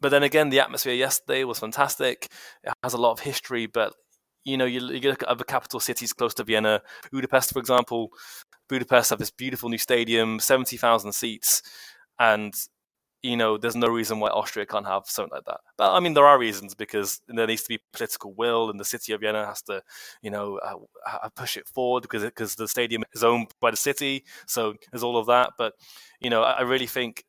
But 0.00 0.10
then 0.10 0.22
again, 0.22 0.50
the 0.50 0.60
atmosphere 0.60 0.94
yesterday 0.94 1.44
was 1.44 1.58
fantastic. 1.58 2.28
It 2.62 2.72
has 2.82 2.92
a 2.92 2.98
lot 2.98 3.12
of 3.12 3.20
history, 3.20 3.66
but 3.66 3.94
you 4.44 4.56
know, 4.56 4.64
you, 4.64 4.80
you 4.80 5.10
look 5.10 5.22
at 5.22 5.28
other 5.28 5.44
capital 5.44 5.80
cities 5.80 6.12
close 6.12 6.32
to 6.34 6.44
Vienna, 6.44 6.80
Budapest, 7.10 7.52
for 7.52 7.58
example. 7.58 8.10
Budapest 8.68 9.10
have 9.10 9.18
this 9.18 9.30
beautiful 9.30 9.68
new 9.68 9.78
stadium, 9.78 10.38
70,000 10.38 11.12
seats, 11.12 11.62
and 12.18 12.54
you 13.22 13.36
know, 13.36 13.58
there's 13.58 13.74
no 13.74 13.88
reason 13.88 14.20
why 14.20 14.28
Austria 14.28 14.66
can't 14.66 14.86
have 14.86 15.02
something 15.06 15.34
like 15.34 15.44
that. 15.46 15.60
But 15.76 15.92
I 15.92 16.00
mean, 16.00 16.14
there 16.14 16.26
are 16.26 16.38
reasons 16.38 16.74
because 16.74 17.20
there 17.26 17.46
needs 17.46 17.62
to 17.62 17.68
be 17.68 17.80
political 17.92 18.32
will, 18.34 18.70
and 18.70 18.78
the 18.78 18.84
city 18.84 19.12
of 19.12 19.20
Vienna 19.20 19.44
has 19.44 19.62
to, 19.62 19.82
you 20.22 20.30
know, 20.30 20.58
uh, 20.58 20.76
uh, 21.10 21.28
push 21.34 21.56
it 21.56 21.66
forward 21.66 22.02
because 22.02 22.22
because 22.22 22.54
the 22.54 22.68
stadium 22.68 23.02
is 23.14 23.24
owned 23.24 23.48
by 23.60 23.70
the 23.70 23.76
city. 23.76 24.24
So 24.46 24.74
there's 24.92 25.02
all 25.02 25.16
of 25.16 25.26
that. 25.26 25.52
But 25.58 25.74
you 26.20 26.30
know, 26.30 26.42
I, 26.42 26.52
I 26.52 26.62
really 26.62 26.86
think 26.86 27.24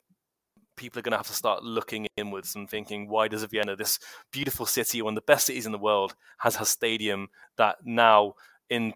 people 0.78 1.00
are 1.00 1.02
going 1.02 1.12
to 1.12 1.18
have 1.18 1.28
to 1.28 1.34
start 1.34 1.64
looking 1.64 2.08
inwards 2.16 2.56
and 2.56 2.70
thinking, 2.70 3.10
why 3.10 3.28
does 3.28 3.44
Vienna, 3.44 3.76
this 3.76 4.00
beautiful 4.32 4.66
city, 4.66 5.02
one 5.02 5.14
of 5.14 5.16
the 5.16 5.22
best 5.22 5.48
cities 5.48 5.66
in 5.66 5.74
the 5.74 5.78
world, 5.78 6.16
has 6.38 6.60
a 6.60 6.66
stadium 6.66 7.28
that 7.58 7.78
now 7.84 8.36
in 8.70 8.94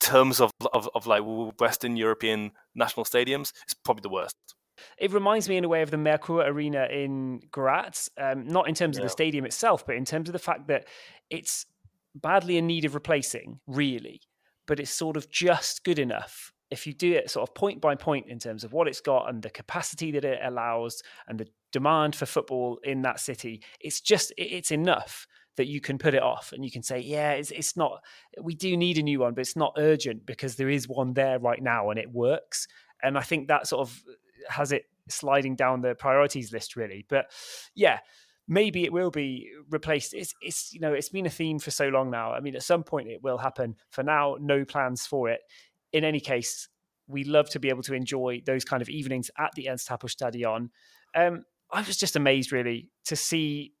terms 0.00 0.40
of, 0.40 0.50
of, 0.72 0.88
of 0.94 1.06
like 1.06 1.22
Western 1.60 1.96
European 1.96 2.52
national 2.74 3.04
stadiums, 3.04 3.52
is 3.66 3.74
probably 3.84 4.02
the 4.02 4.08
worst. 4.08 4.36
It 4.96 5.12
reminds 5.12 5.48
me 5.48 5.56
in 5.56 5.64
a 5.64 5.68
way 5.68 5.82
of 5.82 5.90
the 5.90 5.96
Merkur 5.96 6.46
Arena 6.46 6.86
in 6.86 7.40
Graz, 7.50 8.08
um, 8.16 8.46
not 8.46 8.68
in 8.68 8.74
terms 8.74 8.96
of 8.96 9.02
the 9.02 9.08
stadium 9.08 9.44
itself, 9.44 9.84
but 9.84 9.96
in 9.96 10.04
terms 10.04 10.28
of 10.28 10.32
the 10.32 10.38
fact 10.38 10.68
that 10.68 10.86
it's 11.30 11.66
badly 12.14 12.56
in 12.58 12.66
need 12.66 12.84
of 12.84 12.94
replacing, 12.94 13.60
really, 13.66 14.20
but 14.66 14.78
it's 14.78 14.90
sort 14.90 15.16
of 15.16 15.28
just 15.30 15.82
good 15.82 15.98
enough. 15.98 16.52
If 16.70 16.86
you 16.86 16.92
do 16.92 17.14
it 17.14 17.30
sort 17.30 17.48
of 17.48 17.54
point 17.54 17.80
by 17.80 17.94
point 17.94 18.28
in 18.28 18.38
terms 18.38 18.64
of 18.64 18.72
what 18.72 18.88
it's 18.88 19.00
got 19.00 19.28
and 19.28 19.42
the 19.42 19.50
capacity 19.50 20.10
that 20.12 20.24
it 20.24 20.40
allows 20.42 21.02
and 21.26 21.38
the 21.38 21.48
demand 21.72 22.14
for 22.14 22.26
football 22.26 22.78
in 22.84 23.02
that 23.02 23.20
city, 23.20 23.62
it's 23.80 24.00
just 24.00 24.32
it's 24.36 24.70
enough 24.70 25.26
that 25.56 25.66
you 25.66 25.80
can 25.80 25.98
put 25.98 26.14
it 26.14 26.22
off 26.22 26.52
and 26.52 26.64
you 26.64 26.70
can 26.70 26.82
say, 26.82 27.00
yeah, 27.00 27.32
it's, 27.32 27.50
it's 27.50 27.76
not, 27.76 28.00
we 28.40 28.54
do 28.54 28.76
need 28.76 28.96
a 28.96 29.02
new 29.02 29.20
one, 29.20 29.34
but 29.34 29.40
it's 29.40 29.56
not 29.56 29.74
urgent 29.76 30.24
because 30.24 30.54
there 30.54 30.68
is 30.68 30.88
one 30.88 31.14
there 31.14 31.38
right 31.40 31.60
now 31.60 31.90
and 31.90 31.98
it 31.98 32.10
works. 32.12 32.68
And 33.02 33.18
I 33.18 33.22
think 33.22 33.48
that 33.48 33.66
sort 33.66 33.80
of 33.80 34.02
has 34.48 34.72
it 34.72 34.84
sliding 35.08 35.56
down 35.56 35.80
the 35.80 35.94
priorities 35.94 36.52
list 36.52 36.76
really. 36.76 37.04
But 37.08 37.26
yeah, 37.74 37.98
maybe 38.46 38.84
it 38.84 38.92
will 38.92 39.10
be 39.10 39.50
replaced. 39.70 40.14
It's 40.14 40.34
it's 40.40 40.72
you 40.72 40.80
know 40.80 40.92
it's 40.92 41.10
been 41.10 41.26
a 41.26 41.30
theme 41.30 41.58
for 41.58 41.70
so 41.70 41.88
long 41.88 42.10
now. 42.10 42.32
I 42.32 42.40
mean, 42.40 42.56
at 42.56 42.62
some 42.62 42.82
point 42.82 43.08
it 43.08 43.22
will 43.22 43.38
happen. 43.38 43.76
For 43.90 44.02
now, 44.02 44.36
no 44.40 44.64
plans 44.64 45.06
for 45.06 45.28
it. 45.28 45.40
In 45.92 46.04
any 46.04 46.20
case, 46.20 46.68
we 47.06 47.24
love 47.24 47.48
to 47.50 47.60
be 47.60 47.70
able 47.70 47.82
to 47.84 47.94
enjoy 47.94 48.42
those 48.44 48.64
kind 48.64 48.82
of 48.82 48.88
evenings 48.88 49.30
at 49.38 49.50
the 49.54 49.68
Ernst 49.70 49.88
Happel 49.88 50.10
Stadion. 50.10 50.70
Um, 51.14 51.44
I 51.72 51.82
was 51.82 51.96
just 51.96 52.16
amazed 52.16 52.52
really 52.52 52.88
to 53.06 53.16
see 53.16 53.72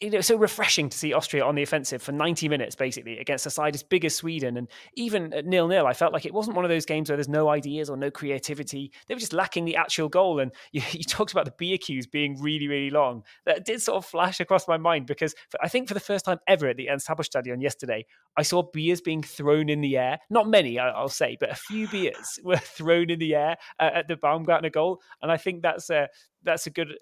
you 0.00 0.10
know, 0.10 0.20
so 0.20 0.36
refreshing 0.36 0.88
to 0.88 0.98
see 0.98 1.12
Austria 1.12 1.44
on 1.44 1.54
the 1.54 1.62
offensive 1.62 2.02
for 2.02 2.10
90 2.10 2.48
minutes, 2.48 2.74
basically, 2.74 3.18
against 3.18 3.46
a 3.46 3.50
side 3.50 3.74
as 3.74 3.84
big 3.84 4.04
as 4.04 4.16
Sweden. 4.16 4.56
And 4.56 4.68
even 4.94 5.32
at 5.32 5.46
nil 5.46 5.68
nil, 5.68 5.86
I 5.86 5.92
felt 5.92 6.12
like 6.12 6.26
it 6.26 6.34
wasn't 6.34 6.56
one 6.56 6.64
of 6.64 6.70
those 6.70 6.84
games 6.84 7.08
where 7.08 7.16
there's 7.16 7.28
no 7.28 7.48
ideas 7.48 7.88
or 7.88 7.96
no 7.96 8.10
creativity. 8.10 8.90
They 9.06 9.14
were 9.14 9.20
just 9.20 9.32
lacking 9.32 9.64
the 9.64 9.76
actual 9.76 10.08
goal. 10.08 10.40
And 10.40 10.50
you, 10.72 10.82
you 10.90 11.04
talked 11.04 11.30
about 11.30 11.44
the 11.44 11.54
beer 11.56 11.78
queues 11.78 12.06
being 12.06 12.40
really, 12.40 12.66
really 12.66 12.90
long. 12.90 13.22
That 13.46 13.64
did 13.64 13.80
sort 13.80 13.98
of 13.98 14.04
flash 14.04 14.40
across 14.40 14.66
my 14.66 14.76
mind 14.76 15.06
because 15.06 15.34
I 15.62 15.68
think 15.68 15.86
for 15.86 15.94
the 15.94 16.00
first 16.00 16.24
time 16.24 16.38
ever 16.48 16.68
at 16.68 16.76
the 16.76 16.90
Ernst 16.90 17.06
Happel 17.06 17.24
Stadion 17.24 17.60
yesterday, 17.60 18.04
I 18.36 18.42
saw 18.42 18.64
beers 18.72 19.00
being 19.00 19.22
thrown 19.22 19.68
in 19.68 19.82
the 19.82 19.96
air. 19.96 20.18
Not 20.30 20.48
many, 20.48 20.80
I, 20.80 21.00
will 21.00 21.08
say, 21.08 21.36
but 21.38 21.50
a 21.50 21.56
few 21.56 21.86
beers 21.86 22.40
were 22.44 22.56
thrown 22.56 23.08
in 23.08 23.20
the 23.20 23.36
air 23.36 23.56
uh, 23.78 23.90
at 23.94 24.08
the 24.08 24.16
Baumgartner 24.16 24.70
goal. 24.70 25.00
And 25.22 25.30
I 25.30 25.36
think 25.36 25.62
that's 25.62 25.90
a, 25.90 26.08
that's 26.42 26.66
a 26.66 26.70
good 26.70 26.96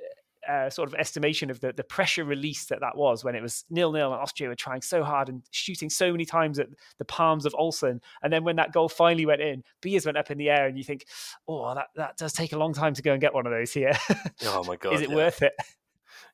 uh, 0.50 0.70
sort 0.70 0.88
of 0.88 0.94
estimation 0.94 1.50
of 1.50 1.60
the, 1.60 1.72
the 1.72 1.84
pressure 1.84 2.24
release 2.24 2.66
that 2.66 2.80
that 2.80 2.96
was 2.96 3.22
when 3.22 3.34
it 3.34 3.42
was 3.42 3.64
nil 3.70 3.92
nil 3.92 4.12
and 4.12 4.20
Austria 4.20 4.48
were 4.48 4.56
trying 4.56 4.82
so 4.82 5.02
hard 5.02 5.28
and 5.28 5.42
shooting 5.50 5.88
so 5.88 6.10
many 6.10 6.24
times 6.24 6.58
at 6.58 6.68
the 6.98 7.04
palms 7.04 7.46
of 7.46 7.54
Olsen. 7.56 8.00
And 8.22 8.32
then 8.32 8.44
when 8.44 8.56
that 8.56 8.72
goal 8.72 8.88
finally 8.88 9.26
went 9.26 9.40
in, 9.40 9.62
Beers 9.80 10.06
went 10.06 10.18
up 10.18 10.30
in 10.30 10.38
the 10.38 10.50
air, 10.50 10.66
and 10.66 10.76
you 10.76 10.84
think, 10.84 11.06
oh, 11.46 11.74
that, 11.74 11.88
that 11.96 12.16
does 12.16 12.32
take 12.32 12.52
a 12.52 12.58
long 12.58 12.74
time 12.74 12.94
to 12.94 13.02
go 13.02 13.12
and 13.12 13.20
get 13.20 13.34
one 13.34 13.46
of 13.46 13.52
those 13.52 13.72
here. 13.72 13.92
oh 14.44 14.64
my 14.64 14.76
god, 14.76 14.94
is 14.94 15.02
it 15.02 15.10
yeah. 15.10 15.16
worth 15.16 15.42
it? 15.42 15.52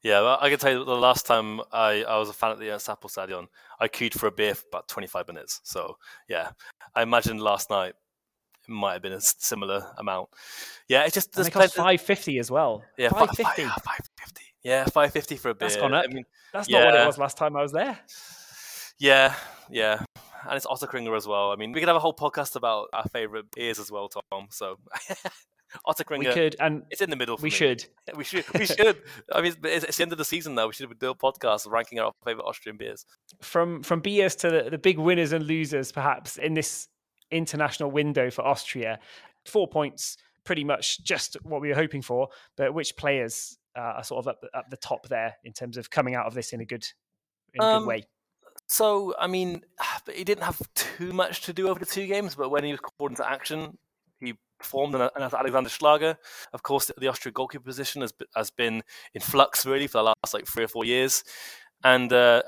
Yeah, 0.02 0.20
well, 0.20 0.38
I 0.40 0.50
can 0.50 0.58
tell 0.58 0.72
you 0.72 0.84
the 0.84 0.96
last 0.96 1.26
time 1.26 1.60
I, 1.72 2.04
I 2.04 2.18
was 2.18 2.28
a 2.28 2.32
fan 2.32 2.52
at 2.52 2.58
the 2.58 2.70
Ernst 2.70 2.86
Happel 2.86 3.10
Stadion, 3.10 3.48
I 3.80 3.88
queued 3.88 4.14
for 4.14 4.26
a 4.26 4.30
beer 4.30 4.54
for 4.54 4.64
about 4.68 4.88
25 4.88 5.26
minutes. 5.28 5.60
So, 5.64 5.96
yeah, 6.28 6.50
I 6.94 7.02
imagine 7.02 7.38
last 7.38 7.70
night 7.70 7.94
might 8.68 8.94
have 8.94 9.02
been 9.02 9.12
a 9.12 9.20
similar 9.20 9.86
amount. 9.98 10.28
Yeah, 10.88 11.04
it's 11.04 11.14
just 11.14 11.32
there's 11.32 11.48
cost 11.48 11.74
five 11.74 12.00
fifty 12.00 12.38
as 12.38 12.50
well. 12.50 12.82
Yeah, 12.96 13.10
five 13.10 13.30
fifty. 13.30 13.64
Ah, 13.64 13.76
five 13.84 14.00
fifty. 14.18 14.42
Yeah, 14.62 14.84
five 14.86 15.12
fifty 15.12 15.36
for 15.36 15.50
a 15.50 15.54
beer. 15.54 15.68
That's 15.68 15.80
gone 15.80 15.94
up. 15.94 16.04
I 16.08 16.12
mean, 16.12 16.24
that's 16.52 16.68
not 16.68 16.84
what 16.84 16.94
it 16.94 17.06
was 17.06 17.18
last 17.18 17.36
time 17.36 17.56
I 17.56 17.62
was 17.62 17.72
there. 17.72 17.98
Yeah, 18.98 19.34
yeah, 19.70 20.02
and 20.44 20.56
it's 20.56 20.66
Ottakringer 20.66 21.16
as 21.16 21.26
well. 21.26 21.50
I 21.52 21.56
mean, 21.56 21.72
we 21.72 21.80
could 21.80 21.88
have 21.88 21.96
a 21.96 22.00
whole 22.00 22.14
podcast 22.14 22.56
about 22.56 22.88
our 22.92 23.04
favorite 23.12 23.46
beers 23.54 23.78
as 23.78 23.90
well, 23.90 24.08
Tom. 24.08 24.48
So. 24.50 24.76
Ottakringer. 25.86 26.28
We 26.28 26.32
could, 26.32 26.56
and 26.60 26.84
it's 26.90 27.00
in 27.00 27.10
the 27.10 27.16
middle. 27.16 27.36
we 27.36 27.44
me. 27.44 27.50
should. 27.50 27.84
We 28.16 28.24
should. 28.24 28.44
We 28.54 28.66
should. 28.66 29.02
I 29.32 29.42
mean, 29.42 29.54
it's, 29.64 29.84
it's, 29.84 29.96
the 29.96 30.04
end 30.04 30.12
of 30.12 30.18
the 30.18 30.24
season 30.24 30.54
now. 30.54 30.68
We 30.68 30.72
should 30.72 30.98
do 30.98 31.10
a 31.10 31.14
podcast 31.14 31.68
ranking 31.68 31.98
our 31.98 32.12
favorite 32.24 32.44
Austrian 32.44 32.76
beers. 32.76 33.04
From 33.42 33.82
from 33.82 34.00
beers 34.00 34.36
to 34.36 34.50
the, 34.50 34.70
the 34.70 34.78
big 34.78 34.96
winners 34.96 35.32
and 35.32 35.44
losers, 35.44 35.92
perhaps 35.92 36.38
in 36.38 36.54
this 36.54 36.88
international 37.30 37.90
window 37.90 38.30
for 38.30 38.42
Austria. 38.42 38.98
Four 39.44 39.68
points, 39.68 40.16
pretty 40.44 40.64
much 40.64 41.02
just 41.02 41.36
what 41.42 41.60
we 41.60 41.68
were 41.68 41.74
hoping 41.74 42.02
for. 42.02 42.28
But 42.56 42.74
which 42.74 42.96
players 42.96 43.58
uh, 43.76 43.94
are 43.96 44.04
sort 44.04 44.24
of 44.24 44.28
up, 44.28 44.44
up 44.54 44.70
the 44.70 44.76
top 44.76 45.08
there 45.08 45.36
in 45.44 45.52
terms 45.52 45.76
of 45.76 45.90
coming 45.90 46.14
out 46.14 46.26
of 46.26 46.34
this 46.34 46.52
in 46.52 46.60
a 46.60 46.64
good 46.64 46.86
in 47.54 47.62
a 47.62 47.66
um, 47.66 47.82
good 47.82 47.88
way? 47.88 48.06
So, 48.66 49.14
I 49.18 49.26
mean, 49.26 49.62
he 50.14 50.24
didn't 50.24 50.44
have 50.44 50.60
too 50.74 51.12
much 51.12 51.42
to 51.42 51.52
do 51.52 51.68
over 51.68 51.78
the 51.78 51.86
two 51.86 52.06
games, 52.06 52.34
but 52.34 52.50
when 52.50 52.64
he 52.64 52.72
was 52.72 52.80
called 52.80 53.12
into 53.12 53.28
action, 53.28 53.78
he 54.20 54.34
performed. 54.58 54.94
And, 54.94 55.10
and 55.14 55.34
Alexander 55.34 55.70
Schlager, 55.70 56.18
of 56.52 56.62
course, 56.62 56.90
the 56.96 57.08
Austria 57.08 57.32
goalkeeper 57.32 57.64
position 57.64 58.02
has 58.02 58.12
has 58.34 58.50
been 58.50 58.82
in 59.14 59.20
flux 59.20 59.66
really 59.66 59.86
for 59.86 59.98
the 59.98 60.04
last 60.04 60.34
like 60.34 60.46
three 60.46 60.64
or 60.64 60.68
four 60.68 60.84
years. 60.84 61.24
And 61.84 62.12
uh, 62.12 62.42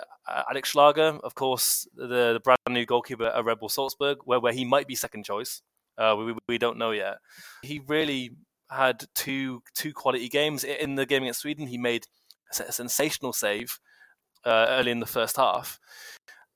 Alex 0.51 0.71
Schlager, 0.71 1.19
of 1.23 1.35
course, 1.35 1.87
the, 1.95 2.07
the, 2.07 2.41
brand 2.43 2.59
new 2.69 2.87
goalkeeper 2.87 3.27
at 3.27 3.45
Red 3.45 3.61
Bull 3.61 3.69
Salzburg, 3.69 4.19
where, 4.25 4.41
where 4.41 4.53
he 4.53 4.65
might 4.65 4.87
be 4.87 4.95
second 4.95 5.25
choice. 5.25 5.63
Uh, 5.97 6.15
we, 6.17 6.35
we 6.49 6.59
don't 6.59 6.79
know 6.79 6.91
yet. 6.91 7.19
He 7.63 7.81
really 7.87 8.33
had 8.71 9.05
two 9.15 9.63
two 9.75 9.93
quality 9.93 10.29
games 10.29 10.63
in 10.65 10.95
the 10.95 11.07
game 11.07 11.23
against 11.23 11.41
Sweden. 11.41 11.67
He 11.67 11.79
made 11.79 12.07
a 12.59 12.73
sensational 12.73 13.33
save 13.33 13.79
uh, 14.45 14.67
early 14.69 14.91
in 14.91 15.01
the 15.01 15.07
first 15.07 15.37
half, 15.37 15.81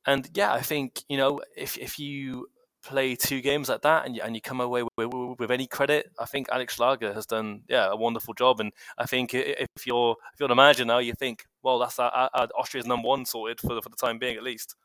and 0.07 0.29
yeah, 0.35 0.53
I 0.53 0.61
think 0.61 1.03
you 1.09 1.17
know 1.17 1.41
if 1.57 1.77
if 1.79 1.99
you 1.99 2.47
play 2.83 3.15
two 3.15 3.41
games 3.41 3.69
like 3.69 3.83
that 3.83 4.07
and 4.07 4.17
you, 4.17 4.23
and 4.23 4.35
you 4.35 4.41
come 4.41 4.61
away 4.61 4.83
with, 4.83 4.93
with, 4.97 5.39
with, 5.39 5.51
any 5.51 5.67
credit, 5.67 6.11
I 6.19 6.27
think 6.27 6.49
Alex 6.51 6.75
Schlager 6.75 7.13
has 7.13 7.27
done 7.27 7.63
yeah 7.69 7.91
a 7.91 7.97
wonderful 7.97 8.35
job. 8.35 8.61
And 8.61 8.73
I 8.99 9.07
think 9.07 9.35
if 9.35 9.87
you're 9.87 10.17
if 10.33 10.41
you're 10.41 10.49
the 10.49 10.55
manager 10.55 10.85
now, 10.85 10.99
you 10.99 11.15
think 11.15 11.45
well 11.63 11.79
that's 11.79 11.99
our, 11.99 12.31
our 12.35 12.49
Austria's 12.59 12.87
number 12.87 13.09
one 13.09 13.25
sorted 13.25 13.61
for 13.61 13.75
the, 13.75 13.83
for 13.83 13.89
the 13.89 13.97
time 13.97 14.19
being 14.19 14.37
at 14.37 14.43
least. 14.43 14.77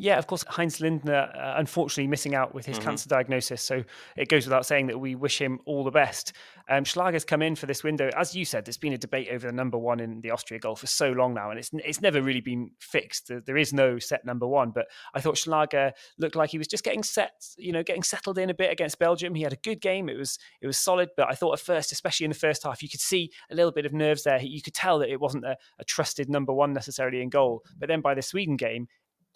Yeah, 0.00 0.16
of 0.16 0.28
course, 0.28 0.44
Heinz 0.46 0.80
Lindner, 0.80 1.28
uh, 1.34 1.54
unfortunately, 1.56 2.06
missing 2.06 2.36
out 2.36 2.54
with 2.54 2.64
his 2.64 2.76
mm-hmm. 2.76 2.86
cancer 2.86 3.08
diagnosis. 3.08 3.60
So 3.60 3.82
it 4.16 4.28
goes 4.28 4.46
without 4.46 4.64
saying 4.64 4.86
that 4.86 4.98
we 4.98 5.16
wish 5.16 5.40
him 5.40 5.58
all 5.66 5.82
the 5.82 5.90
best. 5.90 6.34
Um, 6.68 6.84
Schlager's 6.84 7.24
come 7.24 7.42
in 7.42 7.56
for 7.56 7.66
this 7.66 7.82
window. 7.82 8.08
As 8.16 8.32
you 8.32 8.44
said, 8.44 8.64
there's 8.64 8.76
been 8.76 8.92
a 8.92 8.98
debate 8.98 9.28
over 9.32 9.48
the 9.48 9.52
number 9.52 9.76
one 9.76 9.98
in 9.98 10.20
the 10.20 10.30
Austria 10.30 10.60
goal 10.60 10.76
for 10.76 10.86
so 10.86 11.10
long 11.10 11.34
now, 11.34 11.50
and 11.50 11.58
it's 11.58 11.70
it's 11.72 12.00
never 12.00 12.22
really 12.22 12.40
been 12.40 12.70
fixed. 12.78 13.32
There 13.44 13.56
is 13.56 13.72
no 13.72 13.98
set 13.98 14.24
number 14.24 14.46
one, 14.46 14.70
but 14.70 14.86
I 15.14 15.20
thought 15.20 15.36
Schlager 15.36 15.92
looked 16.16 16.36
like 16.36 16.50
he 16.50 16.58
was 16.58 16.68
just 16.68 16.84
getting 16.84 17.02
set, 17.02 17.32
you 17.56 17.72
know, 17.72 17.82
getting 17.82 18.04
settled 18.04 18.38
in 18.38 18.50
a 18.50 18.54
bit 18.54 18.70
against 18.70 19.00
Belgium. 19.00 19.34
He 19.34 19.42
had 19.42 19.52
a 19.52 19.56
good 19.56 19.80
game. 19.80 20.08
It 20.08 20.16
was 20.16 20.38
it 20.60 20.68
was 20.68 20.78
solid, 20.78 21.08
but 21.16 21.28
I 21.28 21.34
thought 21.34 21.54
at 21.54 21.60
first, 21.60 21.90
especially 21.90 22.24
in 22.24 22.30
the 22.30 22.38
first 22.38 22.62
half, 22.62 22.84
you 22.84 22.88
could 22.88 23.00
see 23.00 23.32
a 23.50 23.56
little 23.56 23.72
bit 23.72 23.84
of 23.84 23.92
nerves 23.92 24.22
there. 24.22 24.40
You 24.40 24.62
could 24.62 24.74
tell 24.74 25.00
that 25.00 25.10
it 25.10 25.20
wasn't 25.20 25.44
a, 25.44 25.56
a 25.80 25.84
trusted 25.84 26.28
number 26.28 26.52
one 26.52 26.72
necessarily 26.72 27.20
in 27.20 27.30
goal. 27.30 27.64
But 27.78 27.88
then 27.88 28.00
by 28.00 28.14
the 28.14 28.22
Sweden 28.22 28.56
game, 28.56 28.86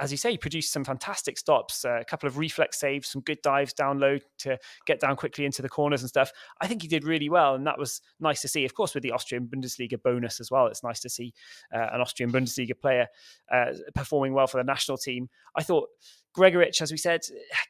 as 0.03 0.11
you 0.11 0.17
say, 0.19 0.33
he 0.33 0.37
produced 0.37 0.73
some 0.73 0.85
fantastic 0.85 1.39
stops, 1.39 1.85
uh, 1.85 2.01
a 2.01 2.05
couple 2.05 2.27
of 2.27 2.37
reflex 2.37 2.81
saves, 2.81 3.09
some 3.09 3.23
good 3.23 3.41
dives 3.41 3.73
down 3.73 4.01
low 4.01 4.19
to 4.41 4.59
get 4.85 4.99
down 4.99 5.15
quickly 5.15 5.45
into 5.45 5.63
the 5.63 5.69
corners 5.69 6.03
and 6.03 6.09
stuff. 6.09 6.33
I 6.61 6.67
think 6.67 6.83
he 6.83 6.89
did 6.89 7.05
really 7.05 7.29
well, 7.29 7.55
and 7.55 7.65
that 7.69 7.79
was 7.79 8.01
nice 8.19 8.41
to 8.43 8.49
see. 8.49 8.65
Of 8.65 8.75
course, 8.75 8.95
with 8.95 9.05
the 9.05 9.13
Austrian 9.13 9.47
Bundesliga 9.47 10.03
bonus 10.03 10.41
as 10.41 10.51
well, 10.51 10.67
it's 10.67 10.83
nice 10.83 10.99
to 11.01 11.09
see 11.09 11.33
uh, 11.73 11.87
an 11.93 12.01
Austrian 12.01 12.33
Bundesliga 12.33 12.79
player 12.79 13.07
uh, 13.53 13.67
performing 13.95 14.35
well 14.35 14.49
for 14.49 14.57
the 14.57 14.65
national 14.65 14.99
team. 14.99 15.29
I 15.57 15.63
thought 15.63 15.89
Gregoritsch, 16.35 16.81
as 16.81 16.91
we 16.91 16.97
said, 16.97 17.21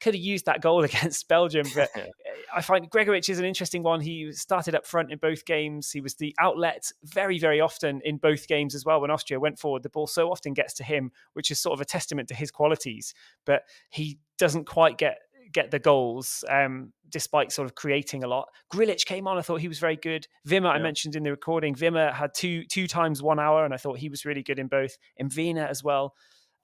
could 0.01 0.15
have 0.15 0.23
used 0.23 0.47
that 0.47 0.61
goal 0.61 0.85
against 0.85 1.29
Belgium, 1.29 1.67
but 1.75 1.91
I 2.55 2.61
find 2.61 2.89
Gregoritsch 2.89 3.29
is 3.29 3.39
an 3.39 3.45
interesting 3.45 3.83
one. 3.83 4.01
He 4.01 4.33
started 4.33 4.75
up 4.75 4.87
front 4.87 5.11
in 5.11 5.19
both 5.19 5.45
games. 5.45 5.91
He 5.91 6.01
was 6.01 6.15
the 6.15 6.35
outlet 6.39 6.91
very, 7.05 7.39
very 7.39 7.61
often 7.61 8.01
in 8.05 8.19
both 8.19 8.47
games 8.47 8.75
as 8.75 8.85
well. 8.85 9.01
When 9.01 9.11
Austria 9.11 9.41
went 9.41 9.59
forward, 9.59 9.83
the 9.83 9.89
ball 9.89 10.07
so 10.07 10.31
often 10.31 10.55
gets 10.55 10.75
to 10.75 10.85
him, 10.85 11.11
which 11.33 11.51
is 11.51 11.59
sort 11.61 11.75
of 11.75 11.81
a 11.81 11.85
testament 11.85 12.29
to 12.29 12.35
his 12.35 12.51
qualities. 12.51 13.15
But 13.45 13.63
he 13.91 14.19
doesn't 14.39 14.67
quite 14.67 14.99
get 14.99 15.19
get 15.53 15.71
the 15.71 15.79
goals, 15.79 16.45
um, 16.49 16.93
despite 17.09 17.53
sort 17.53 17.67
of 17.67 17.75
creating 17.75 18.25
a 18.25 18.29
lot. 18.29 18.49
Grillitsch 18.73 19.05
came 19.05 19.29
on. 19.29 19.39
I 19.39 19.43
thought 19.43 19.61
he 19.61 19.69
was 19.69 19.79
very 19.79 19.97
good. 19.97 20.27
Wimmer, 20.49 20.63
yeah. 20.63 20.71
I 20.71 20.79
mentioned 20.79 21.15
in 21.15 21.23
the 21.23 21.31
recording, 21.31 21.75
Wimmer 21.75 22.13
had 22.13 22.33
two 22.35 22.65
two 22.65 22.87
times 22.87 23.23
one 23.23 23.39
hour, 23.39 23.65
and 23.65 23.75
I 23.75 23.77
thought 23.77 23.99
he 23.99 24.09
was 24.09 24.25
really 24.25 24.43
good 24.43 24.59
in 24.59 24.69
both. 24.69 24.97
Mwene 25.21 25.67
as 25.67 25.85
well. 25.85 26.15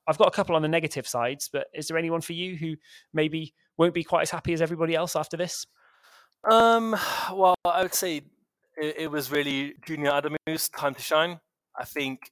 I've 0.09 0.18
got 0.18 0.29
a 0.29 0.33
couple 0.33 0.57
on 0.57 0.62
the 0.62 0.68
negative 0.68 1.07
sides, 1.07 1.51
but 1.53 1.66
is 1.75 1.87
there 1.87 1.99
anyone 1.99 2.23
for 2.23 2.33
you 2.33 2.57
who 2.57 2.77
maybe 3.12 3.55
won't 3.77 3.94
be 3.94 4.03
quite 4.03 4.23
as 4.23 4.31
happy 4.31 4.55
as 4.55 4.62
everybody 4.62 4.94
else 4.94 5.14
after 5.14 5.37
this? 5.37 5.66
Um, 6.51 6.97
well, 7.33 7.55
I 7.64 7.83
would 7.83 7.94
say 7.94 8.23
it, 8.79 8.94
it 8.99 9.11
was 9.11 9.31
really 9.31 9.75
Junior 9.87 10.11
Adamu's 10.11 10.71
time 10.71 10.94
to 10.94 11.03
shine. 11.03 11.40
I 11.79 11.85
think 11.85 12.31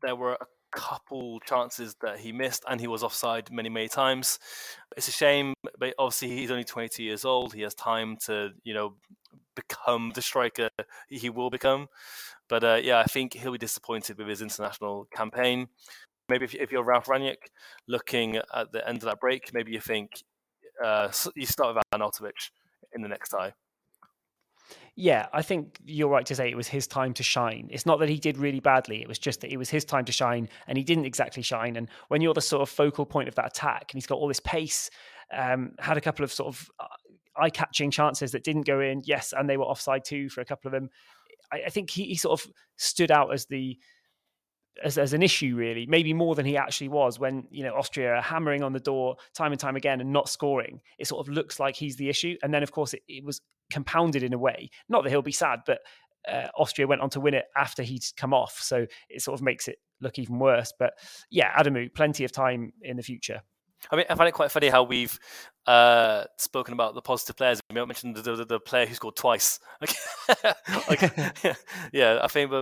there 0.00 0.14
were 0.14 0.34
a 0.34 0.46
couple 0.70 1.40
chances 1.40 1.96
that 2.02 2.20
he 2.20 2.30
missed, 2.30 2.64
and 2.68 2.80
he 2.80 2.86
was 2.86 3.02
offside 3.02 3.50
many, 3.50 3.68
many 3.68 3.88
times. 3.88 4.38
It's 4.96 5.08
a 5.08 5.12
shame, 5.12 5.54
but 5.78 5.94
obviously 5.98 6.28
he's 6.28 6.52
only 6.52 6.64
22 6.64 7.02
years 7.02 7.24
old. 7.24 7.52
He 7.52 7.62
has 7.62 7.74
time 7.74 8.16
to, 8.26 8.50
you 8.62 8.74
know, 8.74 8.94
become 9.56 10.12
the 10.14 10.22
striker 10.22 10.68
he 11.08 11.30
will 11.30 11.50
become. 11.50 11.88
But 12.48 12.64
uh, 12.64 12.80
yeah, 12.82 13.00
I 13.00 13.04
think 13.04 13.34
he'll 13.34 13.52
be 13.52 13.58
disappointed 13.58 14.18
with 14.18 14.28
his 14.28 14.40
international 14.40 15.06
campaign 15.14 15.68
maybe 16.28 16.44
if, 16.44 16.54
if 16.54 16.72
you're 16.72 16.84
Ralf 16.84 17.06
Rangnick 17.06 17.50
looking 17.86 18.36
at 18.36 18.72
the 18.72 18.86
end 18.86 18.98
of 18.98 19.04
that 19.04 19.20
break, 19.20 19.52
maybe 19.52 19.72
you 19.72 19.80
think 19.80 20.10
uh, 20.84 21.10
you 21.34 21.46
start 21.46 21.74
with 21.74 21.82
Arnautovic 21.94 22.50
in 22.94 23.02
the 23.02 23.08
next 23.08 23.30
tie. 23.30 23.52
Yeah, 24.96 25.28
I 25.32 25.42
think 25.42 25.78
you're 25.84 26.08
right 26.08 26.26
to 26.26 26.34
say 26.34 26.50
it 26.50 26.56
was 26.56 26.66
his 26.66 26.86
time 26.88 27.14
to 27.14 27.22
shine. 27.22 27.68
It's 27.70 27.86
not 27.86 28.00
that 28.00 28.08
he 28.08 28.18
did 28.18 28.36
really 28.36 28.58
badly. 28.60 29.00
It 29.00 29.06
was 29.06 29.18
just 29.18 29.40
that 29.42 29.52
it 29.52 29.56
was 29.56 29.70
his 29.70 29.84
time 29.84 30.04
to 30.06 30.12
shine 30.12 30.48
and 30.66 30.76
he 30.76 30.82
didn't 30.82 31.04
exactly 31.04 31.42
shine. 31.42 31.76
And 31.76 31.88
when 32.08 32.20
you're 32.20 32.34
the 32.34 32.40
sort 32.40 32.62
of 32.62 32.68
focal 32.68 33.06
point 33.06 33.28
of 33.28 33.36
that 33.36 33.46
attack 33.46 33.92
and 33.92 33.96
he's 33.96 34.06
got 34.06 34.16
all 34.16 34.26
this 34.26 34.40
pace, 34.40 34.90
um, 35.32 35.72
had 35.78 35.96
a 35.96 36.00
couple 36.00 36.24
of 36.24 36.32
sort 36.32 36.48
of 36.48 36.68
uh, 36.80 36.86
eye 37.36 37.50
catching 37.50 37.92
chances 37.92 38.32
that 38.32 38.42
didn't 38.42 38.66
go 38.66 38.80
in. 38.80 39.02
Yes, 39.04 39.32
and 39.36 39.48
they 39.48 39.56
were 39.56 39.64
offside 39.64 40.04
too 40.04 40.28
for 40.28 40.40
a 40.40 40.44
couple 40.44 40.68
of 40.68 40.72
them. 40.72 40.90
I, 41.52 41.62
I 41.66 41.70
think 41.70 41.90
he, 41.90 42.04
he 42.04 42.16
sort 42.16 42.40
of 42.40 42.50
stood 42.76 43.12
out 43.12 43.32
as 43.32 43.46
the 43.46 43.78
as, 44.84 44.98
as 44.98 45.12
an 45.12 45.22
issue, 45.22 45.56
really, 45.56 45.86
maybe 45.86 46.12
more 46.12 46.34
than 46.34 46.46
he 46.46 46.56
actually 46.56 46.88
was 46.88 47.18
when, 47.18 47.46
you 47.50 47.62
know, 47.62 47.74
Austria 47.74 48.14
are 48.14 48.22
hammering 48.22 48.62
on 48.62 48.72
the 48.72 48.80
door 48.80 49.16
time 49.34 49.52
and 49.52 49.60
time 49.60 49.76
again 49.76 50.00
and 50.00 50.12
not 50.12 50.28
scoring. 50.28 50.80
It 50.98 51.06
sort 51.06 51.26
of 51.26 51.32
looks 51.32 51.58
like 51.58 51.76
he's 51.76 51.96
the 51.96 52.08
issue. 52.08 52.36
And 52.42 52.52
then, 52.52 52.62
of 52.62 52.72
course, 52.72 52.94
it, 52.94 53.02
it 53.08 53.24
was 53.24 53.40
compounded 53.70 54.22
in 54.22 54.32
a 54.32 54.38
way. 54.38 54.70
Not 54.88 55.04
that 55.04 55.10
he'll 55.10 55.22
be 55.22 55.32
sad, 55.32 55.60
but 55.66 55.80
uh, 56.28 56.48
Austria 56.56 56.86
went 56.86 57.00
on 57.00 57.10
to 57.10 57.20
win 57.20 57.34
it 57.34 57.46
after 57.56 57.82
he'd 57.82 58.04
come 58.16 58.34
off. 58.34 58.58
So 58.60 58.86
it 59.08 59.22
sort 59.22 59.38
of 59.38 59.42
makes 59.42 59.68
it 59.68 59.76
look 60.00 60.18
even 60.18 60.38
worse. 60.38 60.72
But 60.78 60.94
yeah, 61.30 61.52
Adamu, 61.58 61.92
plenty 61.94 62.24
of 62.24 62.32
time 62.32 62.72
in 62.82 62.96
the 62.96 63.02
future. 63.02 63.42
I 63.90 63.96
mean, 63.96 64.06
I 64.10 64.14
find 64.16 64.28
it 64.28 64.32
quite 64.32 64.50
funny 64.50 64.68
how 64.68 64.82
we've 64.82 65.18
uh, 65.66 66.24
spoken 66.36 66.74
about 66.74 66.94
the 66.94 67.02
positive 67.02 67.36
players. 67.36 67.60
We 67.70 67.84
mentioned 67.84 68.16
the, 68.16 68.36
the, 68.36 68.44
the 68.44 68.60
player 68.60 68.86
who 68.86 68.94
scored 68.94 69.16
twice. 69.16 69.60
like, 69.80 71.00
yeah, 71.92 72.18
I 72.20 72.26
think 72.26 72.52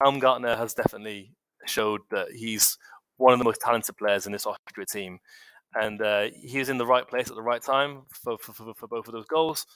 Baumgartner 0.00 0.56
has 0.56 0.74
definitely 0.74 1.32
showed 1.66 2.00
that 2.10 2.28
he's 2.32 2.78
one 3.16 3.32
of 3.32 3.38
the 3.38 3.44
most 3.44 3.60
talented 3.60 3.96
players 3.96 4.26
in 4.26 4.32
this 4.32 4.46
Austria 4.46 4.86
team. 4.86 5.18
And 5.74 6.02
uh, 6.02 6.28
he 6.34 6.58
was 6.58 6.68
in 6.68 6.78
the 6.78 6.86
right 6.86 7.06
place 7.08 7.28
at 7.28 7.34
the 7.34 7.42
right 7.42 7.62
time 7.62 8.02
for, 8.10 8.36
for, 8.38 8.52
for, 8.52 8.74
for 8.74 8.86
both 8.86 9.06
of 9.06 9.14
those 9.14 9.26
goals. 9.26 9.66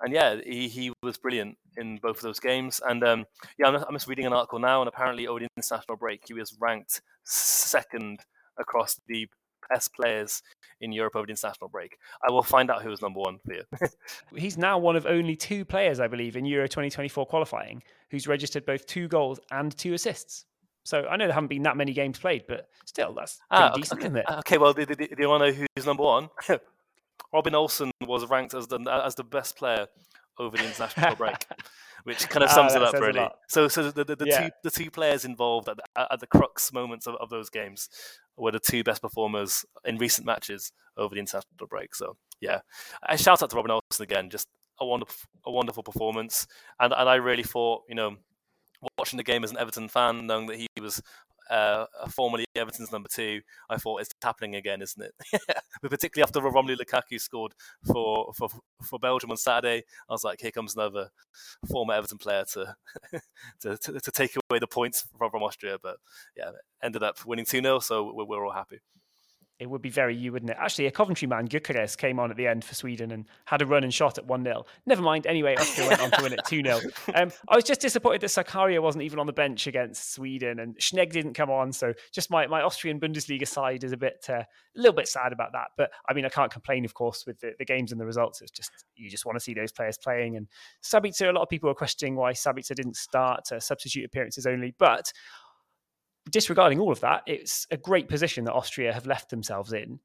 And 0.00 0.12
yeah, 0.12 0.36
he, 0.44 0.68
he 0.68 0.92
was 1.02 1.18
brilliant 1.18 1.56
in 1.76 1.98
both 1.98 2.16
of 2.16 2.22
those 2.22 2.40
games. 2.40 2.80
And 2.86 3.04
um, 3.04 3.24
yeah, 3.58 3.68
I'm, 3.68 3.76
I'm 3.76 3.94
just 3.94 4.08
reading 4.08 4.26
an 4.26 4.32
article 4.32 4.58
now, 4.58 4.80
and 4.80 4.88
apparently 4.88 5.26
over 5.26 5.40
the 5.40 5.48
international 5.56 5.96
break, 5.96 6.22
he 6.26 6.34
was 6.34 6.56
ranked 6.60 7.00
second 7.24 8.20
across 8.58 9.00
the 9.06 9.28
best 9.70 9.94
players 9.94 10.42
in 10.80 10.92
Europe 10.92 11.16
over 11.16 11.26
the 11.26 11.32
international 11.32 11.68
break. 11.68 11.96
I 12.26 12.32
will 12.32 12.42
find 12.42 12.70
out 12.70 12.82
who 12.82 12.90
was 12.90 13.02
number 13.02 13.20
one 13.20 13.38
for 13.44 13.54
you. 13.54 13.62
He's 14.36 14.58
now 14.58 14.78
one 14.78 14.96
of 14.96 15.06
only 15.06 15.36
two 15.36 15.64
players, 15.64 16.00
I 16.00 16.08
believe, 16.08 16.36
in 16.36 16.44
Euro 16.44 16.66
2024 16.66 17.26
qualifying 17.26 17.82
who's 18.10 18.28
registered 18.28 18.64
both 18.64 18.86
two 18.86 19.08
goals 19.08 19.40
and 19.50 19.76
two 19.76 19.94
assists. 19.94 20.44
So 20.84 21.06
I 21.08 21.16
know 21.16 21.26
there 21.26 21.34
haven't 21.34 21.48
been 21.48 21.62
that 21.62 21.76
many 21.76 21.92
games 21.92 22.18
played, 22.18 22.44
but 22.46 22.68
still, 22.84 23.14
that's 23.14 23.40
ah, 23.50 23.70
decent, 23.74 24.00
okay. 24.00 24.08
isn't 24.08 24.18
it? 24.18 24.26
Okay, 24.40 24.58
well, 24.58 24.74
do, 24.74 24.84
do, 24.84 24.94
do 24.94 25.06
you 25.18 25.28
want 25.28 25.42
to 25.42 25.50
know 25.50 25.66
who's 25.76 25.86
number 25.86 26.02
one? 26.02 26.28
Robin 27.32 27.54
Olsen 27.54 27.90
was 28.06 28.28
ranked 28.28 28.54
as 28.54 28.68
the 28.68 28.78
as 29.04 29.14
the 29.14 29.24
best 29.24 29.56
player 29.56 29.86
over 30.38 30.56
the 30.56 30.64
international 30.64 31.16
break, 31.16 31.46
which 32.04 32.28
kind 32.28 32.44
of 32.44 32.50
ah, 32.50 32.54
sums 32.54 32.74
it 32.74 32.82
up 32.82 32.94
really. 32.94 33.26
So, 33.48 33.66
so 33.68 33.90
the, 33.90 34.04
the, 34.04 34.16
the 34.16 34.26
yeah. 34.26 34.40
two 34.40 34.50
the 34.62 34.70
two 34.70 34.90
players 34.90 35.24
involved 35.24 35.68
at 35.68 35.78
the, 35.78 36.12
at 36.12 36.20
the 36.20 36.26
crux 36.26 36.72
moments 36.72 37.06
of, 37.06 37.14
of 37.16 37.30
those 37.30 37.50
games 37.50 37.88
were 38.36 38.52
the 38.52 38.60
two 38.60 38.84
best 38.84 39.00
performers 39.00 39.64
in 39.84 39.96
recent 39.98 40.26
matches 40.26 40.72
over 40.96 41.14
the 41.14 41.20
international 41.20 41.66
break. 41.68 41.94
So, 41.94 42.16
yeah, 42.40 42.60
I 43.02 43.16
shout 43.16 43.42
out 43.42 43.50
to 43.50 43.56
Robin 43.56 43.70
Olsen 43.70 44.02
again, 44.02 44.28
just 44.28 44.48
a 44.80 44.86
wonderful 44.86 45.16
a 45.46 45.50
wonderful 45.50 45.82
performance, 45.82 46.46
and 46.78 46.92
and 46.92 47.08
I 47.08 47.16
really 47.16 47.44
thought 47.44 47.82
you 47.88 47.94
know 47.94 48.16
watching 48.98 49.16
the 49.16 49.24
game 49.24 49.44
as 49.44 49.50
an 49.50 49.58
Everton 49.58 49.88
fan, 49.88 50.26
knowing 50.26 50.46
that 50.46 50.56
he 50.56 50.68
was 50.80 51.02
uh, 51.50 51.86
formerly 52.08 52.44
Everton's 52.56 52.92
number 52.92 53.08
two, 53.08 53.40
I 53.68 53.76
thought 53.76 54.00
it's 54.00 54.10
happening 54.22 54.54
again, 54.54 54.80
isn't 54.82 55.02
it? 55.02 55.14
but 55.82 55.90
particularly 55.90 56.26
after 56.26 56.40
Romelu 56.40 56.76
Lukaku 56.76 57.20
scored 57.20 57.52
for, 57.84 58.32
for 58.36 58.48
for 58.82 58.98
Belgium 58.98 59.30
on 59.30 59.36
Saturday, 59.36 59.82
I 60.08 60.12
was 60.12 60.24
like, 60.24 60.40
here 60.40 60.50
comes 60.50 60.74
another 60.74 61.10
former 61.70 61.94
Everton 61.94 62.18
player 62.18 62.44
to 62.52 62.74
to, 63.60 63.76
to, 63.76 64.00
to, 64.00 64.10
take 64.10 64.36
away 64.50 64.58
the 64.58 64.66
points 64.66 65.06
from, 65.18 65.42
Austria. 65.42 65.78
But 65.82 65.96
yeah, 66.36 66.50
ended 66.82 67.02
up 67.02 67.24
winning 67.26 67.44
2 67.44 67.60
0, 67.60 67.78
so 67.80 68.12
we're, 68.14 68.24
we're 68.24 68.46
all 68.46 68.52
happy 68.52 68.80
it 69.60 69.70
would 69.70 69.82
be 69.82 69.90
very 69.90 70.16
you, 70.16 70.32
wouldn't 70.32 70.50
it? 70.50 70.56
Actually, 70.58 70.86
a 70.86 70.90
Coventry 70.90 71.28
man, 71.28 71.46
Gyökeres, 71.46 71.96
came 71.96 72.18
on 72.18 72.30
at 72.30 72.36
the 72.36 72.46
end 72.46 72.64
for 72.64 72.74
Sweden 72.74 73.12
and 73.12 73.26
had 73.44 73.62
a 73.62 73.66
run 73.66 73.84
and 73.84 73.94
shot 73.94 74.18
at 74.18 74.26
1 74.26 74.42
0. 74.42 74.66
Never 74.84 75.02
mind. 75.02 75.26
Anyway, 75.28 75.54
Austria 75.54 75.88
went 75.88 76.00
on 76.00 76.10
to 76.10 76.22
win 76.22 76.32
it 76.32 76.40
2 76.46 76.62
0. 76.62 76.80
Um, 77.14 77.30
I 77.48 77.54
was 77.54 77.64
just 77.64 77.80
disappointed 77.80 78.22
that 78.22 78.30
Zakaria 78.30 78.82
wasn't 78.82 79.04
even 79.04 79.20
on 79.20 79.26
the 79.26 79.32
bench 79.32 79.68
against 79.68 80.12
Sweden 80.12 80.58
and 80.58 80.76
Schnegg 80.78 81.12
didn't 81.12 81.34
come 81.34 81.50
on. 81.50 81.72
So 81.72 81.94
just 82.12 82.30
my, 82.30 82.46
my 82.48 82.62
Austrian 82.62 82.98
Bundesliga 82.98 83.46
side 83.46 83.84
is 83.84 83.92
a 83.92 83.96
bit, 83.96 84.26
uh, 84.28 84.42
a 84.42 84.46
little 84.74 84.92
bit 84.92 85.06
sad 85.06 85.32
about 85.32 85.52
that. 85.52 85.68
But 85.76 85.90
I 86.08 86.14
mean, 86.14 86.24
I 86.24 86.30
can't 86.30 86.52
complain, 86.52 86.84
of 86.84 86.94
course, 86.94 87.24
with 87.24 87.38
the, 87.38 87.52
the 87.58 87.64
games 87.64 87.92
and 87.92 88.00
the 88.00 88.06
results. 88.06 88.42
It's 88.42 88.50
just, 88.50 88.72
you 88.96 89.08
just 89.08 89.24
want 89.24 89.36
to 89.36 89.40
see 89.40 89.54
those 89.54 89.70
players 89.70 89.96
playing. 89.96 90.36
And 90.36 90.48
Sabitzer, 90.82 91.28
a 91.28 91.32
lot 91.32 91.42
of 91.42 91.48
people 91.48 91.68
were 91.68 91.74
questioning 91.74 92.16
why 92.16 92.32
Sabitzer 92.32 92.74
didn't 92.74 92.96
start 92.96 93.52
uh, 93.52 93.60
substitute 93.60 94.04
appearances 94.04 94.46
only. 94.46 94.74
But 94.78 95.12
disregarding 96.30 96.80
all 96.80 96.92
of 96.92 97.00
that, 97.00 97.22
it's 97.26 97.66
a 97.70 97.76
great 97.76 98.08
position 98.08 98.44
that 98.44 98.52
Austria 98.52 98.92
have 98.92 99.06
left 99.06 99.30
themselves 99.30 99.72
in. 99.72 100.00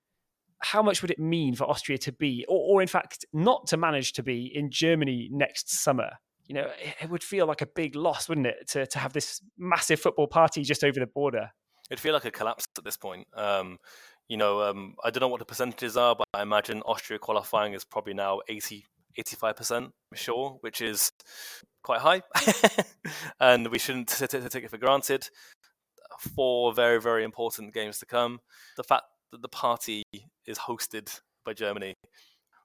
How 0.60 0.84
much 0.84 1.02
would 1.02 1.12
it 1.12 1.20
mean 1.20 1.56
for 1.56 1.64
Austria 1.70 1.98
to 2.00 2.12
be, 2.12 2.46
or, 2.50 2.76
or 2.76 2.82
in 2.82 2.88
fact, 2.88 3.26
not 3.32 3.68
to 3.68 3.78
manage 3.78 4.14
to 4.14 4.24
be 4.24 4.52
in 4.54 4.70
Germany 4.70 5.30
next 5.32 5.72
summer? 5.72 6.12
You 6.48 6.56
know, 6.56 6.68
it, 6.82 6.96
it 7.04 7.10
would 7.10 7.24
feel 7.24 7.46
like 7.46 7.62
a 7.62 7.66
big 7.66 7.96
loss, 7.96 8.28
wouldn't 8.28 8.48
it, 8.48 8.68
to, 8.70 8.86
to 8.88 9.00
have 9.00 9.14
this 9.14 9.42
massive 9.58 10.00
football 10.00 10.28
party 10.28 10.64
just 10.64 10.84
over 10.84 11.00
the 11.00 11.08
border? 11.08 11.52
It'd 11.90 12.00
feel 12.00 12.14
like 12.14 12.26
a 12.26 12.32
collapse 12.32 12.68
at 12.78 12.84
this 12.84 12.98
point. 12.98 13.28
Um, 13.36 13.78
you 14.28 14.38
know, 14.38 14.62
um, 14.62 14.96
I 15.04 15.10
don't 15.10 15.22
know 15.22 15.28
what 15.28 15.40
the 15.40 15.46
percentages 15.46 15.96
are, 15.96 16.16
but 16.16 16.28
I 16.34 16.42
imagine 16.42 16.82
Austria 16.82 17.20
qualifying 17.20 17.74
is 17.74 17.86
probably 17.86 18.14
now 18.14 18.42
80, 18.48 18.86
85% 19.18 19.92
sure, 20.14 20.58
which 20.62 20.82
is 20.82 21.12
quite 21.84 22.02
high. 22.02 22.22
and 23.40 23.70
we 23.70 23.80
shouldn't 23.80 24.10
take 24.10 24.34
it 24.34 24.70
for 24.70 24.78
granted 24.78 25.30
four 26.20 26.74
very, 26.74 27.02
very 27.02 27.24
important 27.24 27.74
games 27.74 28.00
to 28.00 28.06
come. 28.06 28.40
The 28.78 28.84
fact 28.84 29.04
that 29.32 29.42
the 29.42 29.50
party 29.50 30.04
is 30.46 30.58
hosted 30.58 31.20
by 31.46 31.54
Germany, 31.54 31.94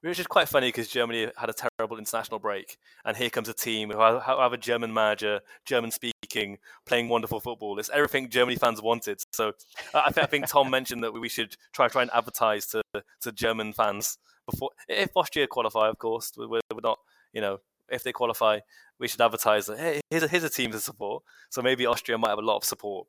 which 0.01 0.19
is 0.19 0.27
quite 0.27 0.47
funny 0.47 0.67
because 0.67 0.87
Germany 0.87 1.29
had 1.37 1.49
a 1.49 1.53
terrible 1.79 1.97
international 1.97 2.39
break, 2.39 2.77
and 3.05 3.17
here 3.17 3.29
comes 3.29 3.49
a 3.49 3.53
team 3.53 3.89
who 3.89 3.99
have 3.99 4.53
a 4.53 4.57
German 4.57 4.93
manager, 4.93 5.41
German 5.65 5.91
speaking, 5.91 6.57
playing 6.85 7.09
wonderful 7.09 7.39
football. 7.39 7.79
It's 7.79 7.89
everything 7.91 8.29
Germany 8.29 8.57
fans 8.57 8.81
wanted. 8.81 9.21
So 9.33 9.53
I, 9.93 10.11
I 10.15 10.25
think 10.25 10.47
Tom 10.47 10.69
mentioned 10.69 11.03
that 11.03 11.13
we 11.13 11.29
should 11.29 11.55
try 11.73 11.87
try 11.87 12.03
and 12.03 12.11
advertise 12.13 12.67
to 12.67 12.81
to 13.21 13.31
German 13.31 13.73
fans 13.73 14.17
before 14.49 14.71
if 14.87 15.09
Austria 15.15 15.47
qualify, 15.47 15.89
of 15.89 15.97
course. 15.97 16.31
We're, 16.37 16.47
we're 16.47 16.61
not, 16.83 16.99
you 17.33 17.41
know, 17.41 17.59
if 17.89 18.03
they 18.03 18.11
qualify, 18.11 18.59
we 18.99 19.07
should 19.07 19.21
advertise 19.21 19.67
that 19.67 19.79
hey, 19.79 20.01
here's 20.09 20.23
a, 20.23 20.27
here's 20.27 20.43
a 20.43 20.49
team 20.49 20.71
to 20.71 20.79
support. 20.79 21.23
So 21.49 21.61
maybe 21.61 21.85
Austria 21.85 22.17
might 22.17 22.29
have 22.29 22.39
a 22.39 22.43
lot 22.43 22.57
of 22.57 22.63
support 22.63 23.07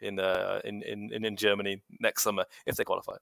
in 0.00 0.18
uh, 0.18 0.60
in, 0.64 0.82
in 0.82 1.24
in 1.24 1.36
Germany 1.36 1.82
next 2.00 2.22
summer 2.22 2.44
if 2.66 2.76
they 2.76 2.84
qualify. 2.84 3.16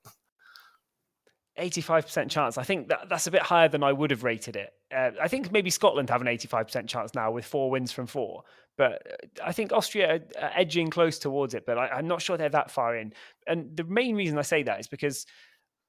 85% 1.59 2.31
chance. 2.31 2.57
I 2.57 2.63
think 2.63 2.89
that 2.89 3.09
that's 3.09 3.27
a 3.27 3.31
bit 3.31 3.43
higher 3.43 3.69
than 3.69 3.83
I 3.83 3.93
would 3.93 4.11
have 4.11 4.25
rated 4.25 4.57
it. 4.57 4.73
Uh, 4.95 5.11
I 5.21 5.29
think 5.29 5.53
maybe 5.53 5.69
Scotland 5.69 6.09
have 6.09 6.23
an 6.23 6.27
85% 6.27 6.89
chance 6.89 7.15
now 7.15 7.31
with 7.31 7.45
four 7.45 7.71
wins 7.71 7.93
from 7.93 8.07
four, 8.07 8.45
but 8.79 8.93
uh, 8.93 9.45
I 9.45 9.53
think 9.53 9.73
Austria 9.73 10.21
are 10.41 10.51
edging 10.55 10.89
close 10.89 11.19
towards 11.19 11.53
it, 11.55 11.65
but 11.67 11.77
I, 11.77 11.99
am 11.99 12.09
not 12.09 12.23
sure 12.23 12.37
they're 12.37 12.49
that 12.49 12.71
far 12.71 12.97
in. 12.97 13.13
And 13.47 13.77
the 13.77 13.85
main 13.85 14.17
reason 14.17 14.39
I 14.39 14.43
say 14.43 14.63
that 14.63 14.81
is 14.81 14.89
because 14.89 15.27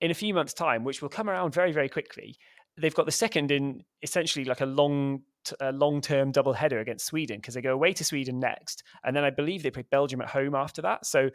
in 0.01 0.11
a 0.11 0.15
few 0.15 0.33
months' 0.33 0.53
time, 0.53 0.83
which 0.83 1.01
will 1.01 1.09
come 1.09 1.29
around 1.29 1.53
very, 1.53 1.71
very 1.71 1.87
quickly, 1.87 2.37
they've 2.77 2.95
got 2.95 3.05
the 3.05 3.11
second 3.11 3.51
in 3.51 3.83
essentially 4.01 4.45
like 4.45 4.61
a 4.61 4.65
long 4.65 5.21
long-term 5.61 6.31
double 6.31 6.53
header 6.53 6.79
against 6.79 7.05
Sweden 7.05 7.37
because 7.37 7.53
they 7.53 7.61
go 7.61 7.73
away 7.73 7.93
to 7.93 8.03
Sweden 8.03 8.39
next, 8.39 8.83
and 9.03 9.15
then 9.15 9.23
I 9.23 9.29
believe 9.29 9.63
they 9.63 9.71
play 9.71 9.83
Belgium 9.89 10.21
at 10.21 10.29
home 10.29 10.55
after 10.55 10.81
that. 10.83 11.05
So 11.05 11.29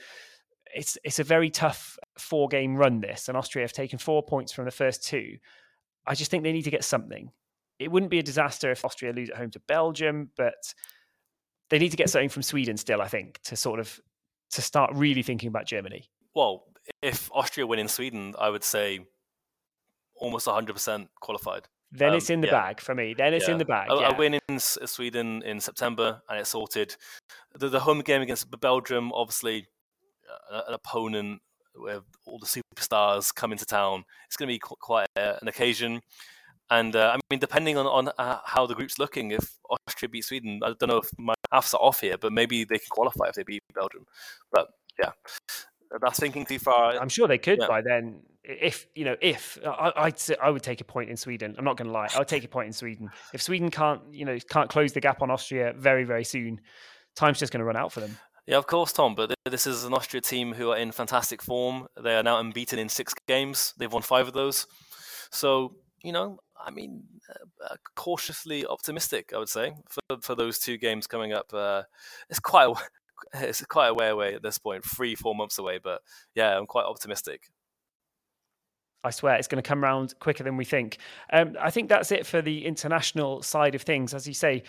it's 0.74 0.98
it's 1.04 1.18
a 1.18 1.24
very 1.24 1.50
tough 1.50 1.98
four-game 2.18 2.76
run. 2.76 3.00
This 3.00 3.28
and 3.28 3.36
Austria 3.36 3.64
have 3.64 3.72
taken 3.72 3.98
four 3.98 4.22
points 4.22 4.52
from 4.52 4.64
the 4.64 4.70
first 4.70 5.04
two. 5.04 5.36
I 6.06 6.14
just 6.14 6.30
think 6.30 6.42
they 6.42 6.52
need 6.52 6.62
to 6.62 6.70
get 6.70 6.84
something. 6.84 7.30
It 7.78 7.90
wouldn't 7.90 8.10
be 8.10 8.18
a 8.18 8.22
disaster 8.22 8.70
if 8.70 8.84
Austria 8.84 9.12
lose 9.12 9.30
at 9.30 9.36
home 9.36 9.50
to 9.50 9.60
Belgium, 9.60 10.30
but 10.36 10.74
they 11.70 11.78
need 11.78 11.90
to 11.90 11.96
get 11.96 12.10
something 12.10 12.30
from 12.30 12.42
Sweden 12.42 12.76
still. 12.76 13.02
I 13.02 13.08
think 13.08 13.40
to 13.44 13.56
sort 13.56 13.78
of 13.78 14.00
to 14.52 14.62
start 14.62 14.90
really 14.94 15.22
thinking 15.22 15.48
about 15.48 15.66
Germany. 15.66 16.08
Well, 16.34 16.64
if 17.02 17.30
Austria 17.32 17.66
win 17.66 17.78
in 17.78 17.88
Sweden, 17.88 18.34
I 18.38 18.48
would 18.48 18.64
say 18.64 19.00
almost 20.18 20.46
100% 20.46 21.08
qualified. 21.20 21.68
Then 21.90 22.10
um, 22.10 22.16
it's 22.16 22.30
in 22.30 22.40
the 22.40 22.48
yeah. 22.48 22.52
bag 22.52 22.80
for 22.80 22.94
me. 22.94 23.14
Then 23.16 23.32
it's 23.34 23.46
yeah. 23.46 23.52
in 23.52 23.58
the 23.58 23.64
bag. 23.64 23.90
A, 23.90 23.94
yeah. 23.94 24.10
a, 24.10 24.16
win 24.16 24.38
in 24.48 24.58
Sweden 24.58 25.42
in 25.44 25.60
September 25.60 26.20
and 26.28 26.38
it's 26.38 26.50
sorted. 26.50 26.96
The, 27.54 27.68
the 27.68 27.80
home 27.80 28.00
game 28.00 28.20
against 28.20 28.46
Belgium, 28.60 29.12
obviously, 29.12 29.66
uh, 30.52 30.62
an 30.68 30.74
opponent 30.74 31.40
where 31.74 32.00
all 32.26 32.38
the 32.38 32.46
superstars 32.46 33.34
come 33.34 33.52
into 33.52 33.64
town. 33.64 34.04
It's 34.26 34.36
going 34.36 34.48
to 34.48 34.54
be 34.54 34.58
quite 34.58 35.06
a, 35.16 35.38
an 35.40 35.48
occasion. 35.48 36.00
And 36.70 36.94
uh, 36.94 37.12
I 37.14 37.20
mean, 37.30 37.40
depending 37.40 37.78
on, 37.78 37.86
on 37.86 38.12
uh, 38.18 38.40
how 38.44 38.66
the 38.66 38.74
group's 38.74 38.98
looking, 38.98 39.30
if 39.30 39.58
Austria 39.70 40.08
beat 40.10 40.24
Sweden, 40.24 40.60
I 40.62 40.74
don't 40.78 40.88
know 40.88 40.98
if 40.98 41.08
my 41.18 41.34
halves 41.50 41.72
are 41.72 41.80
off 41.80 42.00
here, 42.00 42.18
but 42.18 42.32
maybe 42.32 42.64
they 42.64 42.78
can 42.78 42.88
qualify 42.90 43.28
if 43.28 43.36
they 43.36 43.42
beat 43.42 43.62
Belgium. 43.74 44.04
But 44.52 44.68
yeah, 44.98 45.12
that's 46.00 46.18
thinking 46.18 46.44
too 46.44 46.58
far. 46.58 46.98
I'm 46.98 47.08
sure 47.08 47.26
they 47.26 47.38
could 47.38 47.60
yeah. 47.60 47.68
by 47.68 47.80
then. 47.80 48.20
If 48.48 48.86
you 48.94 49.04
know, 49.04 49.16
if 49.20 49.58
I, 49.64 50.06
would 50.06 50.38
I 50.42 50.50
would 50.50 50.62
take 50.62 50.80
a 50.80 50.84
point 50.84 51.10
in 51.10 51.16
Sweden. 51.18 51.54
I'm 51.58 51.64
not 51.64 51.76
going 51.76 51.88
to 51.88 51.92
lie. 51.92 52.08
I 52.14 52.18
would 52.18 52.28
take 52.28 52.44
a 52.44 52.48
point 52.48 52.66
in 52.66 52.72
Sweden. 52.72 53.10
If 53.34 53.42
Sweden 53.42 53.70
can't, 53.70 54.00
you 54.10 54.24
know, 54.24 54.38
can't 54.48 54.70
close 54.70 54.92
the 54.94 55.00
gap 55.00 55.20
on 55.20 55.30
Austria 55.30 55.74
very, 55.76 56.04
very 56.04 56.24
soon, 56.24 56.60
time's 57.14 57.38
just 57.38 57.52
going 57.52 57.60
to 57.60 57.66
run 57.66 57.76
out 57.76 57.92
for 57.92 58.00
them. 58.00 58.16
Yeah, 58.46 58.56
of 58.56 58.66
course, 58.66 58.92
Tom. 58.92 59.14
But 59.14 59.34
this 59.44 59.66
is 59.66 59.84
an 59.84 59.92
Austria 59.92 60.22
team 60.22 60.54
who 60.54 60.70
are 60.70 60.78
in 60.78 60.92
fantastic 60.92 61.42
form. 61.42 61.88
They 62.02 62.16
are 62.16 62.22
now 62.22 62.38
unbeaten 62.40 62.78
in 62.78 62.88
six 62.88 63.12
games. 63.26 63.74
They've 63.76 63.92
won 63.92 64.00
five 64.00 64.26
of 64.26 64.32
those. 64.32 64.66
So 65.30 65.74
you 66.02 66.12
know, 66.12 66.38
I 66.58 66.70
mean, 66.70 67.02
uh, 67.64 67.76
cautiously 67.94 68.64
optimistic, 68.66 69.32
I 69.34 69.38
would 69.38 69.48
say, 69.48 69.74
for 69.88 70.20
for 70.22 70.34
those 70.34 70.58
two 70.58 70.78
games 70.78 71.06
coming 71.06 71.32
up. 71.32 71.52
Uh, 71.52 71.82
it's 72.30 72.40
quite 72.40 72.68
a, 72.68 72.74
it's 73.48 73.64
quite 73.66 73.88
a 73.88 73.94
way 73.94 74.08
away 74.08 74.34
at 74.34 74.42
this 74.42 74.58
point, 74.58 74.84
three, 74.84 75.14
four 75.14 75.34
months 75.34 75.58
away. 75.58 75.78
But 75.82 76.00
yeah, 76.34 76.56
I'm 76.56 76.66
quite 76.66 76.86
optimistic. 76.86 77.50
I 79.08 79.10
swear 79.10 79.36
it's 79.36 79.48
going 79.48 79.62
to 79.62 79.66
come 79.66 79.82
around 79.82 80.14
quicker 80.20 80.44
than 80.44 80.58
we 80.58 80.66
think. 80.66 80.98
Um, 81.32 81.56
I 81.58 81.70
think 81.70 81.88
that's 81.88 82.12
it 82.12 82.26
for 82.26 82.42
the 82.42 82.66
international 82.66 83.42
side 83.42 83.74
of 83.74 83.80
things. 83.80 84.12
As 84.12 84.28
you 84.28 84.34
say, 84.34 84.64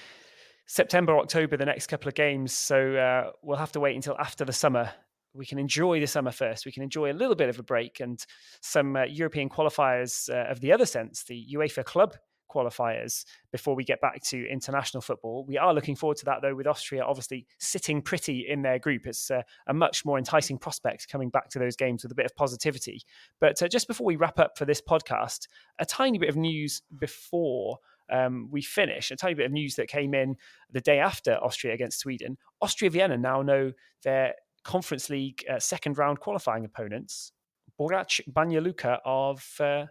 September, 0.66 1.18
October, 1.18 1.58
the 1.58 1.66
next 1.66 1.88
couple 1.88 2.08
of 2.08 2.16
games. 2.16 2.54
So 2.54 2.96
uh, 2.96 3.32
we'll 3.42 3.58
have 3.58 3.74
to 3.74 3.82
wait 3.82 3.96
until 3.96 4.16
after 4.18 4.46
the 4.46 4.54
summer. 4.54 4.92
We 5.34 5.46
can 5.46 5.60
enjoy 5.60 6.00
the 6.00 6.08
summer 6.08 6.32
first. 6.32 6.66
We 6.66 6.72
can 6.72 6.84
enjoy 6.84 7.12
a 7.12 7.14
little 7.14 7.36
bit 7.36 7.50
of 7.50 7.60
a 7.60 7.64
break 7.64 8.00
and 8.00 8.26
some 8.62 8.96
uh, 8.96 9.04
European 9.04 9.50
qualifiers 9.50 10.30
uh, 10.30 10.50
of 10.50 10.62
the 10.62 10.72
other 10.72 10.86
sense, 10.86 11.24
the 11.24 11.46
UEFA 11.54 11.84
Club 11.84 12.16
qualifiers 12.50 13.26
before 13.52 13.76
we 13.76 13.84
get 13.84 14.02
back 14.02 14.22
to 14.24 14.50
international 14.50 15.02
football. 15.02 15.46
We 15.48 15.58
are 15.58 15.74
looking 15.74 15.96
forward 15.96 16.18
to 16.18 16.26
that, 16.26 16.42
though, 16.42 16.56
with 16.56 16.68
Austria 16.68 17.04
obviously 17.04 17.46
sitting 17.60 18.02
pretty 18.02 18.46
in 18.48 18.62
their 18.62 18.80
group. 18.80 19.06
It's 19.06 19.32
uh, 19.32 19.44
a 19.68 19.74
much 19.74 20.06
more 20.06 20.18
enticing 20.18 20.58
prospect 20.58 21.08
coming 21.10 21.30
back 21.30 21.50
to 21.50 21.60
those 21.60 21.76
games 21.76 22.04
with 22.04 22.12
a 22.12 22.16
bit 22.16 22.26
of 22.26 22.36
positivity. 22.36 23.02
But 23.40 23.62
uh, 23.62 23.68
just 23.68 23.88
before 23.88 24.06
we 24.06 24.16
wrap 24.16 24.40
up 24.40 24.58
for 24.58 24.66
this 24.66 24.82
podcast, 24.82 25.48
a 25.80 25.86
tiny 25.86 26.18
bit 26.18 26.30
of 26.30 26.36
news 26.36 26.82
before. 26.98 27.80
Um, 28.12 28.50
we 28.50 28.64
finish 28.64 29.12
a 29.12 29.16
tiny 29.16 29.36
bit 29.36 29.46
of 29.46 29.52
news 29.52 29.76
that 29.76 29.88
came 29.88 30.16
in 30.16 30.36
the 30.72 30.82
day 30.82 30.98
after 30.98 31.36
Austria 31.44 31.76
against 31.76 32.00
Sweden. 32.00 32.40
Austria 32.60 32.90
Vienna 32.90 33.20
now 33.20 33.44
know 33.44 33.72
their 34.04 34.34
Conference 34.64 35.12
League 35.12 35.46
uh, 35.48 35.60
second 35.60 36.00
round 36.00 36.20
qualifying 36.20 36.66
opponents 36.66 37.34
Borac 37.80 38.20
Banja 38.30 38.62
Luka 38.62 39.00
of 39.06 39.56
uh, 39.60 39.86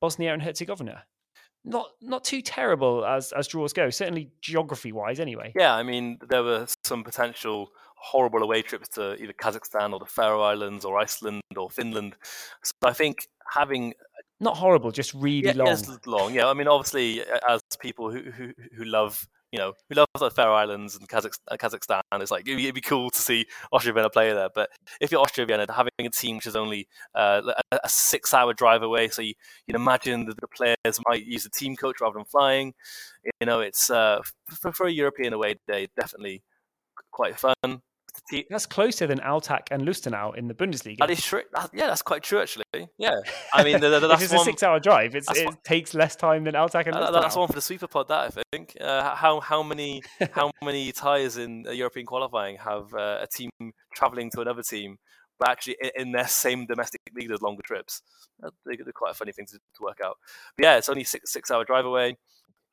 Bosnia 0.00 0.32
and 0.32 0.42
Herzegovina. 0.42 1.04
Not 1.64 1.90
not 2.00 2.24
too 2.24 2.42
terrible 2.42 3.04
as 3.04 3.32
as 3.32 3.46
draws 3.46 3.72
go, 3.72 3.88
certainly 3.90 4.30
geography 4.40 4.90
wise, 4.92 5.20
anyway. 5.20 5.52
Yeah, 5.54 5.74
I 5.74 5.82
mean 5.82 6.18
there 6.28 6.42
were 6.42 6.66
some 6.84 7.04
potential 7.04 7.70
horrible 7.96 8.42
away 8.42 8.62
trips 8.62 8.88
to 8.88 9.14
either 9.22 9.32
Kazakhstan 9.32 9.92
or 9.92 10.00
the 10.00 10.06
Faroe 10.06 10.42
Islands 10.42 10.84
or 10.84 10.98
Iceland 10.98 11.42
or 11.56 11.70
Finland. 11.70 12.16
So 12.64 12.72
I 12.82 12.92
think 12.92 13.28
having 13.54 13.90
uh, 13.90 14.22
not 14.40 14.56
horrible, 14.56 14.90
just 14.90 15.14
really 15.14 15.46
yeah, 15.46 15.52
long. 15.52 15.98
Long. 16.06 16.34
Yeah, 16.34 16.48
I 16.48 16.54
mean 16.54 16.66
obviously 16.66 17.22
as 17.48 17.60
people 17.80 18.10
who 18.10 18.30
who, 18.32 18.52
who 18.76 18.84
love 18.84 19.28
you 19.52 19.58
know, 19.58 19.74
we 19.90 19.96
love 19.96 20.06
the 20.18 20.30
Faroe 20.30 20.54
Islands 20.54 20.96
and 20.96 21.04
uh, 21.04 21.56
Kazakhstan. 21.56 22.00
It's 22.14 22.30
like 22.30 22.48
it'd 22.48 22.74
be, 22.74 22.80
cool 22.80 23.10
to 23.10 23.18
see 23.18 23.46
Austria 23.70 23.92
Vienna 23.92 24.08
play 24.08 24.32
there. 24.32 24.48
But 24.52 24.70
if 25.00 25.12
you're 25.12 25.20
Austria 25.20 25.46
Vienna, 25.46 25.66
having 25.70 25.92
a 26.00 26.08
team 26.08 26.36
which 26.36 26.46
is 26.46 26.56
only 26.56 26.88
uh, 27.14 27.52
a, 27.70 27.88
six-hour 27.88 28.54
drive 28.54 28.82
away, 28.82 29.08
so 29.08 29.20
you, 29.20 29.34
would 29.66 29.76
imagine 29.76 30.24
that 30.24 30.40
the 30.40 30.48
players 30.48 30.98
might 31.06 31.26
use 31.26 31.44
a 31.44 31.50
team 31.50 31.76
coach 31.76 32.00
rather 32.00 32.14
than 32.14 32.24
flying. 32.24 32.72
You 33.40 33.46
know, 33.46 33.60
it's 33.60 33.90
uh, 33.90 34.20
for, 34.48 34.72
for 34.72 34.86
a 34.86 34.90
European 34.90 35.34
away 35.34 35.56
day, 35.68 35.88
definitely 36.00 36.42
quite 37.10 37.38
fun. 37.38 37.82
That's 38.50 38.66
closer 38.66 39.06
than 39.06 39.18
Altach 39.20 39.68
and 39.70 39.82
Lustenau 39.82 40.36
in 40.36 40.48
the 40.48 40.54
Bundesliga. 40.54 40.98
That 40.98 41.10
is 41.10 41.22
true. 41.22 41.42
That, 41.54 41.70
yeah, 41.72 41.86
that's 41.86 42.02
quite 42.02 42.22
true 42.22 42.40
actually. 42.40 42.64
Yeah, 42.98 43.16
I 43.52 43.64
mean, 43.64 43.80
the, 43.80 43.88
the, 43.88 44.06
that's 44.06 44.22
it's 44.22 44.32
one, 44.32 44.42
a 44.42 44.44
six-hour 44.44 44.80
drive, 44.80 45.14
it 45.14 45.26
one, 45.44 45.56
takes 45.64 45.94
less 45.94 46.16
time 46.16 46.44
than 46.44 46.54
Altach 46.54 46.86
and 46.86 46.94
Lustenau. 46.94 47.12
That's 47.20 47.36
one 47.36 47.48
for 47.48 47.54
the 47.54 47.60
sweeper 47.60 47.88
pod. 47.88 48.08
That 48.08 48.32
I 48.36 48.42
think. 48.52 48.76
Uh, 48.80 49.14
how 49.14 49.40
how 49.40 49.62
many 49.62 50.02
how 50.32 50.50
many 50.62 50.92
ties 50.92 51.36
in 51.36 51.64
European 51.70 52.06
qualifying 52.06 52.56
have 52.56 52.92
uh, 52.94 53.18
a 53.22 53.26
team 53.26 53.50
traveling 53.94 54.30
to 54.30 54.40
another 54.40 54.62
team, 54.62 54.98
but 55.38 55.50
actually 55.50 55.76
in, 55.80 55.90
in 55.96 56.12
their 56.12 56.28
same 56.28 56.66
domestic 56.66 57.00
league, 57.14 57.28
there's 57.28 57.42
longer 57.42 57.62
trips. 57.62 58.02
They're, 58.40 58.50
they're 58.64 58.92
quite 58.94 59.12
a 59.12 59.14
funny 59.14 59.32
thing 59.32 59.46
to, 59.46 59.58
to, 59.58 59.82
work 59.82 59.98
out. 60.04 60.16
But 60.56 60.64
yeah, 60.64 60.76
it's 60.76 60.88
only 60.88 61.04
six 61.04 61.32
six-hour 61.32 61.64
drive 61.64 61.84
away, 61.84 62.16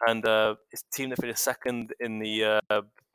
and 0.08 0.26
uh, 0.26 0.56
it's 0.72 0.84
a 0.92 0.96
team 0.96 1.10
that 1.10 1.22
finished 1.22 1.40
second 1.40 1.94
in 2.00 2.20
the 2.20 2.62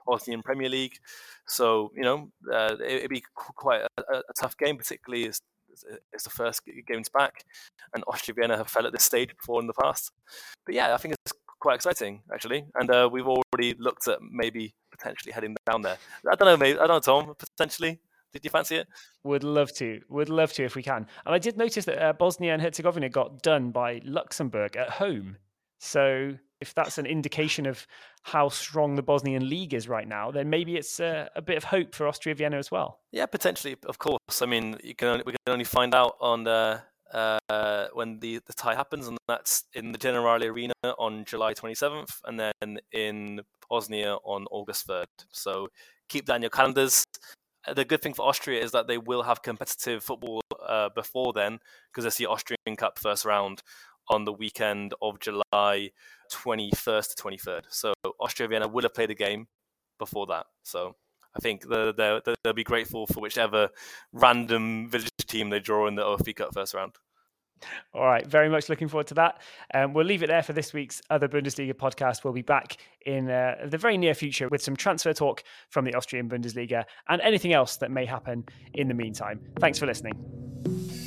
uh, 0.06 0.10
Bosnian 0.10 0.42
Premier 0.42 0.68
League. 0.68 0.98
So 1.46 1.92
you 1.94 2.02
know, 2.02 2.30
uh, 2.52 2.76
it, 2.84 3.02
would 3.02 3.10
be 3.10 3.24
quite 3.34 3.82
a, 3.98 4.02
a, 4.16 4.32
tough 4.38 4.56
game, 4.56 4.76
particularly 4.76 5.28
as 5.28 5.40
it's 6.12 6.24
the 6.24 6.30
first 6.30 6.62
games 6.86 7.08
back, 7.08 7.44
and 7.94 8.04
Austria 8.06 8.34
Vienna 8.34 8.56
have 8.56 8.68
fell 8.68 8.86
at 8.86 8.92
this 8.92 9.04
stage 9.04 9.30
before 9.36 9.60
in 9.60 9.66
the 9.66 9.74
past. 9.74 10.12
But 10.64 10.74
yeah, 10.74 10.94
I 10.94 10.96
think 10.96 11.14
it's 11.26 11.32
quite 11.60 11.74
exciting 11.76 12.22
actually, 12.32 12.64
and 12.74 12.90
uh, 12.90 13.08
we've 13.10 13.26
already 13.26 13.74
looked 13.78 14.08
at 14.08 14.18
maybe 14.22 14.74
potentially 14.90 15.32
heading 15.32 15.56
down 15.66 15.82
there. 15.82 15.96
I 16.30 16.36
don't 16.36 16.46
know, 16.46 16.56
maybe 16.56 16.78
I 16.78 16.86
don't 16.86 17.06
know, 17.06 17.22
Tom. 17.22 17.34
Potentially, 17.38 18.00
did 18.32 18.44
you 18.44 18.50
fancy 18.50 18.76
it? 18.76 18.88
Would 19.22 19.44
love 19.44 19.72
to. 19.74 20.00
Would 20.08 20.28
love 20.28 20.52
to 20.54 20.64
if 20.64 20.74
we 20.74 20.82
can. 20.82 21.06
And 21.24 21.34
I 21.34 21.38
did 21.38 21.56
notice 21.56 21.84
that 21.84 22.02
uh, 22.02 22.12
Bosnia 22.12 22.52
and 22.52 22.62
Herzegovina 22.62 23.08
got 23.08 23.42
done 23.42 23.70
by 23.70 24.00
Luxembourg 24.04 24.76
at 24.76 24.90
home. 24.90 25.36
So 25.78 26.34
if 26.60 26.74
that's 26.74 26.98
an 26.98 27.06
indication 27.06 27.66
of 27.66 27.86
how 28.22 28.48
strong 28.48 28.94
the 28.94 29.02
Bosnian 29.02 29.48
league 29.48 29.74
is 29.74 29.88
right 29.88 30.08
now, 30.08 30.30
then 30.30 30.48
maybe 30.48 30.76
it's 30.76 31.00
a, 31.00 31.28
a 31.34 31.42
bit 31.42 31.56
of 31.56 31.64
hope 31.64 31.94
for 31.94 32.06
Austria 32.06 32.34
Vienna 32.34 32.56
as 32.56 32.70
well. 32.70 33.00
Yeah, 33.12 33.26
potentially, 33.26 33.76
of 33.86 33.98
course. 33.98 34.42
I 34.42 34.46
mean, 34.46 34.76
you 34.82 34.94
can 34.94 35.08
only, 35.08 35.24
we 35.26 35.32
can 35.32 35.52
only 35.52 35.64
find 35.64 35.94
out 35.94 36.16
on 36.20 36.46
uh, 37.14 37.88
when 37.92 38.18
the, 38.20 38.40
the 38.46 38.52
tie 38.52 38.74
happens, 38.74 39.08
and 39.08 39.18
that's 39.28 39.64
in 39.74 39.92
the 39.92 39.98
Generali 39.98 40.50
Arena 40.50 40.74
on 40.98 41.24
July 41.24 41.54
27th, 41.54 42.20
and 42.24 42.40
then 42.40 42.78
in 42.92 43.40
Bosnia 43.68 44.16
on 44.24 44.46
August 44.50 44.86
3rd. 44.88 45.06
So 45.30 45.68
keep 46.08 46.26
that 46.26 46.36
in 46.36 46.42
your 46.42 46.50
calendars. 46.50 47.04
The 47.72 47.84
good 47.84 48.02
thing 48.02 48.12
for 48.12 48.28
Austria 48.28 48.62
is 48.62 48.72
that 48.72 48.88
they 48.88 48.98
will 48.98 49.22
have 49.22 49.42
competitive 49.42 50.04
football 50.04 50.42
uh, 50.66 50.90
before 50.94 51.32
then, 51.32 51.60
because 51.90 52.04
it's 52.04 52.16
the 52.16 52.26
Austrian 52.26 52.76
Cup 52.76 52.98
first 52.98 53.24
round 53.24 53.62
on 54.08 54.24
the 54.24 54.32
weekend 54.32 54.94
of 55.02 55.18
July 55.20 55.90
21st 56.32 57.14
to 57.14 57.22
23rd. 57.22 57.62
So 57.68 57.92
Austria 58.20 58.48
Vienna 58.48 58.68
will 58.68 58.82
have 58.82 58.94
played 58.94 59.10
a 59.10 59.14
game 59.14 59.46
before 59.98 60.26
that. 60.26 60.46
So 60.62 60.94
I 61.36 61.40
think 61.40 61.68
they'll, 61.68 61.92
they'll, 61.92 62.20
they'll 62.42 62.52
be 62.52 62.64
grateful 62.64 63.06
for 63.06 63.20
whichever 63.20 63.68
random 64.12 64.88
village 64.88 65.10
team 65.26 65.50
they 65.50 65.60
draw 65.60 65.86
in 65.86 65.94
the 65.94 66.02
OFB 66.02 66.36
Cup 66.36 66.54
first 66.54 66.74
round. 66.74 66.92
All 67.94 68.04
right, 68.04 68.26
very 68.26 68.48
much 68.48 68.68
looking 68.68 68.88
forward 68.88 69.06
to 69.08 69.14
that. 69.14 69.40
Um, 69.72 69.94
we'll 69.94 70.04
leave 70.04 70.22
it 70.22 70.26
there 70.26 70.42
for 70.42 70.52
this 70.52 70.72
week's 70.72 71.00
other 71.10 71.28
Bundesliga 71.28 71.72
podcast. 71.72 72.24
We'll 72.24 72.32
be 72.32 72.42
back 72.42 72.76
in 73.06 73.30
uh, 73.30 73.66
the 73.66 73.78
very 73.78 73.96
near 73.96 74.14
future 74.14 74.48
with 74.48 74.62
some 74.62 74.76
transfer 74.76 75.12
talk 75.12 75.42
from 75.70 75.84
the 75.84 75.94
Austrian 75.94 76.28
Bundesliga 76.28 76.84
and 77.08 77.22
anything 77.22 77.52
else 77.52 77.76
that 77.76 77.90
may 77.90 78.04
happen 78.04 78.44
in 78.74 78.88
the 78.88 78.94
meantime. 78.94 79.40
Thanks 79.60 79.78
for 79.78 79.86
listening. 79.86 81.03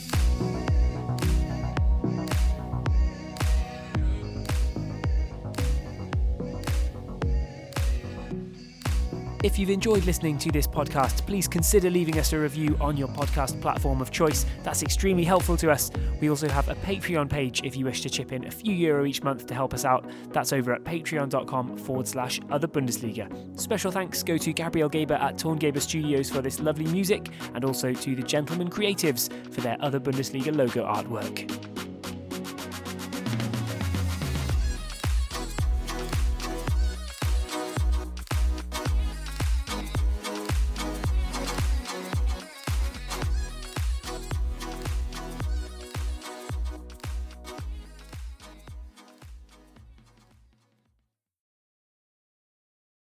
If 9.48 9.58
you've 9.58 9.70
enjoyed 9.70 10.04
listening 10.04 10.38
to 10.40 10.52
this 10.52 10.68
podcast, 10.68 11.26
please 11.26 11.48
consider 11.48 11.90
leaving 11.90 12.20
us 12.20 12.34
a 12.34 12.38
review 12.38 12.76
on 12.82 12.98
your 12.98 13.08
podcast 13.08 13.62
platform 13.62 14.02
of 14.02 14.12
choice. 14.12 14.46
That's 14.62 14.84
extremely 14.84 15.24
helpful 15.24 15.56
to 15.56 15.72
us. 15.72 15.90
We 16.20 16.30
also 16.30 16.50
have 16.50 16.68
a 16.68 16.76
Patreon 16.76 17.30
page 17.30 17.62
if 17.64 17.78
you 17.78 17.86
wish 17.86 18.02
to 18.02 18.10
chip 18.10 18.34
in 18.34 18.46
a 18.46 18.52
few 18.52 18.74
euro 18.74 19.06
each 19.06 19.24
month 19.24 19.48
to 19.48 19.54
help 19.54 19.74
us 19.74 19.86
out. 19.86 20.06
That's 20.34 20.52
over 20.52 20.74
at 20.74 20.84
patreon.com 20.84 21.78
forward 21.78 22.10
slash 22.10 22.42
other 22.52 22.68
Bundesliga. 22.68 23.58
Special 23.58 23.90
thanks 23.90 24.22
go 24.22 24.38
to 24.38 24.52
Gabriel 24.52 24.90
Gaber 24.90 25.18
at 25.18 25.38
Torngaber 25.38 25.82
Studios 25.82 26.30
for 26.30 26.42
this 26.42 26.60
lovely 26.60 26.88
music 26.88 27.30
and 27.54 27.64
also 27.64 27.94
to 27.94 28.16
the 28.18 28.24
Gentlemen 28.24 28.70
Creatives 28.70 29.32
for 29.54 29.62
their 29.62 29.78
other 29.80 30.02
Bundesliga 30.02 30.54
logo 30.54 30.86
artwork. 30.86 31.77